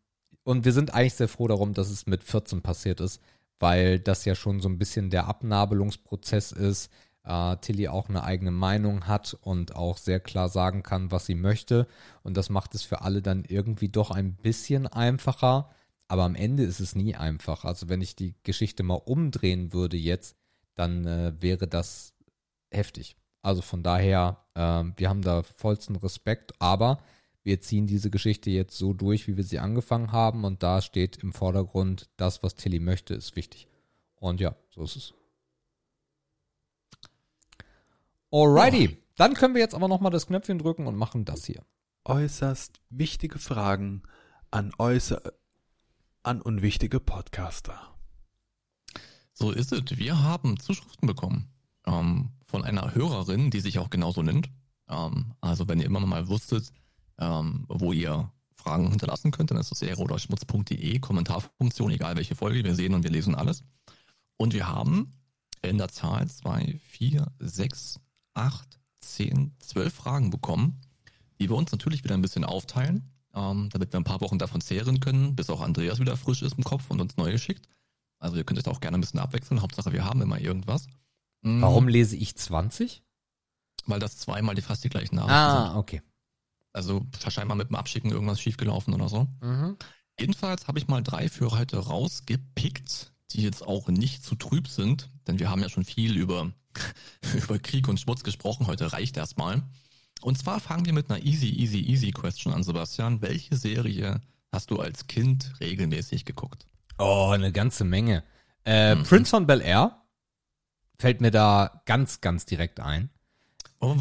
[0.44, 3.20] und wir sind eigentlich sehr froh darum, dass es mit 14 passiert ist,
[3.58, 6.90] weil das ja schon so ein bisschen der Abnabelungsprozess ist.
[7.24, 11.36] Äh, Tilly auch eine eigene Meinung hat und auch sehr klar sagen kann, was sie
[11.36, 11.86] möchte.
[12.22, 15.70] Und das macht es für alle dann irgendwie doch ein bisschen einfacher.
[16.08, 17.64] Aber am Ende ist es nie einfach.
[17.64, 20.36] Also wenn ich die Geschichte mal umdrehen würde jetzt,
[20.74, 22.14] dann äh, wäre das
[22.70, 23.16] heftig.
[23.42, 26.98] Also von daher, äh, wir haben da vollsten Respekt, aber
[27.42, 31.16] wir ziehen diese Geschichte jetzt so durch, wie wir sie angefangen haben und da steht
[31.16, 33.66] im Vordergrund, das, was Tilly möchte, ist wichtig.
[34.16, 35.14] Und ja, so ist es.
[38.30, 39.02] Alrighty, oh.
[39.16, 41.64] dann können wir jetzt aber nochmal das Knöpfchen drücken und machen das hier.
[42.04, 44.02] Äußerst wichtige Fragen
[44.50, 45.20] an äußer
[46.22, 47.91] an unwichtige Podcaster.
[49.34, 49.82] So ist es.
[49.98, 51.48] Wir haben Zuschriften bekommen.
[51.86, 54.50] ähm, von einer Hörerin, die sich auch genauso nennt.
[54.88, 56.72] Ähm, also wenn ihr immer mal wusstet,
[57.18, 62.34] ähm, wo ihr Fragen hinterlassen könnt, dann ist das ehre oder schmutz.de, Kommentarfunktion, egal welche
[62.34, 63.64] Folge, wir sehen und wir lesen alles.
[64.36, 65.12] Und wir haben
[65.62, 67.98] in der Zahl zwei, vier, sechs,
[68.34, 70.80] acht, zehn, zwölf Fragen bekommen,
[71.40, 74.60] die wir uns natürlich wieder ein bisschen aufteilen, ähm, damit wir ein paar Wochen davon
[74.60, 77.66] zehren können, bis auch Andreas wieder frisch ist im Kopf und uns neue schickt.
[78.22, 79.62] Also ihr könnt es auch gerne ein bisschen abwechseln.
[79.62, 80.86] Hauptsache, wir haben immer irgendwas.
[81.42, 81.60] Mhm.
[81.60, 83.02] Warum lese ich 20?
[83.86, 85.72] Weil das zweimal die fast die gleichen Nachrichten sind.
[85.72, 86.02] Ah, okay.
[86.72, 89.26] Also scheinbar mit dem Abschicken irgendwas schiefgelaufen oder so.
[89.40, 89.76] Mhm.
[90.20, 95.10] Jedenfalls habe ich mal drei für heute rausgepickt, die jetzt auch nicht zu trüb sind,
[95.26, 96.52] denn wir haben ja schon viel über,
[97.34, 98.68] über Krieg und Schmutz gesprochen.
[98.68, 99.64] Heute reicht erstmal.
[100.20, 103.20] Und zwar fangen wir mit einer easy, easy, easy Question an, Sebastian.
[103.20, 104.20] Welche Serie
[104.52, 106.68] hast du als Kind regelmäßig geguckt?
[106.98, 108.22] Oh, eine ganze Menge.
[108.64, 109.02] Äh, Mhm.
[109.04, 109.96] Prince von Bel Air
[110.98, 113.10] fällt mir da ganz, ganz direkt ein.
[113.80, 113.96] Oh,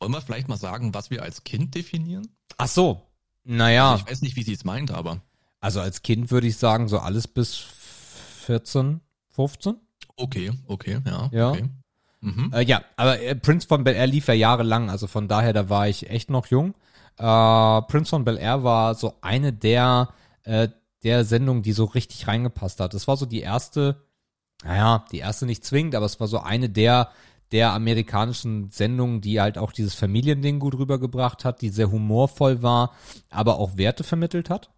[0.00, 2.28] wollen wir vielleicht mal sagen, was wir als Kind definieren?
[2.56, 3.02] Ach so.
[3.44, 5.20] Naja, Ich weiß nicht, wie sie es meint, aber
[5.60, 9.00] also als Kind würde ich sagen, so alles bis 14,
[9.30, 9.76] 15.
[10.16, 11.28] okay, okay, ja.
[11.32, 11.50] Ja.
[11.50, 11.68] Okay.
[12.20, 12.50] Mhm.
[12.52, 15.68] Äh, ja, aber äh, Prince von Bel Air lief ja jahrelang, also von daher, da
[15.68, 16.74] war ich echt noch jung.
[17.16, 20.08] Äh, Prince von Bel Air war so eine der,
[20.44, 20.68] äh,
[21.02, 22.94] der Sendungen, die so richtig reingepasst hat.
[22.94, 24.04] Das war so die erste,
[24.64, 27.10] naja, die erste nicht zwingend, aber es war so eine der,
[27.52, 32.92] der amerikanischen Sendungen, die halt auch dieses Familiending gut rübergebracht hat, die sehr humorvoll war,
[33.30, 34.70] aber auch Werte vermittelt hat.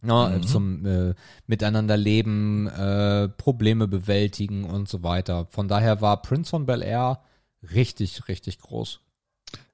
[0.00, 0.42] Ja, Mhm.
[0.44, 1.14] zum äh,
[1.48, 5.46] Miteinander leben, äh, Probleme bewältigen und so weiter.
[5.50, 7.20] Von daher war Prince von Bel Air
[7.74, 9.00] richtig, richtig groß.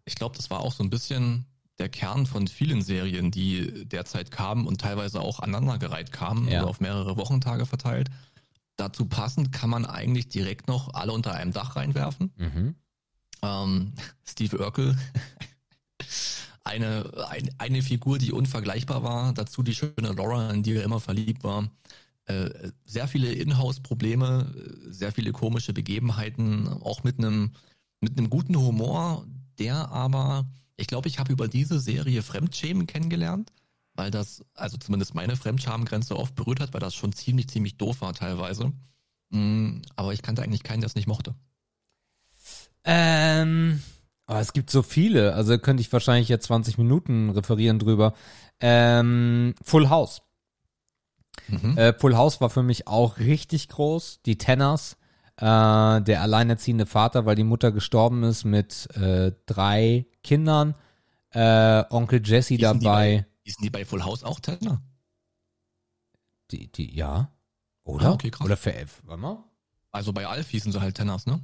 [0.07, 1.45] Ich glaube, das war auch so ein bisschen
[1.79, 6.59] der Kern von vielen Serien, die derzeit kamen und teilweise auch aneinandergereiht kamen, Ja.
[6.59, 8.11] also auf mehrere Wochentage verteilt.
[8.77, 12.33] Dazu passend kann man eigentlich direkt noch alle unter einem Dach reinwerfen.
[12.37, 12.75] Mhm.
[13.43, 13.93] Ähm,
[14.25, 14.97] Steve Urkel,
[16.65, 19.33] eine, ein, eine Figur, die unvergleichbar war.
[19.33, 21.69] Dazu die schöne Laura, in die er immer verliebt war.
[22.27, 22.51] Äh,
[22.85, 24.55] sehr viele Inhouse-Probleme,
[24.89, 27.53] sehr viele komische Begebenheiten, auch mit einem
[28.01, 29.27] mit einem guten Humor,
[29.59, 30.47] der aber,
[30.77, 33.53] ich glaube, ich habe über diese Serie Fremdschämen kennengelernt,
[33.95, 38.01] weil das, also zumindest meine Fremdschamengrenze oft berührt hat, weil das schon ziemlich, ziemlich doof
[38.01, 38.73] war teilweise.
[39.31, 41.35] Mm, Aber ich kannte eigentlich keinen, der es nicht mochte.
[42.85, 43.83] Ähm,
[44.27, 48.15] oh, es gibt so viele, also könnte ich wahrscheinlich jetzt 20 Minuten referieren drüber.
[48.61, 50.23] Ähm, Full House.
[51.49, 51.79] Mhm.
[51.79, 54.21] Äh, Full House war für mich auch richtig groß.
[54.27, 54.97] Die Tenners,
[55.37, 55.43] äh,
[56.01, 60.75] der alleinerziehende Vater, weil die Mutter gestorben ist mit äh, drei Kindern.
[61.31, 63.19] Äh, Onkel Jesse Hießen die dabei.
[63.19, 64.83] bei- Hießen die bei Full House auch Tenner?
[66.51, 67.31] Die, die, ja.
[67.85, 68.09] Oder?
[68.09, 68.45] Ah, okay, krass.
[68.47, 69.03] Oder für elf.
[69.05, 69.45] Warte mal.
[69.93, 71.41] Also bei Alf hießen sie halt Tenners, ne?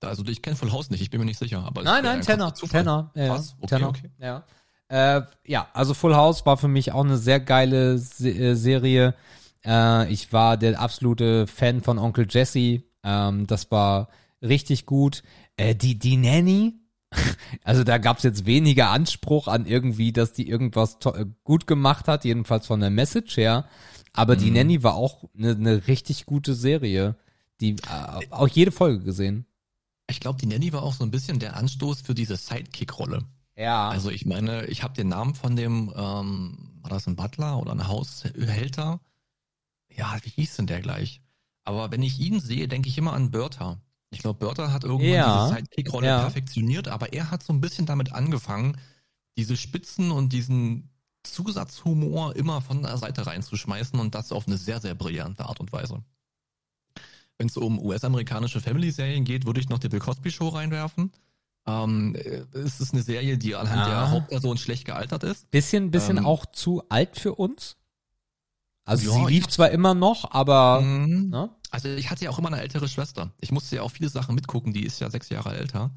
[0.00, 1.64] Also ich kenne Full House nicht, ich bin mir nicht sicher.
[1.64, 2.54] Aber Nein, nein, ein Tenner.
[2.54, 3.10] Tenner.
[3.14, 3.34] Ja, ja.
[3.34, 3.88] Krass, okay, Tenner.
[3.88, 4.10] okay.
[4.18, 4.44] Ja.
[4.88, 9.14] Äh, ja, also Full House war für mich auch eine sehr geile Se äh, Serie.
[9.64, 12.82] Äh, ich war der absolute Fan von Onkel Jesse.
[13.02, 14.08] Ähm, das war
[14.40, 15.22] richtig gut.
[15.58, 16.80] Äh, die, die Nanny,
[17.64, 22.24] also da gab's jetzt weniger Anspruch an irgendwie, dass die irgendwas äh, gut gemacht hat,
[22.24, 23.66] jedenfalls von der Message her.
[24.14, 24.54] Aber die Mhm.
[24.56, 27.16] Nanny war auch eine ne richtig gute Serie.
[27.60, 29.44] Die äh, auch jede Folge gesehen.
[30.08, 33.24] Ich glaube, die Nanny war auch so ein bisschen der Anstoß für diese Sidekick-Rolle.
[33.56, 33.88] Ja.
[33.88, 37.72] Also ich meine, ich habe den Namen von dem, ähm, war das ein Butler oder
[37.72, 39.00] ein Haushälter?
[39.94, 41.20] Ja, wie hieß denn der gleich?
[41.64, 43.80] Aber wenn ich ihn sehe, denke ich immer an Bertha.
[44.10, 46.20] Ich glaube, Bertha hat irgendwann Ja, diese Sidekick-Rolle ja.
[46.22, 48.78] perfektioniert, aber er hat so ein bisschen damit angefangen,
[49.36, 50.90] diese Spitzen und diesen
[51.24, 55.72] Zusatzhumor immer von der Seite reinzuschmeißen und das auf eine sehr, sehr brillante Art und
[55.72, 56.02] Weise.
[57.36, 61.12] Wenn es um US-amerikanische Family-Serien geht, würde ich noch die Bill Cosby Show reinwerfen.
[61.66, 63.88] Ähm, äh, es ist eine Serie, die anhand Ah.
[63.88, 65.50] der Hauptperson schlecht gealtert ist.
[65.50, 67.76] Bisschen, bisschen Ähm, auch zu alt für uns.
[68.86, 71.28] Also Ja, sie lief zwar immer noch, aber Mhm.
[71.28, 71.50] ne?
[71.70, 73.32] Also ich hatte ja auch immer eine ältere Schwester.
[73.40, 75.90] Ich musste ja auch viele Sachen mitgucken, die ist ja sechs Jahre älter.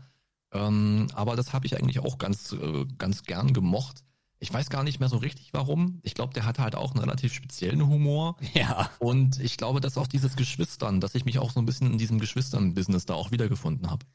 [0.52, 4.04] Ähm, aber das habe ich eigentlich auch ganz, äh, ganz gern gemocht.
[4.40, 6.00] Ich weiß gar nicht mehr so richtig warum.
[6.04, 8.38] Ich glaube, der hatte halt auch einen relativ speziellen Humor.
[8.54, 8.90] ja.
[9.00, 11.98] Und ich glaube, dass auch dieses Geschwistern, dass ich mich auch so ein bisschen in
[11.98, 14.06] diesem Geschwistern-Business da auch wiedergefunden habe.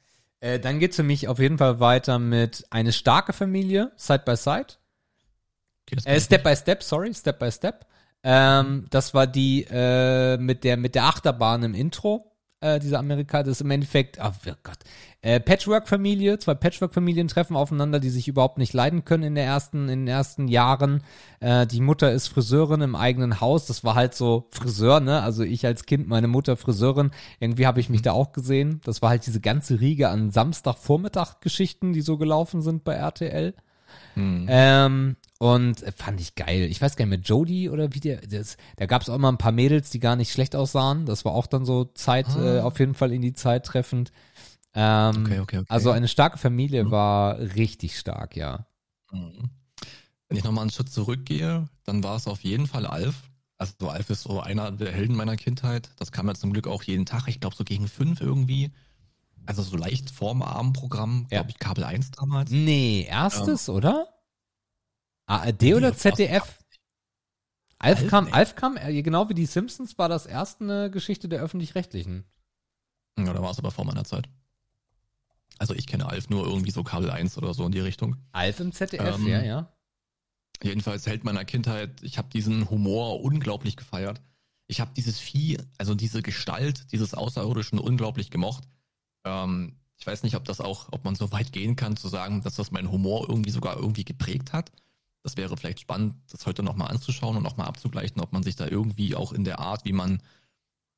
[0.40, 4.36] Äh, dann geht's für mich auf jeden Fall weiter mit eine starke Familie, Side by
[4.36, 4.74] Side.
[5.88, 7.86] Okay, Äh, Step by Step, sorry, Step by Step.
[8.28, 12.32] Ähm, das war die äh, mit der mit der Achterbahn im Intro.
[12.60, 14.32] äh, diese Amerika, das ist im Endeffekt, oh
[14.62, 14.78] Gott,
[15.22, 19.88] äh, Patchwork-Familie, zwei Patchwork-Familien treffen aufeinander, die sich überhaupt nicht leiden können in der ersten,
[19.88, 21.02] in den ersten Jahren.
[21.40, 25.22] Äh, die Mutter ist Friseurin im eigenen Haus, das war halt so Friseur, ne?
[25.22, 28.80] Also ich als Kind, meine Mutter Friseurin, irgendwie habe ich mich da auch gesehen.
[28.84, 33.54] Das war halt diese ganze Riege an Samstagvormittag-Geschichten, die so gelaufen sind bei RTL.
[34.14, 34.46] Hm.
[34.48, 36.62] Ähm, und äh, fand ich geil.
[36.62, 39.28] Ich weiß gar nicht mehr, Jodie oder wie der, das, da gab es auch mal
[39.30, 41.06] ein paar Mädels, die gar nicht schlecht aussahen.
[41.06, 42.56] Das war auch dann so Zeit, Ah.
[42.58, 44.12] äh, auf jeden Fall in die Zeit treffend.
[44.74, 45.66] Ähm, Okay, okay, okay.
[45.68, 46.90] Also eine starke Familie Mhm.
[46.90, 48.66] war richtig stark, ja.
[49.12, 49.50] Mhm.
[50.28, 53.30] Wenn ich nochmal einen Schritt zurückgehe, dann war es auf jeden Fall Alf.
[53.58, 55.90] Also Alf ist so einer der Helden meiner Kindheit.
[55.98, 57.28] Das kam ja zum Glück auch jeden Tag.
[57.28, 58.70] Ich glaube so gegen fünf irgendwie.
[59.46, 61.38] Also so leicht vorm Abendprogramm, Ja.
[61.38, 62.50] glaube ich, Kabel 1 damals.
[62.50, 64.08] Nee, erstes, oder?
[65.26, 66.58] ARD Nee, oder ZDF?
[67.78, 68.08] Alf Alf?
[68.08, 68.32] kam.
[68.32, 72.24] Alf kam, äh, genau wie die Simpsons war das erste eine Geschichte der Öffentlich-Rechtlichen.
[73.18, 74.28] Ja, da war es aber vor meiner Zeit.
[75.58, 78.16] Also ich kenne Alf nur irgendwie so Kabel 1 oder so in die Richtung.
[78.32, 79.72] Alf im ZDF, Ähm, ja, ja.
[80.62, 82.02] Jedenfalls Held meiner Kindheit.
[82.02, 84.22] Ich habe diesen Humor unglaublich gefeiert.
[84.68, 88.64] Ich habe dieses Vieh, also diese Gestalt dieses Außerirdischen unglaublich gemocht.
[89.24, 92.42] Ähm, ich weiß nicht, ob das auch, ob man so weit gehen kann zu sagen,
[92.42, 94.72] dass das meinen Humor irgendwie sogar irgendwie geprägt hat.
[95.26, 98.68] Das wäre vielleicht spannend, das heute nochmal anzuschauen und nochmal abzugleichen, ob man sich da
[98.68, 100.22] irgendwie auch in der Art, wie man,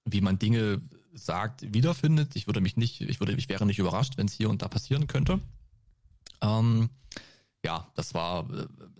[0.05, 0.83] wie man Dinge
[1.15, 2.37] sagt, wiederfindet.
[2.37, 4.69] Ich würde mich nicht, ich würde, ich wäre nicht überrascht, wenn es hier und da
[4.69, 5.41] passieren könnte.
[6.43, 6.91] Ähm,
[7.65, 8.47] ja, das war,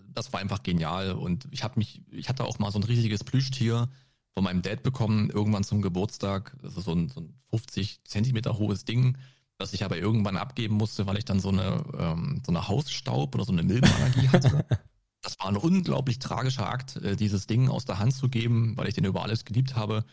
[0.07, 3.23] das war einfach genial und ich habe mich, ich hatte auch mal so ein riesiges
[3.23, 3.87] Plüschtier
[4.33, 8.83] von meinem Dad bekommen, irgendwann zum Geburtstag, also so ein, so ein 50 Zentimeter hohes
[8.83, 9.15] Ding,
[9.59, 13.35] das ich aber irgendwann abgeben musste, weil ich dann so eine, ähm, so eine Hausstaub
[13.35, 14.65] oder so eine Milbenallergie hatte.
[15.21, 18.87] Das war ein unglaublich tragischer Akt, äh, dieses Ding aus der Hand zu geben, weil
[18.87, 20.05] ich den über alles geliebt habe.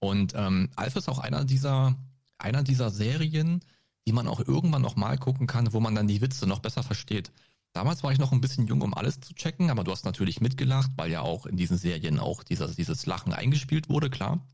[0.00, 1.96] Und ähm, Alf ist auch einer dieser,
[2.38, 3.60] einer dieser Serien,
[4.06, 6.82] die man auch irgendwann noch mal gucken kann, wo man dann die Witze noch besser
[6.82, 7.30] versteht.
[7.72, 10.40] Damals war ich noch ein bisschen jung, um alles zu checken, aber du hast natürlich
[10.40, 14.44] mitgelacht, weil ja auch in diesen Serien auch dieser, dieses Lachen eingespielt wurde, klar.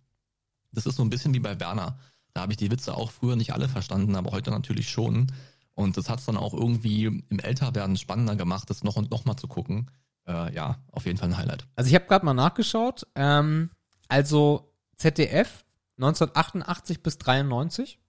[0.72, 1.98] Das ist so ein bisschen wie bei Werner.
[2.34, 5.32] Da habe ich die Witze auch früher nicht alle verstanden, aber heute natürlich schon.
[5.76, 9.24] Und das hat es dann auch irgendwie im Älterwerden spannender gemacht, das noch und noch
[9.26, 9.90] mal zu gucken.
[10.26, 11.68] Äh, ja, auf jeden Fall ein Highlight.
[11.76, 13.06] Also ich habe gerade mal nachgeschaut.
[13.14, 13.70] Ähm,
[14.08, 15.64] also ZDF
[15.98, 18.00] 1988 bis 93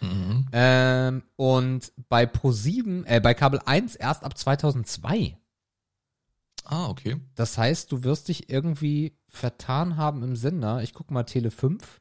[0.00, 0.46] Mhm.
[0.52, 5.36] ähm, und bei Pro7, äh, bei Kabel 1 erst ab 2002.
[6.64, 7.16] Ah, okay.
[7.34, 10.82] Das heißt, du wirst dich irgendwie vertan haben im Sender.
[10.82, 12.00] Ich guck mal Tele 5.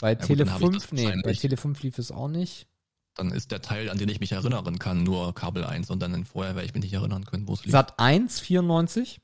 [0.00, 1.32] Bei gut, Tele dann hab ich 5, das nee, bei.
[1.34, 2.66] Tele 5 lief es auch nicht.
[3.14, 6.24] Dann ist der Teil, an den ich mich erinnern kann, nur Kabel 1 und dann
[6.24, 7.72] vorher werde ich mich nicht erinnern können, wo es liegt.
[7.72, 9.20] Sat 1 94.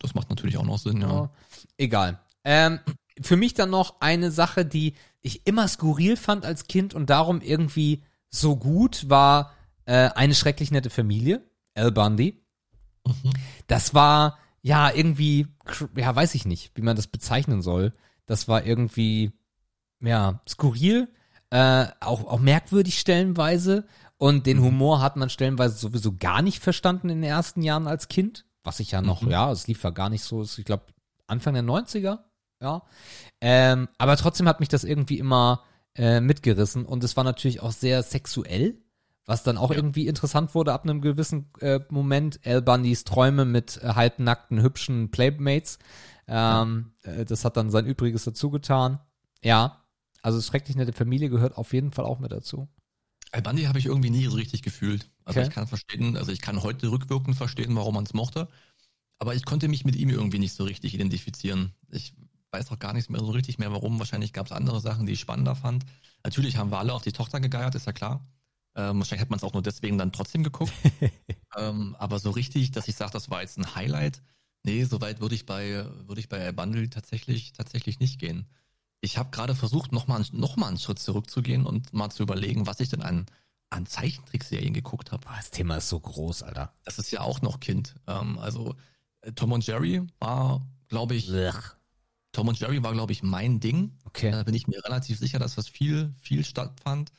[0.00, 1.08] Das macht natürlich auch noch Sinn, ja.
[1.08, 1.30] Ja.
[1.78, 2.20] Egal.
[2.44, 2.80] Ähm,
[3.20, 7.40] für mich dann noch eine Sache, die ich immer skurril fand als Kind und darum
[7.40, 9.52] irgendwie so gut war
[9.84, 11.42] äh, eine schrecklich nette Familie,
[11.74, 12.42] Al Bundy.
[13.06, 13.32] Mhm.
[13.66, 15.48] Das war ja irgendwie,
[15.96, 17.92] ja weiß ich nicht, wie man das bezeichnen soll.
[18.26, 19.32] Das war irgendwie
[20.00, 21.08] ja skurril,
[21.52, 24.64] äh, auch auch merkwürdig stellenweise und den Mhm.
[24.64, 28.80] Humor hat man stellenweise sowieso gar nicht verstanden in den ersten Jahren als Kind, was
[28.80, 29.30] ich ja noch, Mhm.
[29.30, 30.84] ja, es lief ja gar nicht so, ich glaube
[31.26, 32.20] Anfang der 90er,
[32.62, 32.82] ja.
[33.40, 35.62] Ähm, aber trotzdem hat mich das irgendwie immer
[35.94, 38.78] äh, mitgerissen und es war natürlich auch sehr sexuell,
[39.26, 39.76] was dann auch Ja.
[39.76, 42.40] irgendwie interessant wurde ab einem gewissen äh, Moment.
[42.46, 45.78] Al Bundys Träume mit äh, halbnackten, hübschen Playmates.
[46.26, 49.00] Ähm, äh, das hat dann sein Übriges dazu getan.
[49.42, 49.81] Ja,
[50.22, 52.68] also schrecklich nette Familie gehört auf jeden Fall auch mit dazu.
[53.32, 55.10] Al Bundy habe ich irgendwie nie so richtig gefühlt.
[55.24, 55.48] Also Okay.
[55.48, 58.48] ich kann verstehen, also ich kann heute rückwirkend verstehen, warum man es mochte.
[59.18, 61.72] Aber ich konnte mich mit ihm irgendwie nicht so richtig identifizieren.
[61.90, 62.12] Ich
[62.50, 63.98] weiß auch gar nicht mehr so richtig mehr, warum.
[63.98, 65.84] Wahrscheinlich gab es andere Sachen, die ich spannender fand.
[66.24, 68.26] Natürlich haben wir alle auf die Tochter gegeiert, ist ja klar.
[68.74, 70.72] Ähm, wahrscheinlich hat man es auch nur deswegen dann trotzdem geguckt.
[71.56, 74.22] ähm, aber so richtig, dass ich sage, das war jetzt ein Highlight,
[74.64, 78.46] nee, so weit würde ich bei würde ich bei Al Bundy tatsächlich tatsächlich nicht gehen.
[79.04, 82.78] Ich habe gerade versucht, nochmal noch mal einen Schritt zurückzugehen und mal zu überlegen, was
[82.78, 83.26] ich denn an,
[83.68, 85.26] an Zeichentrickserien geguckt habe.
[85.26, 86.72] Boah, das Thema ist so groß, Alter.
[86.84, 87.96] Das ist ja auch noch Kind.
[88.06, 88.76] Ähm, also
[89.22, 91.56] äh, Tom und Jerry war, glaube ich, Blech.
[92.30, 93.98] Tom und Jerry war, glaube ich, mein Ding.
[94.04, 94.30] Okay.
[94.30, 97.10] Da bin ich mir relativ sicher, dass das viel, viel stattfand.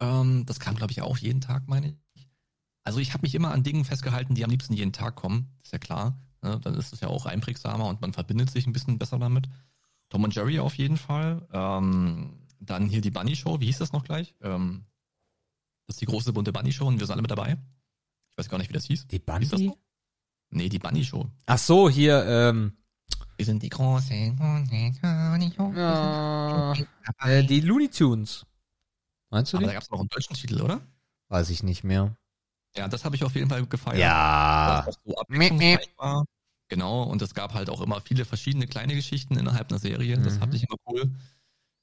[0.00, 2.28] Ähm, das kam, glaube ich, auch jeden Tag, meine ich.
[2.84, 5.50] Also ich habe mich immer an Dingen festgehalten, die am liebsten jeden Tag kommen.
[5.64, 6.16] Ist ja klar.
[6.42, 6.60] Ne?
[6.60, 9.48] Dann ist es ja auch einprägsamer und man verbindet sich ein bisschen besser damit.
[10.14, 11.44] Tom und Jerry auf jeden Fall.
[11.52, 13.58] Ähm, dann hier die Bunny Show.
[13.58, 14.32] Wie hieß das noch gleich?
[14.42, 14.84] Ähm,
[15.88, 17.54] das ist die große bunte Bunny Show und wir sind alle mit dabei.
[17.54, 19.08] Ich weiß gar nicht, wie das hieß.
[19.08, 19.46] Die Hieß Bundy?
[19.66, 19.76] so?
[20.50, 21.26] Nee, die Bunny Show.
[21.46, 22.76] Ach so, hier, ähm,
[23.36, 24.92] Wir sind die großen Hunde.
[25.80, 26.74] Ja,
[27.26, 28.46] äh, die Looney Tunes.
[29.30, 29.66] Meinst du Aber die?
[29.66, 30.80] da gab es noch einen deutschen Titel, oder?
[31.26, 32.16] Weiß ich nicht mehr.
[32.76, 33.98] Ja, das habe ich auf jeden Fall gefeiert.
[33.98, 34.84] Ja.
[34.86, 35.12] Das so.
[36.74, 40.18] Genau, und es gab halt auch immer viele verschiedene kleine Geschichten innerhalb einer Serie.
[40.18, 40.38] Das Mhm.
[40.40, 41.08] fand ich immer cool.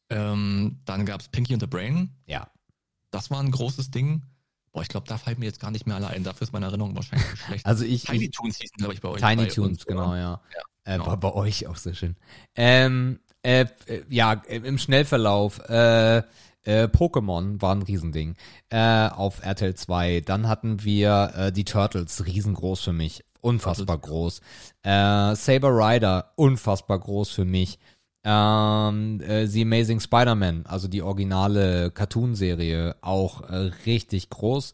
[0.09, 2.09] Ähm, dann gab's Pinky and the Brain.
[2.25, 2.49] Ja.
[3.09, 4.23] Das war ein großes Ding.
[4.73, 6.25] Boah, ich glaube, da fallen mir jetzt gar nicht mehr alle ein.
[6.25, 7.65] Dafür ist meine Erinnerung wahrscheinlich schlecht.
[7.65, 9.21] Also ich, Tiny ich Toons hießen, glaube ich, bei euch.
[9.21, 10.41] Tiny bei Tunes, uns, genau, ja.
[10.83, 11.07] äh, genau.
[11.07, 12.17] War bei euch auch sehr schön.
[12.55, 16.17] Ähm, äh, äh, ja, im Schnellverlauf, äh,
[16.63, 18.35] äh, Pokémon war ein Riesending.
[18.69, 20.19] Äh, auf RTL 2.
[20.21, 23.23] Dann hatten wir äh, die Turtles, riesengroß für mich.
[23.41, 24.39] Unfassbar groß.
[24.83, 27.79] Äh, Saber Rider, unfassbar groß für mich.
[28.23, 34.73] Ähm, äh, The Amazing Spider-Man, also die originale Cartoon-Serie, auch äh, richtig groß.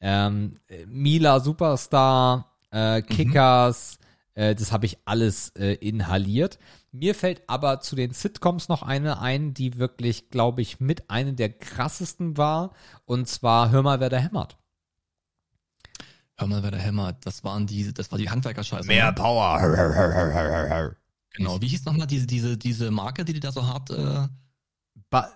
[0.00, 3.98] Ähm, äh, Mila Superstar, äh, Kickers,
[4.34, 6.58] äh, das habe ich alles äh, inhaliert.
[6.92, 11.34] Mir fällt aber zu den Sitcoms noch eine ein, die wirklich, glaube ich, mit eine
[11.34, 12.72] der krassesten war.
[13.04, 14.56] Und zwar Hör mal, wer da hämmert.
[16.40, 17.26] Hör mal, wer da hämmert.
[17.26, 18.88] Das waren die, das war die Handwerkerscheiße.
[19.08, 19.12] ne?
[19.12, 19.60] Power.
[21.32, 21.60] Genau.
[21.60, 24.26] Wie hieß nochmal diese, diese, diese Marke, die die da so hart, äh,
[25.10, 25.30] Ba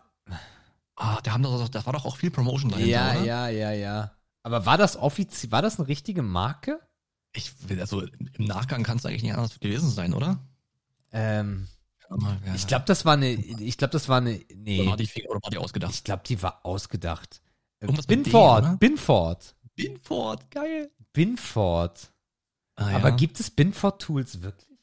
[0.97, 3.24] ah, da haben doch, da war doch auch viel Promotion dahinter, ja, oder?
[3.24, 4.12] ja, ja, ja.
[4.43, 6.81] Aber war das offiziell, war das eine richtige Marke?
[7.35, 10.39] Ich will, also im Nachgang kann es eigentlich nicht anders gewesen sein, oder?
[11.12, 11.68] Ähm,
[12.55, 15.40] ich glaube, das war eine, ich glaube, das war eine, Oder nee, war die, oder
[15.43, 15.93] war die ausgedacht?
[15.93, 17.43] ich glaube, die war ausgedacht.
[17.81, 18.76] Irgendwas Binford, oder?
[19.77, 20.91] Binford, geil.
[21.13, 22.13] Binford.
[22.77, 22.97] Ah, ja.
[22.97, 24.79] Aber gibt es Binford-Tools wirklich?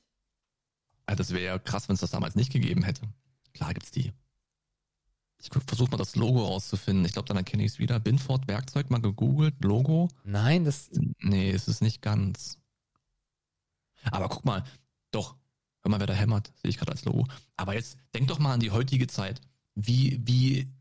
[1.05, 3.01] Ah, das wäre ja krass, wenn es das damals nicht gegeben hätte.
[3.53, 4.13] Klar gibt's die.
[5.41, 7.03] Ich versuche mal das Logo rauszufinden.
[7.05, 7.99] Ich glaube, dann erkenne ich es wieder.
[7.99, 9.55] Binford Werkzeug mal gegoogelt.
[9.63, 10.09] Logo.
[10.23, 10.89] Nein, das,
[11.19, 12.59] Nee, es ist nicht ganz.
[14.11, 14.63] Aber guck mal,
[15.11, 15.35] doch,
[15.81, 17.27] hör mal, wer da hämmert, sehe ich gerade als Logo.
[17.57, 19.41] Aber jetzt denk doch mal an die heutige Zeit.
[19.75, 20.71] Wie, wie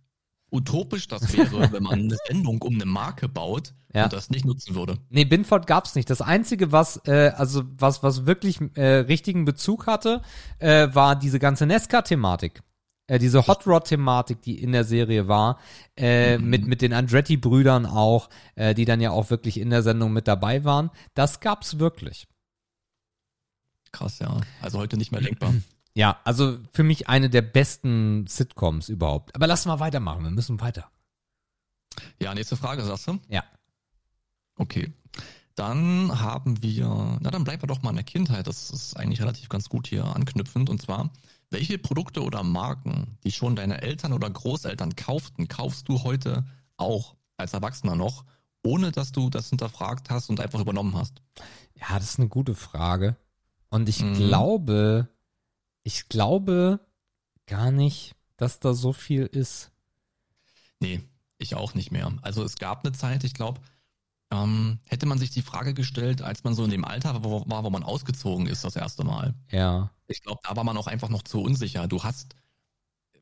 [0.51, 4.05] utopisch das wäre, wenn man eine Sendung um eine Marke baut Ja.
[4.05, 4.99] und das nicht nutzen würde.
[5.09, 6.11] nee, Binford gab's nicht.
[6.11, 10.23] Das einzige, was, äh, also, was, was wirklich, äh, richtigen Bezug hatte,
[10.59, 12.63] äh, war diese ganze Nesca-Thematik.
[13.07, 15.59] Äh, diese Hot Rod-Thematik, die in der Serie war,
[15.97, 16.49] äh, Mhm.
[16.51, 20.29] mit, mit den Andretti-Brüdern auch, äh, die dann ja auch wirklich in der Sendung mit
[20.29, 20.91] dabei waren.
[21.15, 22.29] Das gab's wirklich.
[23.93, 24.41] Krass, ja.
[24.63, 25.53] Also heute nicht mehr denkbar.
[25.95, 29.35] Ja, also für mich eine der besten Sitcoms überhaupt.
[29.35, 30.91] Aber lass mal weitermachen, wir müssen weiter.
[32.21, 33.19] Ja, nächste Frage, sagst du?
[33.29, 33.43] Ja.
[34.57, 34.93] Okay.
[35.57, 38.47] Dann haben wir, na dann bleiben wir doch mal in der Kindheit.
[38.47, 40.71] Das ist eigentlich relativ ganz gut hier anknüpfend.
[40.71, 41.11] Und zwar,
[41.51, 46.45] welche Produkte oder Marken, die schon deine Eltern oder Großeltern kauften, kaufst du heute
[46.77, 48.25] auch als Erwachsener noch,
[48.63, 51.21] ohne dass du das hinterfragt hast und einfach übernommen hast?
[51.75, 53.17] Ja, das ist eine gute Frage.
[53.71, 54.15] Und ich Mhm.
[54.15, 55.09] glaube,
[55.91, 56.79] ich glaube
[57.47, 59.73] gar nicht, dass da so viel ist.
[60.79, 61.03] Nee,
[61.37, 62.13] ich auch nicht mehr.
[62.23, 63.61] Also es gab eine Zeit, ich glaube,
[64.31, 67.71] ähm, hätte man sich die Frage gestellt, als man so in dem Alter war, wo,
[67.71, 69.35] man ausgezogen ist das erste Mal.
[69.51, 69.91] Ja.
[70.07, 71.89] Ich glaube, da war man auch einfach noch zu unsicher.
[71.89, 72.37] Du hast,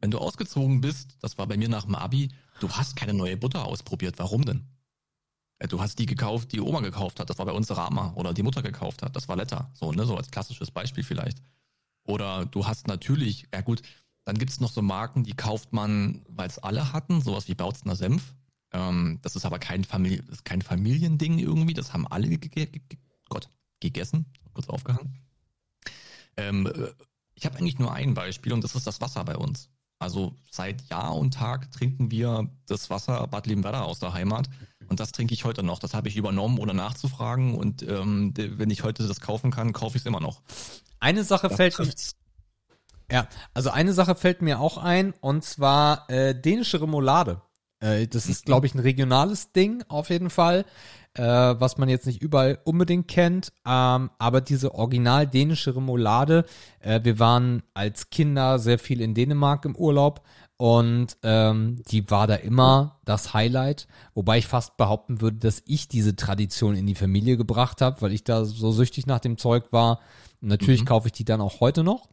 [0.03, 2.31] wenn du ausgezogen bist, das war bei mir nach dem Abi,
[2.61, 4.19] du hast keine neue Butter ausprobiert.
[4.19, 4.69] Warum denn?
[5.59, 7.31] Äh, Du hast die gekauft, die Oma gekauft hat.
[7.31, 8.13] Das war bei uns Rama.
[8.15, 9.17] Oder die Mutter gekauft hat.
[9.17, 9.71] Das war Letter.
[9.73, 10.05] So, ne?
[10.05, 11.39] So als klassisches Beispiel vielleicht.
[12.09, 13.83] Oder du hast natürlich, ja gut,
[14.25, 17.97] dann gibt's noch so Marken, die kauft man, weil es alle hatten, sowas wie Bautzner
[17.97, 18.35] Senf.
[18.73, 21.75] Ähm, das ist aber kein, Famili ist kein Familiending irgendwie.
[21.75, 22.69] Das haben alle ge
[23.29, 24.25] Gott, gegessen.
[24.55, 25.19] Kurz aufgehangen.
[26.39, 26.93] Ähm, äh,
[27.35, 29.69] ich habe eigentlich nur ein Beispiel und das ist das Wasser bei uns.
[29.99, 34.49] Also seit Jahr und Tag trinken wir das Wasser Bad Liebenwerda aus der Heimat
[34.89, 35.79] und das trinke ich heute noch.
[35.79, 39.97] Das habe ich übernommen, ohne nachzufragen und ähm, wenn ich heute das kaufen kann, kaufe
[39.97, 40.41] ich es immer noch.
[41.01, 42.17] Eine Sache Das fällt mir, trifft's.
[43.11, 47.43] ja, also eine Sache fällt mir auch ein, und zwar äh, dänische Remoulade.
[47.81, 50.65] Äh, das ist, glaube ich, ein regionales Ding auf jeden Fall,
[51.15, 53.53] äh, was man jetzt nicht überall unbedingt kennt.
[53.67, 56.45] Ähm, aber diese original dänische Remoulade,
[56.81, 60.23] äh, wir waren als Kinder sehr viel in Dänemark im Urlaub
[60.57, 65.87] und ähm, die war da immer das Highlight, wobei ich fast behaupten würde, dass ich
[65.87, 69.67] diese Tradition in die Familie gebracht habe, weil ich da so süchtig nach dem Zeug
[69.71, 70.01] war.
[70.41, 70.87] Natürlich Mhm.
[70.87, 72.09] kaufe ich die dann auch heute noch.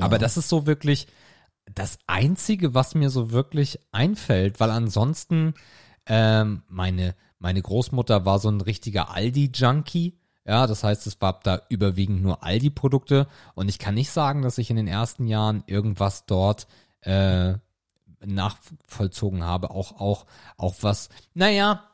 [0.00, 1.06] Aber das ist so wirklich
[1.74, 5.54] das Einzige, was mir so wirklich einfällt, weil ansonsten
[6.06, 10.18] ähm, meine, meine Großmutter war so ein richtiger Aldi-Junkie.
[10.44, 14.58] Ja, das heißt, es gab da überwiegend nur Aldi-Produkte und ich kann nicht sagen, dass
[14.58, 16.68] ich in den ersten Jahren irgendwas dort
[17.00, 17.54] äh,
[18.24, 19.70] nachvollzogen habe.
[19.70, 21.84] Auch, auch, auch was, naja,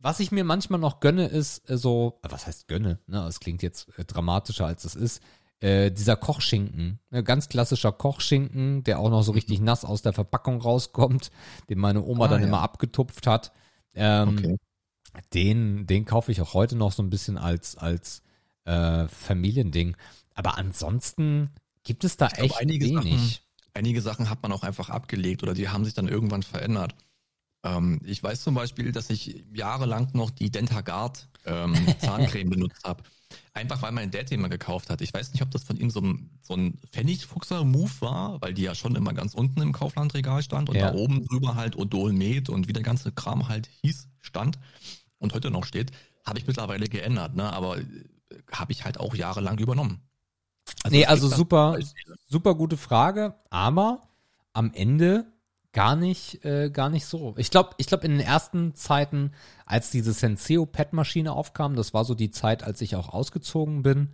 [0.00, 2.98] was ich mir manchmal noch gönne, ist äh, so, was heißt gönne?
[3.06, 5.22] Ne, es klingt jetzt äh, dramatischer als es ist.
[5.60, 10.12] äh, dieser Kochschinken, ne, ganz klassischer Kochschinken, der auch noch so richtig nass aus der
[10.14, 11.30] Verpackung rauskommt,
[11.68, 12.46] den meine Oma Ah, dann ja.
[12.48, 13.52] immer abgetupft hat.
[13.94, 14.56] Ähm, Okay.
[15.34, 18.22] Den, den kaufe ich auch heute noch so ein bisschen als, als
[18.64, 19.96] äh, Familiending.
[20.34, 21.50] Aber ansonsten
[21.82, 23.42] gibt es da glaub, echt einige wenig.
[23.74, 26.94] Einige Sachen hat man auch einfach abgelegt oder die haben sich dann irgendwann verändert.
[27.62, 33.02] Ähm, ich weiß zum Beispiel, dass ich jahrelang noch die Dentagard ähm, Zahncreme benutzt habe.
[33.52, 35.00] Einfach weil mein Dad den mal gekauft hat.
[35.02, 38.62] Ich weiß nicht, ob das von ihm so ein, so ein Pfennigfuchser-Move war, weil die
[38.62, 40.90] ja schon immer ganz unten im Kauflandregal stand und Ja.
[40.90, 44.58] da oben drüber halt Odol Med und wie der ganze Kram halt hieß, stand
[45.18, 45.92] und heute noch steht.
[46.24, 47.52] Habe ich mittlerweile geändert, ne?
[47.52, 47.84] aber äh,
[48.52, 50.00] habe ich halt auch jahrelang übernommen.
[50.88, 51.78] nee, also gibt da super,
[52.26, 54.08] super gute Frage, aber
[54.52, 55.29] am Ende
[55.72, 57.34] gar nicht, äh, gar nicht so.
[57.36, 59.32] Ich glaube, ich glaube in den ersten Zeiten,
[59.66, 63.82] als diese Senseo Pet Maschine aufkam, das war so die Zeit, als ich auch ausgezogen
[63.82, 64.10] bin.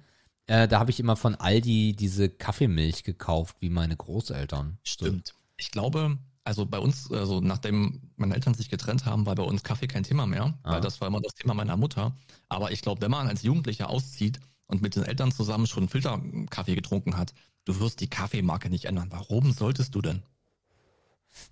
[0.47, 4.79] Äh, da habe ich immer von Aldi diese Kaffeemilch gekauft, wie meine Großeltern.
[4.85, 5.35] Stimmt.
[5.57, 9.65] Ich glaube, also bei uns, also nachdem meine Eltern sich getrennt haben, war bei uns
[9.65, 10.75] Kaffee kein Thema mehr, Ah.
[10.75, 12.15] weil das war immer das Thema meiner Mutter.
[12.49, 16.77] Aber ich glaube, wenn man als Jugendlicher auszieht und mit den Eltern zusammen schon Filterkaffee
[16.77, 17.33] getrunken hat,
[17.65, 19.09] du wirst die Kaffeemarke nicht ändern.
[19.11, 20.23] Warum solltest du denn?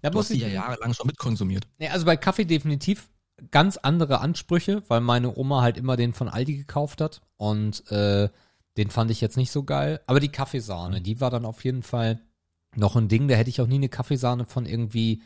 [0.02, 1.66] Da Du muss ich, ja jahrelang schon mitkonsumiert.
[1.78, 3.08] Nee, also bei Kaffee definitiv
[3.50, 8.28] ganz andere Ansprüche, weil meine Oma halt immer den von Aldi gekauft hat und äh,
[8.76, 10.00] den fand ich jetzt nicht so geil.
[10.06, 12.20] Aber die Kaffeesahne, die war dann auf jeden Fall
[12.74, 13.28] noch ein Ding.
[13.28, 15.22] Da hätte ich auch nie eine Kaffeesahne von irgendwie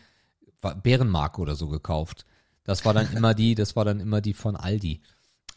[0.83, 2.27] Bärenmarke oder so gekauft.
[2.65, 5.01] Das war dann immer die, das war dann immer die von Aldi.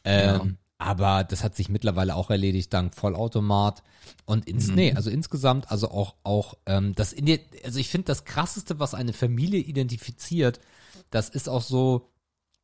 [0.04, 3.84] Ähm, Aber das hat sich mittlerweile auch erledigt dank Vollautomat
[4.26, 4.76] und ins, Mhm.
[4.76, 8.80] nee, also insgesamt, also auch auch ähm, das in die, also ich finde das krasseste,
[8.80, 10.60] was eine Familie identifiziert,
[11.12, 12.10] das ist auch so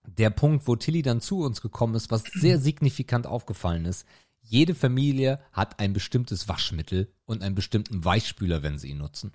[0.07, 4.07] der Punkt, wo Tilly dann zu uns gekommen ist, was sehr signifikant aufgefallen ist.
[4.41, 9.31] Jede Familie hat ein bestimmtes Waschmittel und einen bestimmten Weichspüler, wenn sie ihn nutzen.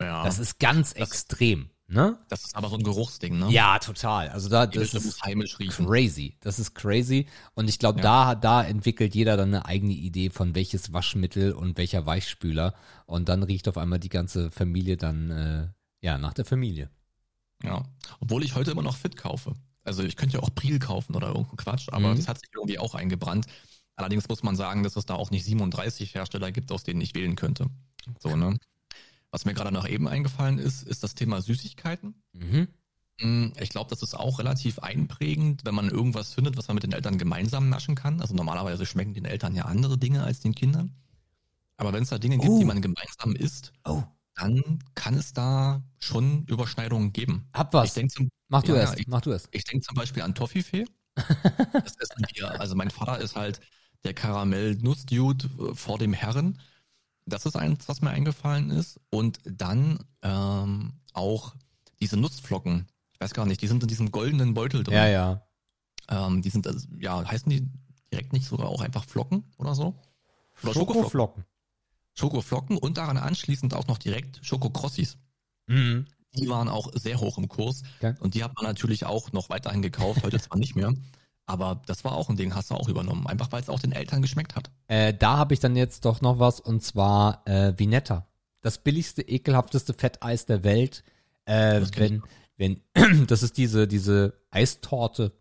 [0.00, 0.24] Ja.
[0.24, 2.18] Das ist ganz extrem, ne?
[2.28, 3.50] das ist aber so ein Geruchsding, ne?
[3.50, 4.28] Ja, total.
[4.30, 5.86] Also da das ist heimisch riechen.
[5.86, 6.36] crazy.
[6.40, 7.26] Das ist crazy.
[7.54, 8.34] Und ich glaube, Ja.
[8.34, 12.74] da, da entwickelt jeder dann eine eigene Idee von welches Waschmittel und welcher Weichspüler.
[13.06, 15.68] Und dann riecht auf einmal die ganze Familie dann, äh,
[16.00, 16.90] ja, nach der Familie.
[17.62, 17.82] Ja.
[18.20, 19.54] Obwohl ich heute immer noch Fit kaufe.
[19.84, 22.16] Also ich könnte ja auch Priel kaufen oder irgendein Quatsch, aber Mhm.
[22.16, 23.46] das hat sich irgendwie auch eingebrannt.
[23.94, 27.14] Allerdings muss man sagen, dass es da auch nicht 37 Hersteller gibt, aus denen ich
[27.14, 27.68] wählen könnte.
[28.20, 28.58] So, ne?
[29.36, 32.14] Was mir gerade noch eben eingefallen ist, ist das Thema Süßigkeiten.
[32.32, 32.68] Mhm.
[33.20, 36.84] Mm, Ich glaube, das ist auch relativ einprägend, wenn man irgendwas findet, was man mit
[36.84, 38.22] den Eltern gemeinsam naschen kann.
[38.22, 40.94] Also normalerweise schmecken den Eltern ja andere Dinge als den Kindern.
[41.76, 42.58] Aber wenn es da Dinge gibt, Oh.
[42.58, 44.04] die man gemeinsam isst, Oh,
[44.36, 47.46] dann kann es da schon Überschneidungen geben.
[47.52, 47.88] hab was.
[47.88, 49.48] Ich denke zum, mach du ja, erst, ich- mach du erst.
[49.50, 50.86] ich denk zum Beispiel an Toffifee.
[51.74, 52.58] das essen wir.
[52.58, 53.60] Also mein Vater ist halt
[54.04, 56.58] der Karamell-Nuss-Dude äh, vor dem Herren.
[57.26, 59.00] Das ist eins, was mir eingefallen ist.
[59.10, 61.54] Und dann ähm, auch
[62.00, 62.86] diese Nussflocken.
[63.12, 64.94] Ich weiß gar nicht, die sind in diesem goldenen Beutel drin.
[64.94, 65.42] Ja, ja.
[66.08, 67.68] Ähm, die sind, also, ja, heißen die
[68.12, 70.00] direkt nicht sogar auch einfach Flocken oder so?
[70.62, 70.94] Oder Schokoflocken.
[70.94, 71.44] Schokoflocken.
[72.14, 75.18] Schokoflocken und daran anschließend auch noch direkt Schokokrossis.
[75.66, 76.06] Mhm.
[76.34, 77.82] Die waren auch sehr hoch im Kurs.
[77.98, 78.14] Okay.
[78.20, 80.94] Und die hat man natürlich auch noch weiterhin gekauft, heute zwar nicht mehr.
[81.46, 83.26] Aber das war auch ein Ding, hast du auch übernommen.
[83.26, 84.70] Einfach weil es auch den Eltern geschmeckt hat.
[84.88, 88.26] Äh, da habe ich dann jetzt doch noch was und zwar äh, Vinetta.
[88.62, 91.04] Das billigste, ekelhafteste Fetteis der Welt.
[91.44, 92.22] Äh, wenn,
[92.56, 92.80] wenn,
[93.28, 95.32] das ist diese, diese Eistorte,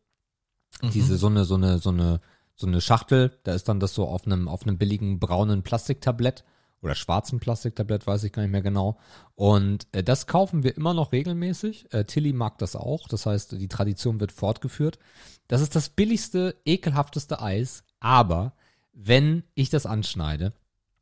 [0.82, 0.92] Mhm.
[0.92, 2.20] diese, so eine, so eine, so eine,
[2.56, 6.44] so eine Schachtel, da ist dann das so auf einem, auf einem billigen braunen Plastiktablett
[6.82, 8.98] oder schwarzen Plastiktablett, weiß ich gar nicht mehr genau.
[9.36, 11.92] Und äh, das kaufen wir immer noch regelmäßig.
[11.94, 15.00] Äh, Tilly mag das auch, das heißt, die Tradition wird fortgeführt.
[15.48, 18.54] Das ist das billigste, ekelhafteste Eis, aber
[18.94, 20.54] wenn ich das anschneide,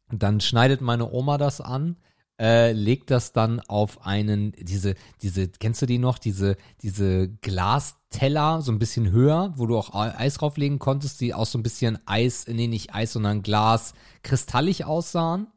[0.09, 1.97] dann schneidet meine Oma das an,
[2.39, 8.61] äh, legt das dann auf einen, diese, diese, kennst du die noch, diese, diese Glasteller,
[8.61, 11.99] so ein bisschen höher, wo du auch Eis drauflegen konntest, die auch so ein bisschen
[12.05, 13.93] Eis, nee, nicht Eis, sondern Glas
[14.23, 15.47] kristallig aussahen?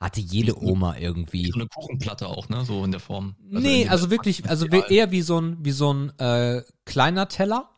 [0.00, 1.50] Hatte jede Oma irgendwie.
[1.50, 2.64] So eine Kuchenplatte auch, ne?
[2.64, 3.34] So in der Form.
[3.40, 7.68] nee, in also wirklich, also eher wie so ein, wie so ein äh, kleiner Teller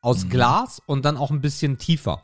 [0.00, 0.28] aus Mhm.
[0.30, 2.22] Glas und dann auch ein bisschen tiefer.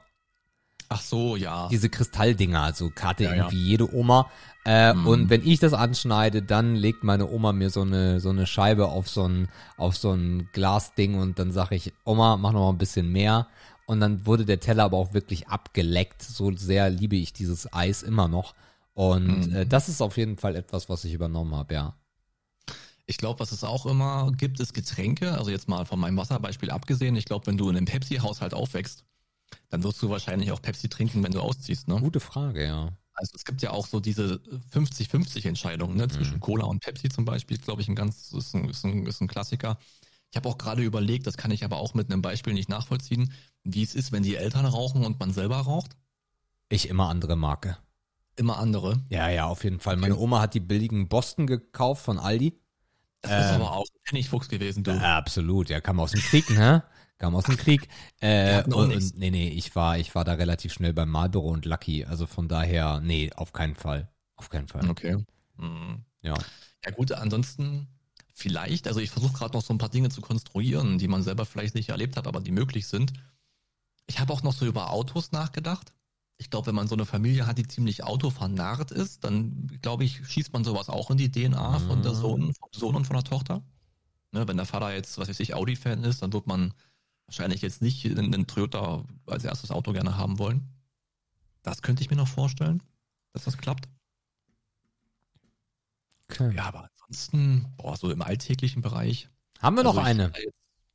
[0.89, 1.69] Ach so, ja.
[1.69, 3.37] Diese Kristalldinger, also Karte Ja, ja.
[3.37, 4.31] irgendwie jede Oma.
[4.65, 5.07] Äh, Mhm.
[5.07, 8.87] Und wenn ich das anschneide, dann legt meine Oma mir so eine so eine Scheibe
[8.89, 12.71] auf so ein auf so ein Glasding und dann sage ich, Oma, mach noch mal
[12.71, 13.49] ein bisschen mehr.
[13.87, 16.23] Und dann wurde der Teller aber auch wirklich abgeleckt.
[16.23, 18.55] So sehr liebe ich dieses Eis immer noch.
[18.95, 19.57] Und Mhm.
[19.57, 21.95] äh, das ist auf jeden Fall etwas, was ich übernommen habe, ja.
[23.07, 25.33] Ich glaube, was es auch immer gibt, ist Getränke.
[25.39, 27.15] Also jetzt mal von meinem Wasserbeispiel abgesehen.
[27.17, 29.05] Ich glaube, wenn du in einem Pepsi-Haushalt aufwächst,
[29.69, 32.01] dann wirst du wahrscheinlich auch Pepsi trinken, wenn du ausziehst, ne?
[32.01, 32.93] Gute Frage, ja.
[33.15, 34.41] Also es gibt ja auch so diese
[34.73, 36.09] 50-50 Entscheidungen ne?
[36.09, 36.41] zwischen Mhm.
[36.41, 39.29] Cola und Pepsi zum Beispiel, glaube ich, ein ganz ist ein, ist ein, ist ein
[39.29, 39.79] Klassiker.
[40.31, 43.33] Ich habe auch gerade überlegt, das kann ich aber auch mit einem Beispiel nicht nachvollziehen,
[43.63, 45.97] wie es ist, wenn die Eltern rauchen und man selber raucht.
[46.69, 47.79] Ich immer andere Marke.
[48.35, 49.03] Immer andere.
[49.09, 49.97] Ja, ja, auf jeden Fall.
[49.97, 52.61] Meine Oma hat die billigen Boston gekauft von Aldi.
[53.29, 53.63] Das ist Ähm.
[53.63, 54.93] aber auch ein Fuchs gewesen, du.
[54.93, 55.69] Ja, absolut.
[55.69, 56.83] Ja, kam aus dem Krieg, ne?
[57.19, 57.89] Kam aus dem Krieg.
[58.21, 61.65] Äh, und, und, nee, nee, ich war, ich war da relativ schnell beim Marlboro und
[61.65, 62.05] Lucky.
[62.05, 64.09] Also von daher, nee, auf keinen Fall.
[64.37, 64.89] Auf keinen Fall.
[64.91, 65.17] Okay.
[65.57, 66.05] Mhm.
[66.21, 66.35] Ja.
[66.85, 67.89] Ja gut, ansonsten
[68.33, 71.47] vielleicht, also ich versuche gerade noch so ein paar Dinge zu konstruieren, die man selber
[71.47, 73.15] vielleicht nicht erlebt hat, aber die möglich sind.
[74.07, 75.93] Ich habe auch noch so über Autos nachgedacht.
[76.39, 80.27] Ich glaube, wenn man so eine Familie hat, die ziemlich autovernarrt ist, dann glaube ich,
[80.29, 82.17] schießt man sowas auch in die DNA von der Mhm.
[82.17, 83.63] Sohn, vom Sohn und von der Tochter.
[84.33, 86.75] Ne, wenn der Vater jetzt, was weiß ich, Audi-Fan ist, dann wird man
[87.27, 90.69] wahrscheinlich jetzt nicht einen, Toyota als erstes Auto gerne haben wollen.
[91.63, 92.83] Das könnte ich mir noch vorstellen,
[93.33, 93.89] dass das klappt.
[96.31, 96.55] Okay.
[96.55, 99.29] Ja, aber ansonsten, boah, so im alltäglichen Bereich.
[99.61, 100.33] Haben wir noch Also ich- eine?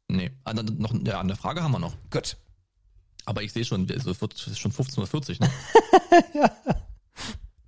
[0.08, 0.32] Nee,
[0.78, 1.96] noch ja, eine Frage haben wir noch.
[2.10, 2.38] Gut.
[3.26, 5.54] Aber ich sehe schon, also es wird schon 15.40 Uhr, ne?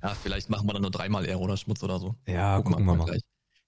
[0.02, 0.16] ja.
[0.22, 2.16] vielleicht machen wir dann nur dreimal Ehre oder Schmutz oder so.
[2.28, 3.06] Ja, gucken, wir mal.
[3.06, 3.22] gleich.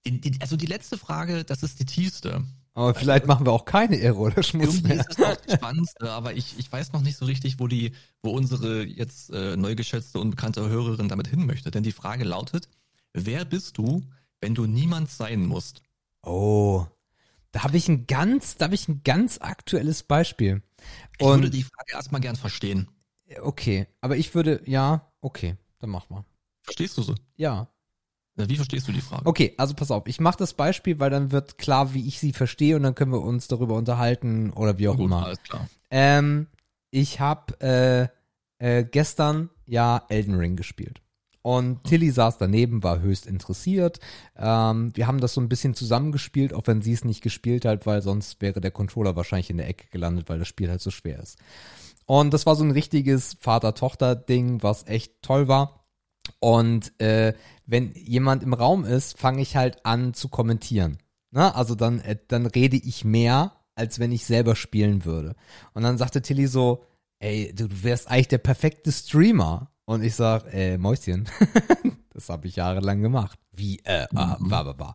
[0.06, 2.44] Die, die, also die letzte Frage, das ist die tiefste.
[2.74, 5.00] Aber vielleicht machen wir auch keine Ehre oder Schmutz Irgendwie mehr.
[5.00, 7.92] ist es auch die spannendste, aber ich, ich weiß noch nicht so richtig, wo die,
[8.22, 11.70] wo unsere jetzt äh, neu geschätzte und bekannte Hörerin damit hin möchte.
[11.70, 12.68] Denn die Frage lautet:
[13.14, 14.02] Wer bist du,
[14.42, 15.82] wenn du niemand sein musst?
[16.22, 16.86] Oh.
[17.56, 20.62] Da habe ich ein ganz, da habe ich ein ganz aktuelles Beispiel.
[21.18, 22.86] Ich Und- würde die Frage erstmal gern verstehen.
[23.40, 26.26] Okay, aber ich würde, ja, okay, dann mach mal.
[26.64, 27.14] Verstehst du sie?
[27.36, 27.68] Ja.
[28.34, 29.24] Na, Wie verstehst du die Frage?
[29.24, 32.34] Okay, also pass auf, ich mache das Beispiel, weil dann wird klar, wie ich sie
[32.34, 35.24] verstehe und dann können wir uns darüber unterhalten oder wie auch Gut, immer.
[35.24, 35.66] alles klar.
[35.90, 36.48] Ähm,
[36.90, 38.10] ich habe
[38.60, 41.00] äh, äh, gestern ja Elden Ring gespielt.
[41.46, 44.00] Und Tilly saß daneben, war höchst interessiert.
[44.36, 47.86] Ähm, wir haben das so ein bisschen zusammengespielt, auch wenn sie es nicht gespielt hat,
[47.86, 50.90] weil sonst wäre der Controller wahrscheinlich in der Ecke gelandet, weil das Spiel halt so
[50.90, 51.38] schwer ist.
[52.04, 55.86] Und das war so ein richtiges Vater-Tochter-Ding, was echt toll war.
[56.40, 57.32] Und äh,
[57.64, 60.98] wenn jemand im Raum ist, fange ich halt an zu kommentieren.
[61.30, 65.36] Na, also dann, äh, dann rede ich mehr, als wenn ich selber spielen würde.
[65.74, 66.82] Und dann sagte Tilly so,
[67.20, 69.70] ey, du wärst eigentlich der perfekte Streamer.
[69.86, 71.28] Und ich sag, äh, Mäuschen,
[72.10, 73.38] das habe ich jahrelang gemacht.
[73.52, 74.50] Wie, äh, ah, Mhm.
[74.50, 74.94] war, war, war.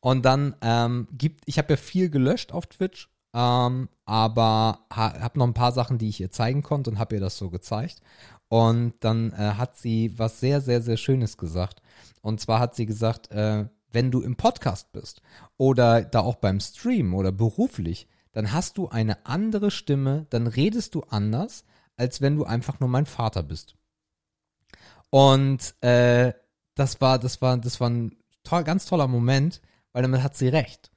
[0.00, 5.38] Und dann ähm, gibt, ich habe ja viel gelöscht auf Twitch, ähm, aber ha, habe
[5.38, 8.00] noch ein paar Sachen, die ich ihr zeigen konnte und habe ihr das so gezeigt.
[8.48, 11.80] Und dann äh, hat sie was sehr, sehr, sehr Schönes gesagt.
[12.22, 15.20] Und zwar hat sie gesagt, äh, wenn du im Podcast bist
[15.56, 20.94] oder da auch beim Stream oder beruflich, dann hast du eine andere Stimme, dann redest
[20.94, 21.64] du anders,
[21.96, 23.76] als wenn du einfach nur mein Vater bist.
[25.14, 26.32] Und äh,
[26.74, 29.60] das war, das war, das war ein toll, ganz toller Moment,
[29.92, 30.90] weil damit hat sie recht.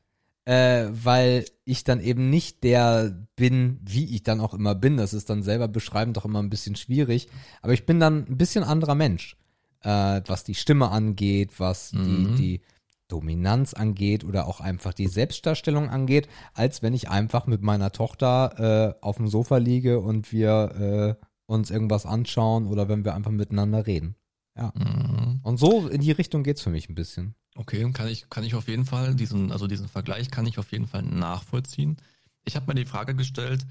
[0.46, 4.98] Äh, weil ich dann eben nicht der bin, wie ich dann auch immer bin.
[4.98, 7.28] Das ist dann selber beschreibend doch immer ein bisschen schwierig.
[7.62, 9.38] Aber ich bin dann ein bisschen anderer Mensch,
[9.84, 12.36] äh, was die Stimme angeht, was die, Mhm.
[12.38, 12.62] die
[13.10, 18.96] Dominanz angeht oder auch einfach die Selbstdarstellung angeht, als wenn ich einfach mit meiner Tochter
[19.00, 23.32] äh, auf dem Sofa liege und wir äh, uns irgendwas anschauen oder wenn wir einfach
[23.32, 24.16] miteinander reden.
[24.56, 24.72] Ja.
[24.76, 25.40] Mhm.
[25.44, 27.36] Und so in die Richtung geht's für mich ein bisschen.
[27.56, 30.72] Okay, kann ich, kann ich auf jeden Fall, diesen, also diesen Vergleich kann ich auf
[30.72, 31.98] jeden Fall nachvollziehen.
[32.46, 33.66] Ich habe mir die Frage gestellt,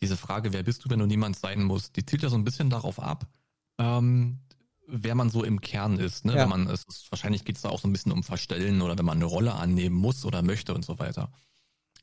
[0.00, 2.44] diese Frage, wer bist du, wenn du niemand sein musst, die zielt ja so ein
[2.44, 3.26] bisschen darauf ab,
[3.78, 4.38] ähm,
[4.86, 6.24] wer man so im Kern ist.
[6.24, 6.34] Ne?
[6.34, 6.42] Ja.
[6.42, 8.98] Wenn man, es ist, wahrscheinlich geht es da auch so ein bisschen um Verstellen oder
[8.98, 11.32] wenn man eine Rolle annehmen muss oder möchte und so weiter.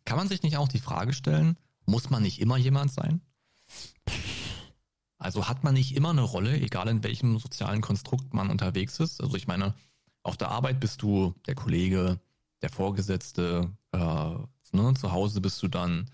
[0.05, 3.21] Kann man sich nicht auch die Frage stellen, muss man nicht immer jemand sein?
[5.19, 9.21] Also hat man nicht immer eine Rolle, egal in welchem sozialen Konstrukt man unterwegs ist?
[9.21, 9.75] Also ich meine,
[10.23, 12.19] auf der Arbeit bist du der Kollege,
[12.61, 13.97] der Vorgesetzte, äh,
[14.77, 14.93] ne?
[14.97, 16.09] zu Hause bist du dann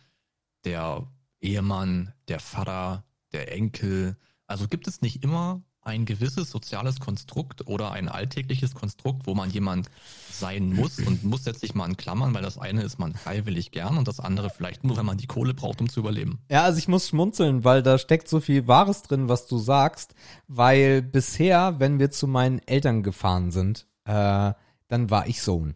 [0.64, 1.07] der
[1.40, 4.18] Ehemann, der Vater, der Enkel.
[4.48, 9.49] Also gibt es nicht immer ein gewisses soziales Konstrukt oder ein alltägliches Konstrukt, wo man
[9.51, 9.89] jemand
[10.31, 13.71] sein muss und muss setzt sich mal in Klammern, weil das eine ist man freiwillig
[13.71, 16.39] gern und das andere vielleicht nur, wenn man die Kohle braucht, um zu überleben.
[16.49, 20.15] Ja, also ich muss schmunzeln, weil da steckt so viel Wahres drin, was du sagst.
[20.47, 24.53] Weil bisher, wenn wir zu meinen Eltern gefahren sind, äh,
[24.87, 25.75] dann war ich Sohn.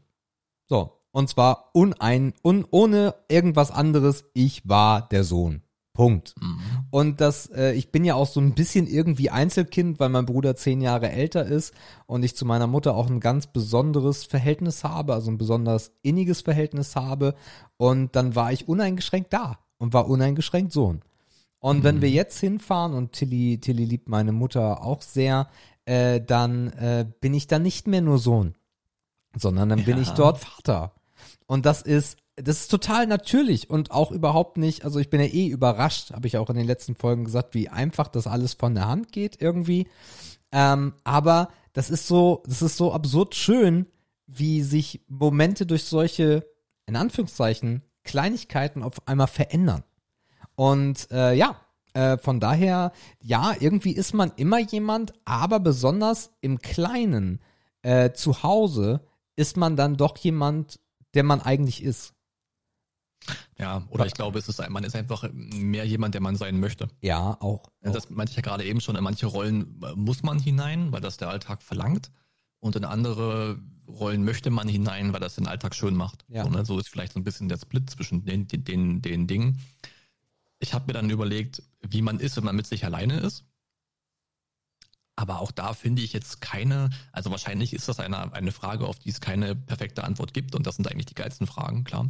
[0.68, 0.95] So.
[1.11, 5.64] Und zwar unein, un, ohne irgendwas anderes, ich war der Sohn.
[5.94, 6.36] Punkt.
[6.40, 6.79] Mhm.
[6.91, 10.56] Und das, äh, ich bin ja auch so ein bisschen irgendwie Einzelkind, weil mein Bruder
[10.56, 11.74] zehn Jahre älter ist
[12.07, 16.41] und ich zu meiner Mutter auch ein ganz besonderes Verhältnis habe, also ein besonders inniges
[16.41, 17.36] Verhältnis habe.
[17.78, 21.02] Und dann war ich uneingeschränkt da und war uneingeschränkt Sohn.
[21.60, 25.49] Und wenn wir jetzt hinfahren und Tilly, Tilly liebt meine Mutter auch sehr,
[25.86, 28.56] äh, dann äh, bin ich dann nicht mehr nur Sohn,
[29.36, 30.03] sondern dann bin Ja.
[30.03, 30.94] ich dort Vater.
[31.48, 35.28] Und das ist, das ist total natürlich und auch überhaupt nicht, also ich bin ja
[35.28, 38.76] eh überrascht, habe ich auch in den letzten Folgen gesagt, wie einfach das alles von
[38.76, 39.88] der Hand geht irgendwie.
[40.52, 43.86] Ähm, aber das ist so, das ist so absurd schön,
[44.28, 46.45] wie sich Momente durch solche,
[46.86, 49.84] in Anführungszeichen, Kleinigkeiten auf einmal verändern.
[50.56, 51.56] Und äh, ja,
[51.94, 52.91] äh, von daher,
[53.22, 57.40] ja, irgendwie ist man immer jemand, aber besonders im Kleinen
[57.82, 59.02] äh, zu Hause
[59.36, 60.80] ist man dann doch jemand,
[61.14, 62.14] der man eigentlich ist.
[63.58, 66.60] Ja, oder ich glaube, es ist, ein- man ist einfach mehr jemand, der man sein
[66.60, 66.88] möchte.
[67.02, 67.64] Ja, auch.
[67.84, 70.92] Ja, Das meinte ich ja gerade eben schon, in manche Rollen äh, muss man hinein,
[70.92, 72.12] weil das der Alltag verlangt.
[72.62, 76.26] Und in andere Rollen möchte man hinein, weil das den Alltag schön macht.
[76.28, 76.44] Ja.
[76.44, 76.66] So, ne?
[76.66, 79.60] so ist vielleicht so ein bisschen der Split zwischen den, den, den, den Dingen.
[80.60, 83.46] Ich habe mir dann überlegt, wie man ist, wenn man mit sich alleine ist.
[85.16, 89.00] Aber auch da finde ich jetzt keine, also wahrscheinlich ist das eine, eine Frage, auf
[89.00, 90.56] die es keine perfekte Antwort gibt.
[90.56, 92.10] Und das sind eigentlich die geilsten Fragen, klar.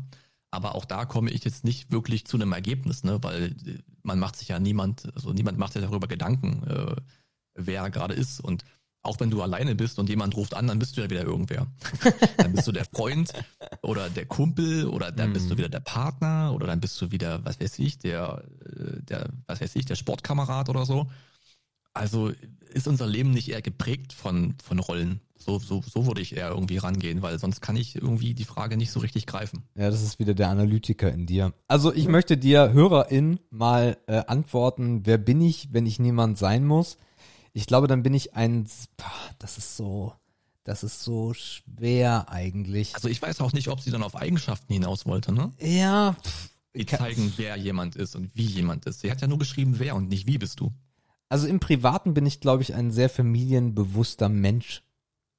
[0.51, 3.21] Aber auch da komme ich jetzt nicht wirklich zu einem Ergebnis, ne?
[3.23, 6.95] weil äh, man macht sich ja niemand, also niemand macht sich darüber Gedanken, äh,
[7.53, 8.39] wer er gerade ist.
[8.39, 8.63] Und
[9.01, 11.67] auch wenn du alleine bist und jemand ruft an, dann bist du ja wieder irgendwer.
[12.37, 13.31] dann bist du der Freund
[13.81, 17.45] oder der Kumpel oder dann bist du wieder der Partner oder dann bist du wieder,
[17.45, 21.09] was weiß ich, der, äh, der, was weiß ich, der Sportkamerad oder so.
[21.93, 22.31] Also
[22.71, 25.21] ist unser Leben nicht eher geprägt von, von Rollen?
[25.35, 28.75] So, so, so würde ich eher irgendwie rangehen, weil sonst kann ich irgendwie die Frage
[28.77, 29.63] nicht so richtig greifen.
[29.75, 31.53] Ja, das ist wieder der Analytiker in dir.
[31.67, 36.65] Also ich möchte dir, Hörerin, mal äh, antworten, wer bin ich, wenn ich niemand sein
[36.65, 36.97] muss?
[37.53, 38.67] Ich glaube, dann bin ich ein,
[39.39, 40.13] das ist so,
[40.65, 42.93] das ist so schwer eigentlich.
[42.95, 45.53] Also ich weiß auch nicht, ob sie dann auf Eigenschaften hinaus wollte, ne?
[45.59, 48.99] Ja, pff, Die zeigen, wer jemand ist und wie jemand ist.
[48.99, 50.71] Sie hat ja nur geschrieben, wer und nicht wie bist du.
[51.29, 54.83] Also im Privaten bin ich, glaube ich, ein sehr familienbewusster Mensch.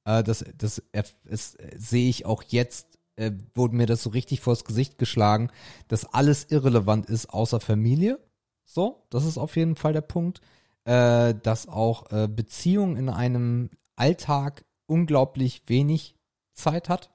[0.05, 4.41] Äh, das das es, äh, sehe ich auch jetzt, äh, wurde mir das so richtig
[4.41, 5.51] vors Gesicht geschlagen,
[5.89, 8.19] dass alles irrelevant ist außer Familie.
[8.63, 10.41] So, das ist auf jeden Fall der Punkt.
[10.85, 16.15] Äh, dass auch äh, Beziehung in einem Alltag unglaublich wenig
[16.53, 17.11] Zeit hat.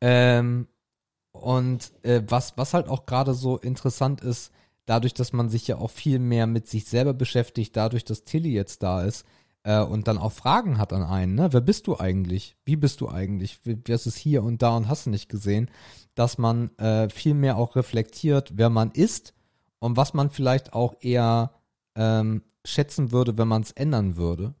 [0.00, 0.66] Ähm,
[1.32, 4.50] und äh, was, was halt auch gerade so interessant ist,
[4.86, 8.52] dadurch, dass man sich ja auch viel mehr mit sich selber beschäftigt, dadurch, dass Tilly
[8.52, 9.24] jetzt da ist
[9.62, 11.52] äh, und dann auch Fragen hat an einen, ne?
[11.52, 12.56] Wer bist du eigentlich?
[12.64, 13.60] Wie bist du eigentlich?
[13.64, 15.70] Wie, was ist hier und da und hast du nicht gesehen?
[16.14, 19.34] Dass man äh, viel mehr auch reflektiert, wer man ist
[19.78, 21.52] und was man vielleicht auch eher
[21.96, 24.54] ähm, schätzen würde, wenn man es ändern würde.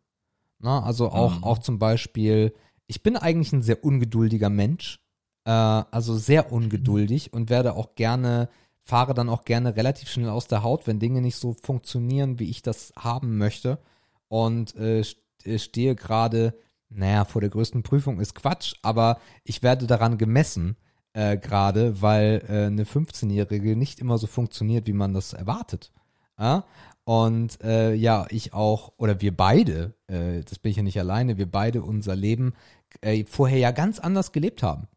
[0.58, 1.44] Na, also auch, Mhm.
[1.44, 2.54] auch zum Beispiel,
[2.86, 5.00] ich bin eigentlich ein sehr ungeduldiger Mensch,
[5.44, 8.48] äh, also sehr ungeduldig und werde auch gerne,
[8.90, 12.50] fahre dann auch gerne relativ schnell aus der Haut, wenn Dinge nicht so funktionieren, wie
[12.50, 13.78] ich das haben möchte.
[14.26, 15.04] Und äh,
[15.44, 16.54] äh, stehe gerade,
[16.88, 20.76] naja, vor der größten Prüfung ist Quatsch, aber ich werde daran gemessen,
[21.12, 25.92] äh, gerade, weil äh, eine 15-Jährige nicht immer so funktioniert, wie man das erwartet.
[26.36, 26.64] Ja?
[27.04, 31.38] Und äh, ja, ich auch, oder wir beide, äh, das bin ich ja nicht alleine,
[31.38, 32.54] wir beide unser Leben
[33.02, 34.88] äh, vorher ja ganz anders gelebt haben.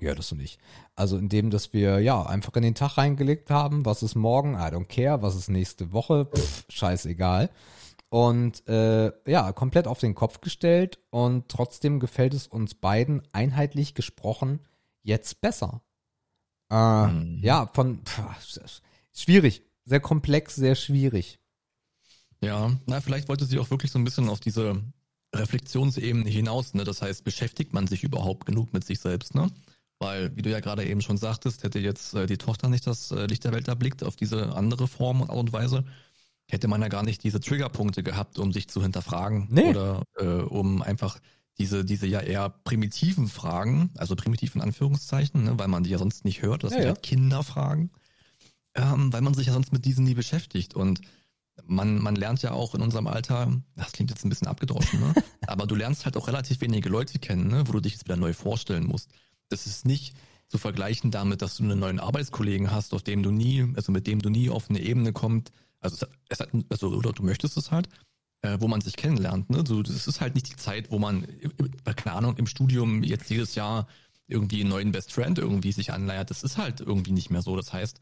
[0.00, 0.58] Ja, das und ich.
[0.96, 4.68] Also indem, dass wir ja einfach in den Tag reingelegt haben, was ist morgen, I
[4.72, 7.50] don't care, was ist nächste Woche, pff, scheißegal.
[8.08, 13.94] Und äh, ja, komplett auf den Kopf gestellt und trotzdem gefällt es uns beiden einheitlich
[13.94, 14.60] gesprochen
[15.02, 15.82] jetzt besser.
[16.70, 17.38] Äh, Mhm.
[17.42, 18.22] Ja, von pff,
[19.12, 21.38] schwierig, sehr komplex, sehr schwierig.
[22.40, 24.82] Ja, na, vielleicht wollte sie auch wirklich so ein bisschen auf diese
[25.34, 26.84] Reflexionsebene hinaus, ne?
[26.84, 29.50] Das heißt, beschäftigt man sich überhaupt genug mit sich selbst, ne?
[30.04, 33.10] Weil, wie du ja gerade eben schon sagtest, hätte jetzt äh, die Tochter nicht das
[33.10, 35.84] äh, Licht der Welt erblickt auf diese andere Form und Art und Weise,
[36.46, 39.70] hätte man ja gar nicht diese Triggerpunkte gehabt, um sich zu hinterfragen Nee.
[39.70, 41.18] oder äh, um einfach
[41.58, 45.98] diese, diese ja eher primitiven Fragen, also primitiv in Anführungszeichen, ne, weil man die ja
[45.98, 46.94] sonst nicht hört, das Ja, sind ja.
[46.94, 47.90] ja Kinderfragen,
[48.74, 51.00] ähm, weil man sich ja sonst mit diesen nie beschäftigt und
[51.64, 55.14] man, man lernt ja auch in unserem Alter, das klingt jetzt ein bisschen abgedroschen, ne?
[55.46, 57.66] aber du lernst halt auch relativ wenige Leute kennen, ne?
[57.66, 59.10] wo du dich jetzt wieder neu vorstellen musst.
[59.54, 60.14] Das ist nicht
[60.48, 64.06] zu vergleichen damit, dass du einen neuen Arbeitskollegen hast, auf dem du nie, also mit
[64.06, 67.70] dem du nie auf eine Ebene kommst, also, es, hat- also oder du möchtest es
[67.70, 67.88] halt,
[68.42, 69.50] äh, wo man sich kennenlernt.
[69.50, 69.64] Ne?
[69.66, 73.30] So, das ist halt nicht die Zeit, wo man, äh, keine Ahnung, im Studium jetzt
[73.30, 73.86] jedes Jahr
[74.28, 76.30] irgendwie einen neuen Best Friend irgendwie sich anleiert.
[76.30, 77.54] Das ist halt irgendwie nicht mehr so.
[77.56, 78.00] Das heißt,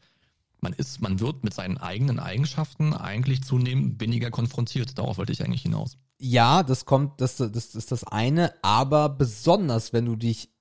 [0.61, 4.97] man ist, man wird mit seinen eigenen Eigenschaften eigentlich zunehmend weniger konfrontiert.
[4.97, 5.97] Darauf wollte ich eigentlich hinaus.
[6.19, 10.52] Ja, das kommt, das, das, das ist das eine, aber besonders, wenn du dich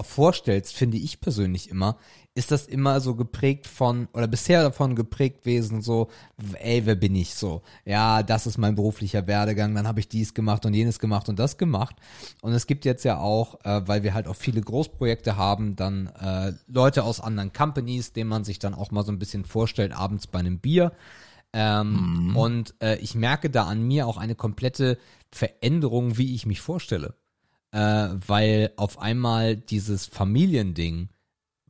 [0.00, 1.96] vorstellst, finde ich persönlich immer,
[2.34, 6.08] ist das immer so geprägt von, oder bisher davon geprägt gewesen, so,
[6.60, 7.62] ey, wer bin ich so?
[7.86, 11.38] Ja, das ist mein beruflicher Werdegang, dann habe ich dies gemacht und jenes gemacht und
[11.38, 11.96] das gemacht.
[12.42, 16.08] Und es gibt jetzt ja auch, äh, weil wir halt auch viele Großprojekte haben, dann
[16.20, 19.92] äh, Leute aus anderen Companies, denen man sich dann auch mal so ein bisschen vorstellt,
[19.96, 20.92] abends bei einem Bier.
[21.54, 22.36] Ähm, Mhm.
[22.36, 24.98] Und äh, ich merke da an mir auch eine komplette
[25.30, 27.14] Veränderung, wie ich mich vorstelle.
[27.76, 31.10] Äh, weil auf einmal dieses Familiending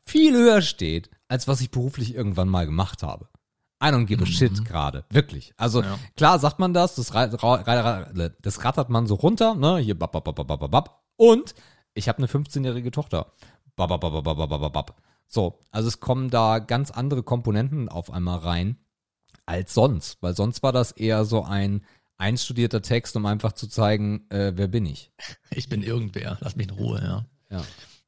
[0.04, 3.28] viel höher steht, als was ich beruflich irgendwann mal gemacht habe.
[3.82, 5.52] I don't give a shit gerade, wirklich.
[5.56, 5.98] Also Ja.
[6.16, 10.36] klar sagt man das, das, das rattert man so runter, ne, hier bap, bap, bap,
[10.36, 11.02] bap, bap, bap.
[11.16, 11.56] und
[11.94, 13.32] ich habe eine 15-jährige Tochter.
[13.74, 15.02] Bap, bap, bap, bap, bap, bap, bap.
[15.26, 18.78] So, also es kommen da ganz andere Komponenten auf einmal rein
[19.44, 21.82] als sonst, weil sonst war das eher so ein
[22.18, 25.10] einstudierter Text, um einfach zu zeigen, äh, wer bin ich.
[25.50, 27.26] Ich bin irgendwer, lass mich in Ruhe, ja.
[27.56, 27.64] Ja.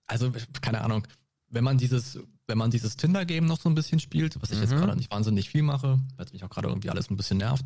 [0.07, 1.07] Also, keine Ahnung,
[1.51, 4.73] wenn man dieses, wenn man dieses Tinder-Game noch so ein bisschen spielt, was ich jetzt
[4.73, 4.77] Mhm.
[4.79, 7.65] gerade nicht wahnsinnig viel mache, weil es mich auch gerade irgendwie alles ein bisschen nervt,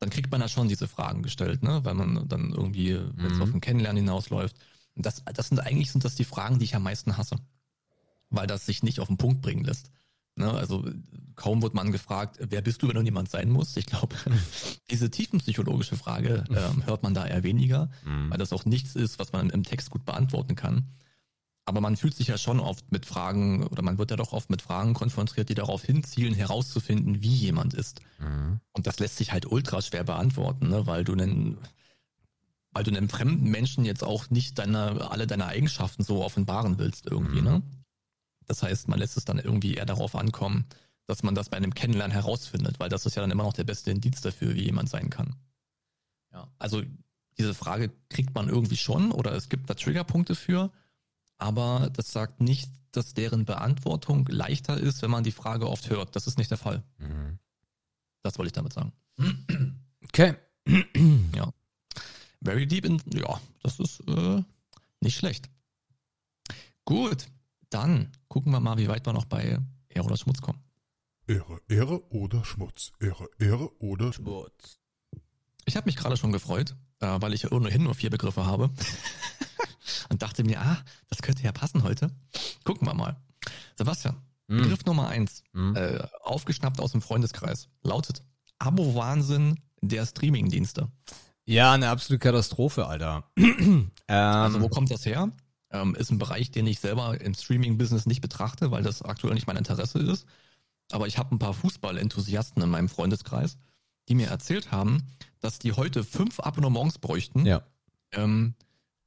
[0.00, 1.84] dann kriegt man da schon diese Fragen gestellt, ne?
[1.84, 3.42] Weil man dann irgendwie, wenn es Mhm.
[3.42, 4.56] auf ein Kennenlernen hinausläuft.
[4.96, 7.36] Und das, das sind eigentlich sind das die Fragen, die ich am meisten hasse.
[8.30, 9.90] Weil das sich nicht auf den Punkt bringen lässt.
[10.36, 10.50] Ne?
[10.52, 10.84] Also
[11.36, 13.76] kaum wird man gefragt, wer bist du, wenn du niemand sein musst?
[13.76, 14.16] Ich glaube,
[14.90, 17.90] diese tiefenpsychologische Frage ähm, hört man da eher weniger
[18.30, 20.88] weil das auch nichts ist, was man im Text gut beantworten kann.
[21.66, 24.50] Aber man fühlt sich ja schon oft mit Fragen oder man wird ja doch oft
[24.50, 28.00] mit Fragen konfrontiert, die darauf hinzielen, herauszufinden, wie jemand ist.
[28.72, 30.86] Und das lässt sich halt ultra schwer beantworten, ne?
[30.86, 31.56] weil du einen,
[32.72, 37.06] weil du einem fremden Menschen jetzt auch nicht deine, alle deine Eigenschaften so offenbaren willst
[37.10, 37.44] irgendwie, Mhm.
[37.44, 37.62] ne?
[38.46, 40.66] Das heißt, man lässt es dann irgendwie eher darauf ankommen,
[41.06, 43.64] dass man das bei einem Kennenlernen herausfindet, weil das ist ja dann immer noch der
[43.64, 45.36] beste Indiz dafür, wie jemand sein kann.
[46.32, 46.82] Ja, also
[47.38, 50.72] diese Frage kriegt man irgendwie schon oder es gibt da Triggerpunkte für,
[51.38, 56.14] aber das sagt nicht, dass deren Beantwortung leichter ist, wenn man die Frage oft hört.
[56.16, 56.82] Das ist nicht der Fall.
[58.22, 58.92] Das wollte ich damit sagen.
[60.04, 60.34] Okay.
[62.44, 64.42] Very deep in, ja, das ist äh,
[65.00, 65.48] nicht schlecht.
[66.84, 67.26] Gut,
[67.74, 70.60] dann gucken wir mal, wie weit wir noch bei Ehre oder Schmutz kommen.
[71.26, 72.92] Ehre, Ehre oder Schmutz.
[73.00, 74.78] Ehre, Ehre oder Schmutz.
[75.64, 78.70] Ich habe mich gerade schon gefreut, äh, weil ich ja ohnehin nur vier Begriffe habe.
[80.10, 80.78] Und dachte mir, ah,
[81.08, 82.10] das könnte ja passen heute.
[82.64, 83.16] Gucken wir mal.
[83.76, 84.58] Sebastian, Mhm.
[84.62, 85.74] Begriff Nummer eins, Mhm.
[85.74, 88.22] äh, aufgeschnappt aus dem Freundeskreis, lautet
[88.58, 90.88] Abo-Wahnsinn der Streaming-Dienste.
[91.46, 93.24] Ja, eine absolute Katastrophe, Alter.
[93.36, 95.30] ähm, Also wo kommt das her?
[95.74, 99.48] Ähm, ist ein Bereich, den ich selber im Streaming-Business nicht betrachte, weil das aktuell nicht
[99.48, 100.24] mein Interesse ist.
[100.92, 103.58] Aber ich habe ein paar Fußball-Enthusiasten in meinem Freundeskreis,
[104.08, 105.02] die mir erzählt haben,
[105.40, 107.62] dass die heute fünf Abonnements bräuchten, ja.
[108.12, 108.54] ähm,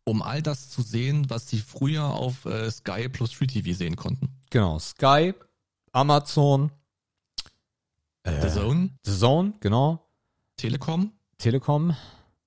[0.03, 3.95] um all das zu sehen, was sie früher auf äh, Sky plus Free TV sehen
[3.95, 4.29] konnten.
[4.49, 4.77] Genau.
[4.79, 5.33] Sky,
[5.93, 6.71] Amazon,
[8.23, 10.05] äh, The Zone, The Zone, genau.
[10.57, 11.95] Telekom Telekom,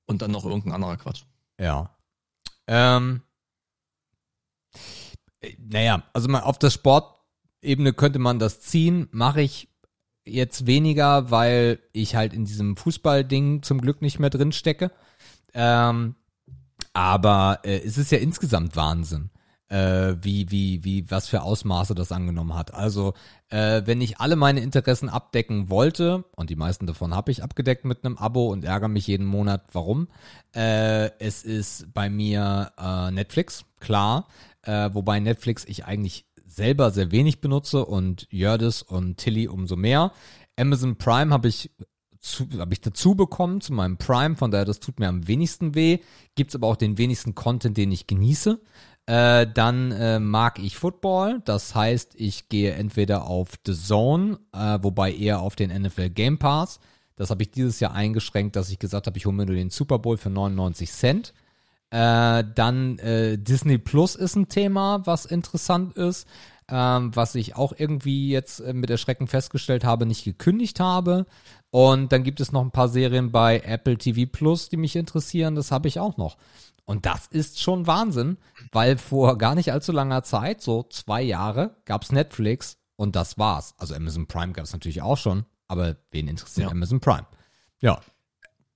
[0.05, 1.23] und dann noch irgendein anderer Quatsch.
[1.59, 1.95] ja.
[2.67, 3.30] Ähm, äh,
[5.59, 9.69] naja, also mal auf der Sportebene könnte man das ziehen, mache ich
[10.25, 14.91] jetzt weniger, weil ich halt in diesem Fußballding zum Glück nicht mehr drin stecke.
[15.55, 16.15] Ähm,
[16.93, 19.31] aber äh, es ist ja insgesamt Wahnsinn,
[19.69, 22.75] äh, wie, wie, wie, was für Ausmaße das angenommen hat.
[22.75, 23.15] Also,
[23.49, 27.85] äh, wenn ich alle meine Interessen abdecken wollte, und die meisten davon habe ich abgedeckt
[27.85, 30.09] mit einem Abo und ärgere mich jeden Monat, warum?
[30.55, 34.29] Äh, es ist bei mir äh, Netflix, klar,
[34.63, 40.13] äh, wobei Netflix ich eigentlich selber sehr wenig benutze und Jördis und Tilly umso mehr.
[40.57, 41.71] Amazon Prime habe ich
[42.59, 46.01] habe ich dazu bekommen zu meinem Prime, von daher das tut mir am wenigsten weh.
[46.35, 48.61] Gibt's aber auch den wenigsten Content, den ich genieße.
[49.07, 54.79] Äh, dann äh, mag ich Football, das heißt, ich gehe entweder auf The Zone, äh,
[54.83, 56.79] wobei eher auf den NFL Game Pass.
[57.17, 59.71] Das habe ich dieses Jahr eingeschränkt, dass ich gesagt habe, ich hole mir nur den
[59.71, 61.35] Super Bowl für 99 Cent.
[61.91, 66.27] Äh, dann äh, Disney Plus ist ein Thema, was interessant ist,
[66.69, 71.27] ähm, was ich auch irgendwie jetzt äh, mit Erschrecken festgestellt habe, nicht gekündigt habe.
[71.71, 75.57] Und dann gibt es noch ein paar Serien bei Apple TV Plus, die mich interessieren.
[75.57, 76.37] Das habe ich auch noch.
[76.85, 78.39] Und das ist schon Wahnsinn,
[78.73, 83.75] weil vor gar nicht allzu langer Zeit, so zwei Jahre, gab's Netflix und das war's.
[83.79, 86.73] Also Amazon Prime gab's natürlich auch schon, aber wen interessiert Ja.
[86.73, 87.27] Amazon Prime?
[87.81, 88.01] Ja,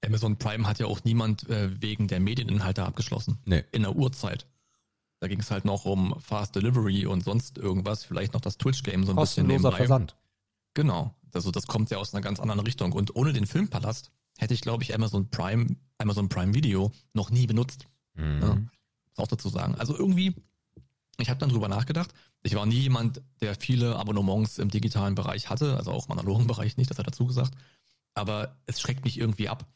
[0.07, 3.39] Amazon Prime hat ja auch niemand äh, wegen der Medieninhalte abgeschlossen.
[3.45, 3.65] nee.
[3.73, 4.47] In der Uhrzeit.
[5.21, 9.05] Da ging es halt noch um Fast Delivery und sonst irgendwas, vielleicht noch das Twitch-Game
[9.05, 9.77] so ein bisschen Kostenloser nebenbei.
[9.77, 10.17] Versand.
[10.75, 11.15] Genau.
[11.33, 12.93] Also das kommt ja aus einer ganz anderen Richtung.
[12.93, 17.47] Und ohne den Filmpalast hätte ich, glaube ich, Amazon Prime, Amazon Prime Video noch nie
[17.47, 17.87] benutzt.
[18.15, 18.41] Mhm.
[18.43, 18.55] Ja.
[18.55, 19.75] Muss auch dazu sagen.
[19.77, 20.35] Also irgendwie
[21.19, 22.13] Ich habe dann drüber nachgedacht.
[22.43, 26.47] Ich war nie jemand, der viele Abonnements im digitalen Bereich hatte, also auch im analogen
[26.47, 27.53] Bereich nicht, das hat er dazu gesagt.
[28.15, 29.67] Aber es schreckt mich irgendwie ab.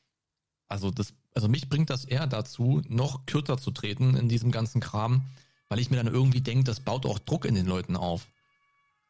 [0.68, 4.80] Also das, also mich bringt das eher dazu, noch kürzer zu treten in diesem ganzen
[4.80, 5.22] Kram,
[5.68, 8.26] weil ich mir dann irgendwie denke, das baut auch Druck in den Leuten auf.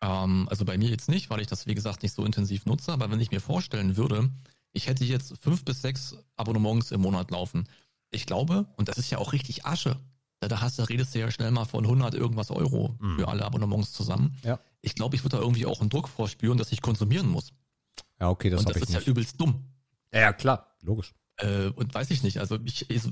[0.01, 2.93] Ähm, also bei mir jetzt nicht, weil ich das, wie gesagt, nicht so intensiv nutze,
[2.93, 4.31] aber wenn ich mir vorstellen würde,
[4.73, 7.69] ich hätte jetzt fünf bis sechs Abonnements im Monat laufen.
[8.11, 9.97] Ich glaube, und das ist ja auch richtig Asche,
[10.41, 13.19] da, hast, da redest du ja schnell mal von 100 irgendwas Euro Mhm.
[13.19, 14.37] für alle Abonnements zusammen.
[14.45, 14.61] Ja.
[14.83, 17.51] Ich glaube, ich würde da irgendwie auch einen Druck vorspüren, dass ich konsumieren muss.
[18.21, 19.09] Ja, okay, das und das ich ist ja nicht.
[19.09, 19.65] übelst dumm.
[20.15, 21.13] Ja, klar, logisch.
[21.39, 22.39] Äh, und weiß ich nicht.
[22.39, 23.03] Also ich, ich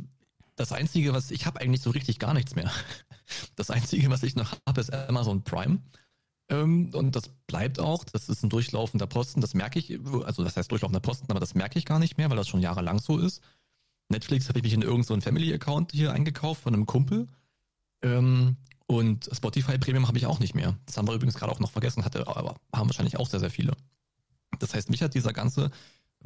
[0.57, 2.71] das Einzige, was ich habe eigentlich so richtig gar nichts mehr.
[3.57, 5.81] Das Einzige, was ich noch habe, ist Amazon Prime.
[6.49, 8.05] Ähm, und das bleibt auch.
[8.05, 9.41] Das ist ein durchlaufender Posten.
[9.41, 9.99] Das merke ich.
[10.25, 12.61] Also das heißt durchlaufender Posten, aber das merke ich gar nicht mehr, weil das schon
[12.61, 13.43] jahrelang so ist.
[14.09, 17.27] Netflix habe ich mich in irgendeinen so Family-Account hier eingekauft von einem Kumpel.
[18.03, 20.79] Ähm, und Spotify Premium habe ich auch nicht mehr.
[20.87, 23.51] Das haben wir übrigens gerade auch noch vergessen, hatte, aber haben wahrscheinlich auch sehr, sehr
[23.51, 23.73] viele.
[24.61, 25.73] Das heißt, mich hat dieser ganze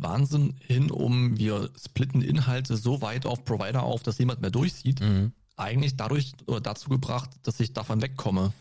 [0.03, 5.01] Wahnsinn hin, um wir splitten Inhalte so weit auf Provider auf, dass niemand mehr durchsieht,
[5.01, 5.33] Mhm.
[5.57, 8.53] Eigentlich dadurch oder dazu gebracht, dass ich davon wegkomme.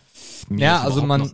[0.49, 1.31] Mir Ja, also man-.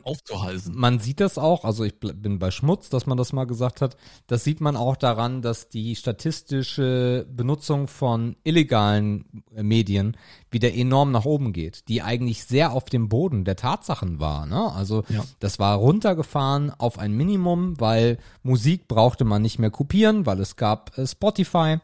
[0.71, 3.97] Man sieht das auch, also ich bin bei Schmutz, dass man das mal gesagt hat.
[4.27, 10.17] Das sieht man auch daran, dass die statistische Benutzung von illegalen Medien
[10.51, 14.45] wieder enorm nach oben geht, die eigentlich sehr auf dem Boden der Tatsachen war.
[14.45, 14.71] Ne?
[14.73, 15.23] Also Ja.
[15.39, 20.55] das war runtergefahren auf ein Minimum, weil Musik brauchte man nicht mehr kopieren, weil es
[20.55, 21.77] gab äh, Spotify.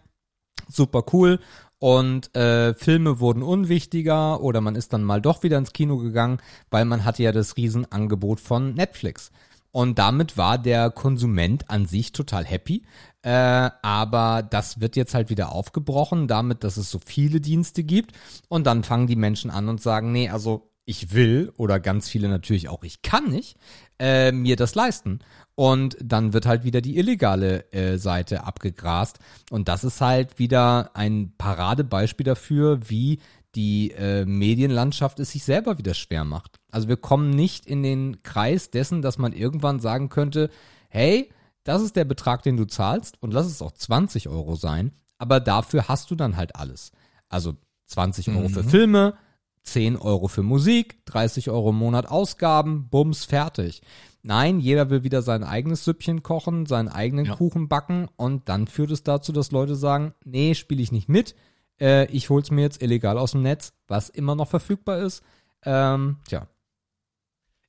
[0.69, 1.39] Super cool.
[1.81, 6.37] Und äh, Filme wurden unwichtiger oder man ist dann mal doch wieder ins Kino gegangen,
[6.69, 9.31] weil man hatte ja das Riesenangebot von Netflix.
[9.71, 12.83] Und damit war der Konsument an sich total happy.
[13.23, 18.15] Äh, aber das wird jetzt halt wieder aufgebrochen, damit, dass es so viele Dienste gibt.
[18.47, 22.27] Und dann fangen die Menschen an und sagen, nee, also ich will oder ganz viele
[22.27, 23.57] natürlich auch, ich kann nicht
[23.97, 25.19] äh, mir das leisten.
[25.55, 29.19] Und dann wird halt wieder die illegale äh, Seite abgegrast.
[29.49, 33.19] Und das ist halt wieder ein Paradebeispiel dafür, wie
[33.55, 36.59] die äh, Medienlandschaft es sich selber wieder schwer macht.
[36.71, 40.49] Also wir kommen nicht in den Kreis dessen, dass man irgendwann sagen könnte,
[40.89, 41.29] hey,
[41.63, 45.39] das ist der Betrag, den du zahlst und lass es auch 20 Euro sein, aber
[45.39, 46.91] dafür hast du dann halt alles.
[47.29, 47.55] Also
[47.87, 49.15] 20 Euro für Filme,
[49.63, 53.81] 10 Euro für Musik, 30 Euro im Monat Ausgaben, bums, fertig.
[54.23, 57.35] Nein, jeder will wieder sein eigenes Süppchen kochen, seinen eigenen Ja.
[57.35, 61.35] Kuchen backen und dann führt es dazu, dass Leute sagen, nee, spiele ich nicht mit,
[61.79, 65.23] äh, ich hol's mir jetzt illegal aus dem Netz, was immer noch verfügbar ist.
[65.63, 66.47] Ähm, tja,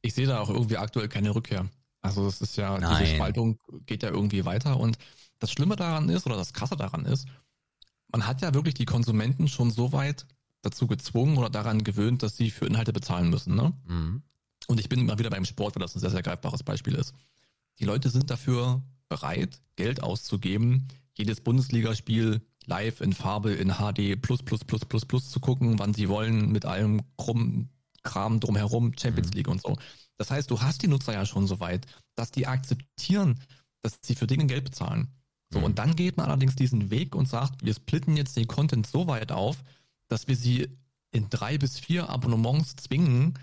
[0.03, 1.67] Ich sehe da auch irgendwie aktuell keine Rückkehr.
[2.03, 2.97] Also es ist ja, Nein.
[3.01, 4.99] diese Spaltung geht ja irgendwie weiter und
[5.39, 7.27] das Schlimme daran ist, oder das Krasse daran ist,
[8.11, 10.27] man hat ja wirklich die Konsumenten schon so weit
[10.63, 13.55] dazu gezwungen oder daran gewöhnt, dass sie für Inhalte bezahlen müssen.
[13.55, 13.73] Ne?
[13.87, 14.23] mhm.
[14.69, 17.15] Und ich bin immer wieder beim Sport, weil das ein sehr, sehr greifbares Beispiel ist.
[17.81, 20.87] Die Leute sind dafür bereit, Geld auszugeben,
[21.17, 25.95] jedes Bundesligaspiel live in Farbe in HD plus plus plus plus plus zu gucken, wann
[25.95, 27.71] sie wollen, mit allem krummen
[28.05, 29.77] Kram drumherum, Champions League und so.
[30.17, 33.41] Das heißt, du hast die Nutzer ja schon so weit, dass die akzeptieren,
[33.81, 35.09] dass sie für Dinge Geld bezahlen.
[35.53, 38.87] So, und dann geht man allerdings diesen Weg und sagt, wir splitten jetzt den Content
[38.87, 39.63] so weit auf,
[40.13, 40.69] dass wir sie
[41.11, 43.39] in drei bis vier Abonnements zwingen,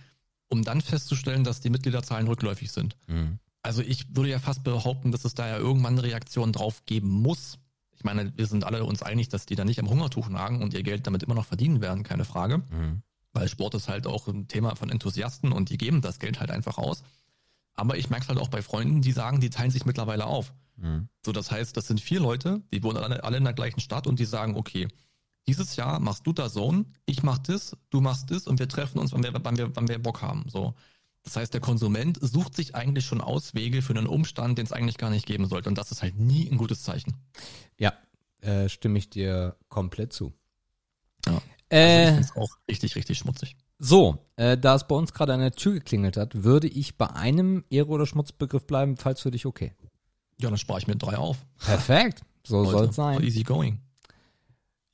[0.48, 2.96] um dann festzustellen, dass die Mitgliederzahlen rückläufig sind.
[3.08, 3.40] Mhm.
[3.62, 7.10] Also ich würde ja fast behaupten, dass es da ja irgendwann eine Reaktion drauf geben
[7.10, 7.60] muss.
[7.92, 10.74] Ich meine, wir sind alle uns einig, dass die da nicht am Hungertuch nagen und
[10.74, 12.60] ihr Geld damit immer noch verdienen werden, keine Frage.
[12.60, 13.04] Mhm.
[13.34, 16.52] Weil Sport ist halt auch ein Thema von Enthusiasten und die geben das Geld halt
[16.52, 17.04] einfach aus.
[17.76, 20.54] Aber ich merke es halt auch bei Freunden, die sagen, die teilen sich mittlerweile auf.
[20.78, 21.10] Mhm.
[21.26, 24.08] So, das heißt, das sind vier Leute, die wohnen alle, alle in der gleichen Stadt
[24.08, 24.88] und die sagen, okay,
[25.50, 29.00] dieses Jahr machst du da Zone, ich mach das, du machst das und wir treffen
[29.00, 30.46] uns, wann wir, wann wir, wann wir Bock haben.
[30.50, 30.74] So.
[31.24, 34.98] Das heißt, der Konsument sucht sich eigentlich schon Auswege für einen Umstand, den es eigentlich
[34.98, 35.70] gar nicht geben sollte.
[35.70, 37.14] Und das ist halt nie ein gutes Zeichen.
[37.78, 37.94] Ja,
[38.42, 40.34] äh, stimme ich dir komplett zu.
[41.26, 41.34] Ja.
[41.34, 43.56] Also ich Äh, finde es auch richtig, richtig schmutzig.
[43.78, 47.10] so, äh, da es bei uns gerade an der Tür geklingelt hat, würde ich bei
[47.12, 49.74] einem Ehre- oder Schmutzbegriff bleiben, falls für dich okay.
[50.42, 51.38] Ja, dann spare ich mir drei auf.
[51.60, 53.22] Perfekt, so soll es sein.
[53.22, 53.82] Easy going.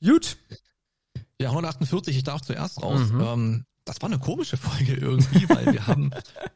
[0.04, 0.36] Gut.
[1.40, 3.10] Ja, 148, ich darf zuerst raus.
[3.10, 3.20] Mhm.
[3.20, 6.10] Ähm, das war eine komische Folge irgendwie, weil wir haben,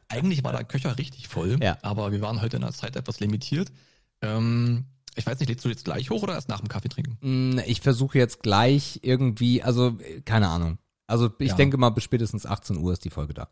[0.09, 1.77] eigentlich war der Köcher richtig voll, Ja.
[1.81, 3.71] aber wir waren heute in der Zeit etwas limitiert.
[4.21, 4.85] Ähm,
[5.15, 7.17] ich weiß nicht, lädst du jetzt gleich hoch oder erst nach dem Kaffee trinken?
[7.55, 10.77] Mm, Ich versuche jetzt gleich irgendwie, also keine Ahnung.
[11.07, 11.55] Also ich Ja.
[11.55, 13.49] denke mal, bis spätestens 18 Uhr ist die Folge da.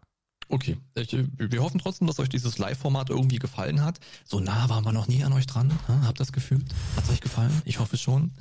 [0.47, 3.99] Okay, ich, äh, wir hoffen trotzdem, dass euch dieses Live-Format irgendwie gefallen hat.
[4.25, 5.71] So nah waren wir noch nie an euch dran.
[5.87, 6.01] Ha?
[6.05, 6.65] Habt ihr das gefühlt?
[6.95, 7.61] Hat's euch gefallen?
[7.65, 8.31] Ich hoffe schon.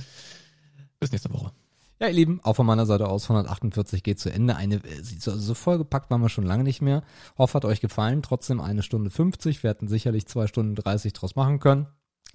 [1.01, 1.53] Bis nächste Woche.
[2.01, 4.55] Ja, ihr Lieben, auch von meiner Seite aus 148 geht zu Ende.
[4.55, 7.03] Eine äh, so, so vollgepackt waren wir schon lange nicht mehr.
[7.37, 8.23] Hoffe, hat euch gefallen.
[8.23, 9.63] Trotzdem eine Stunde 50.
[9.63, 11.87] Wir hätten sicherlich zwei Stunden 30 draus machen können.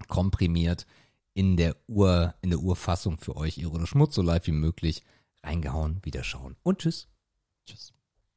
[0.07, 0.85] Komprimiert
[1.33, 5.03] in der Ur, in der Urfassung für euch Irre oder Schmutz, so live wie möglich.
[5.43, 7.07] Reingehauen, wieder schauen und tschüss.
[7.65, 7.93] Tschüss.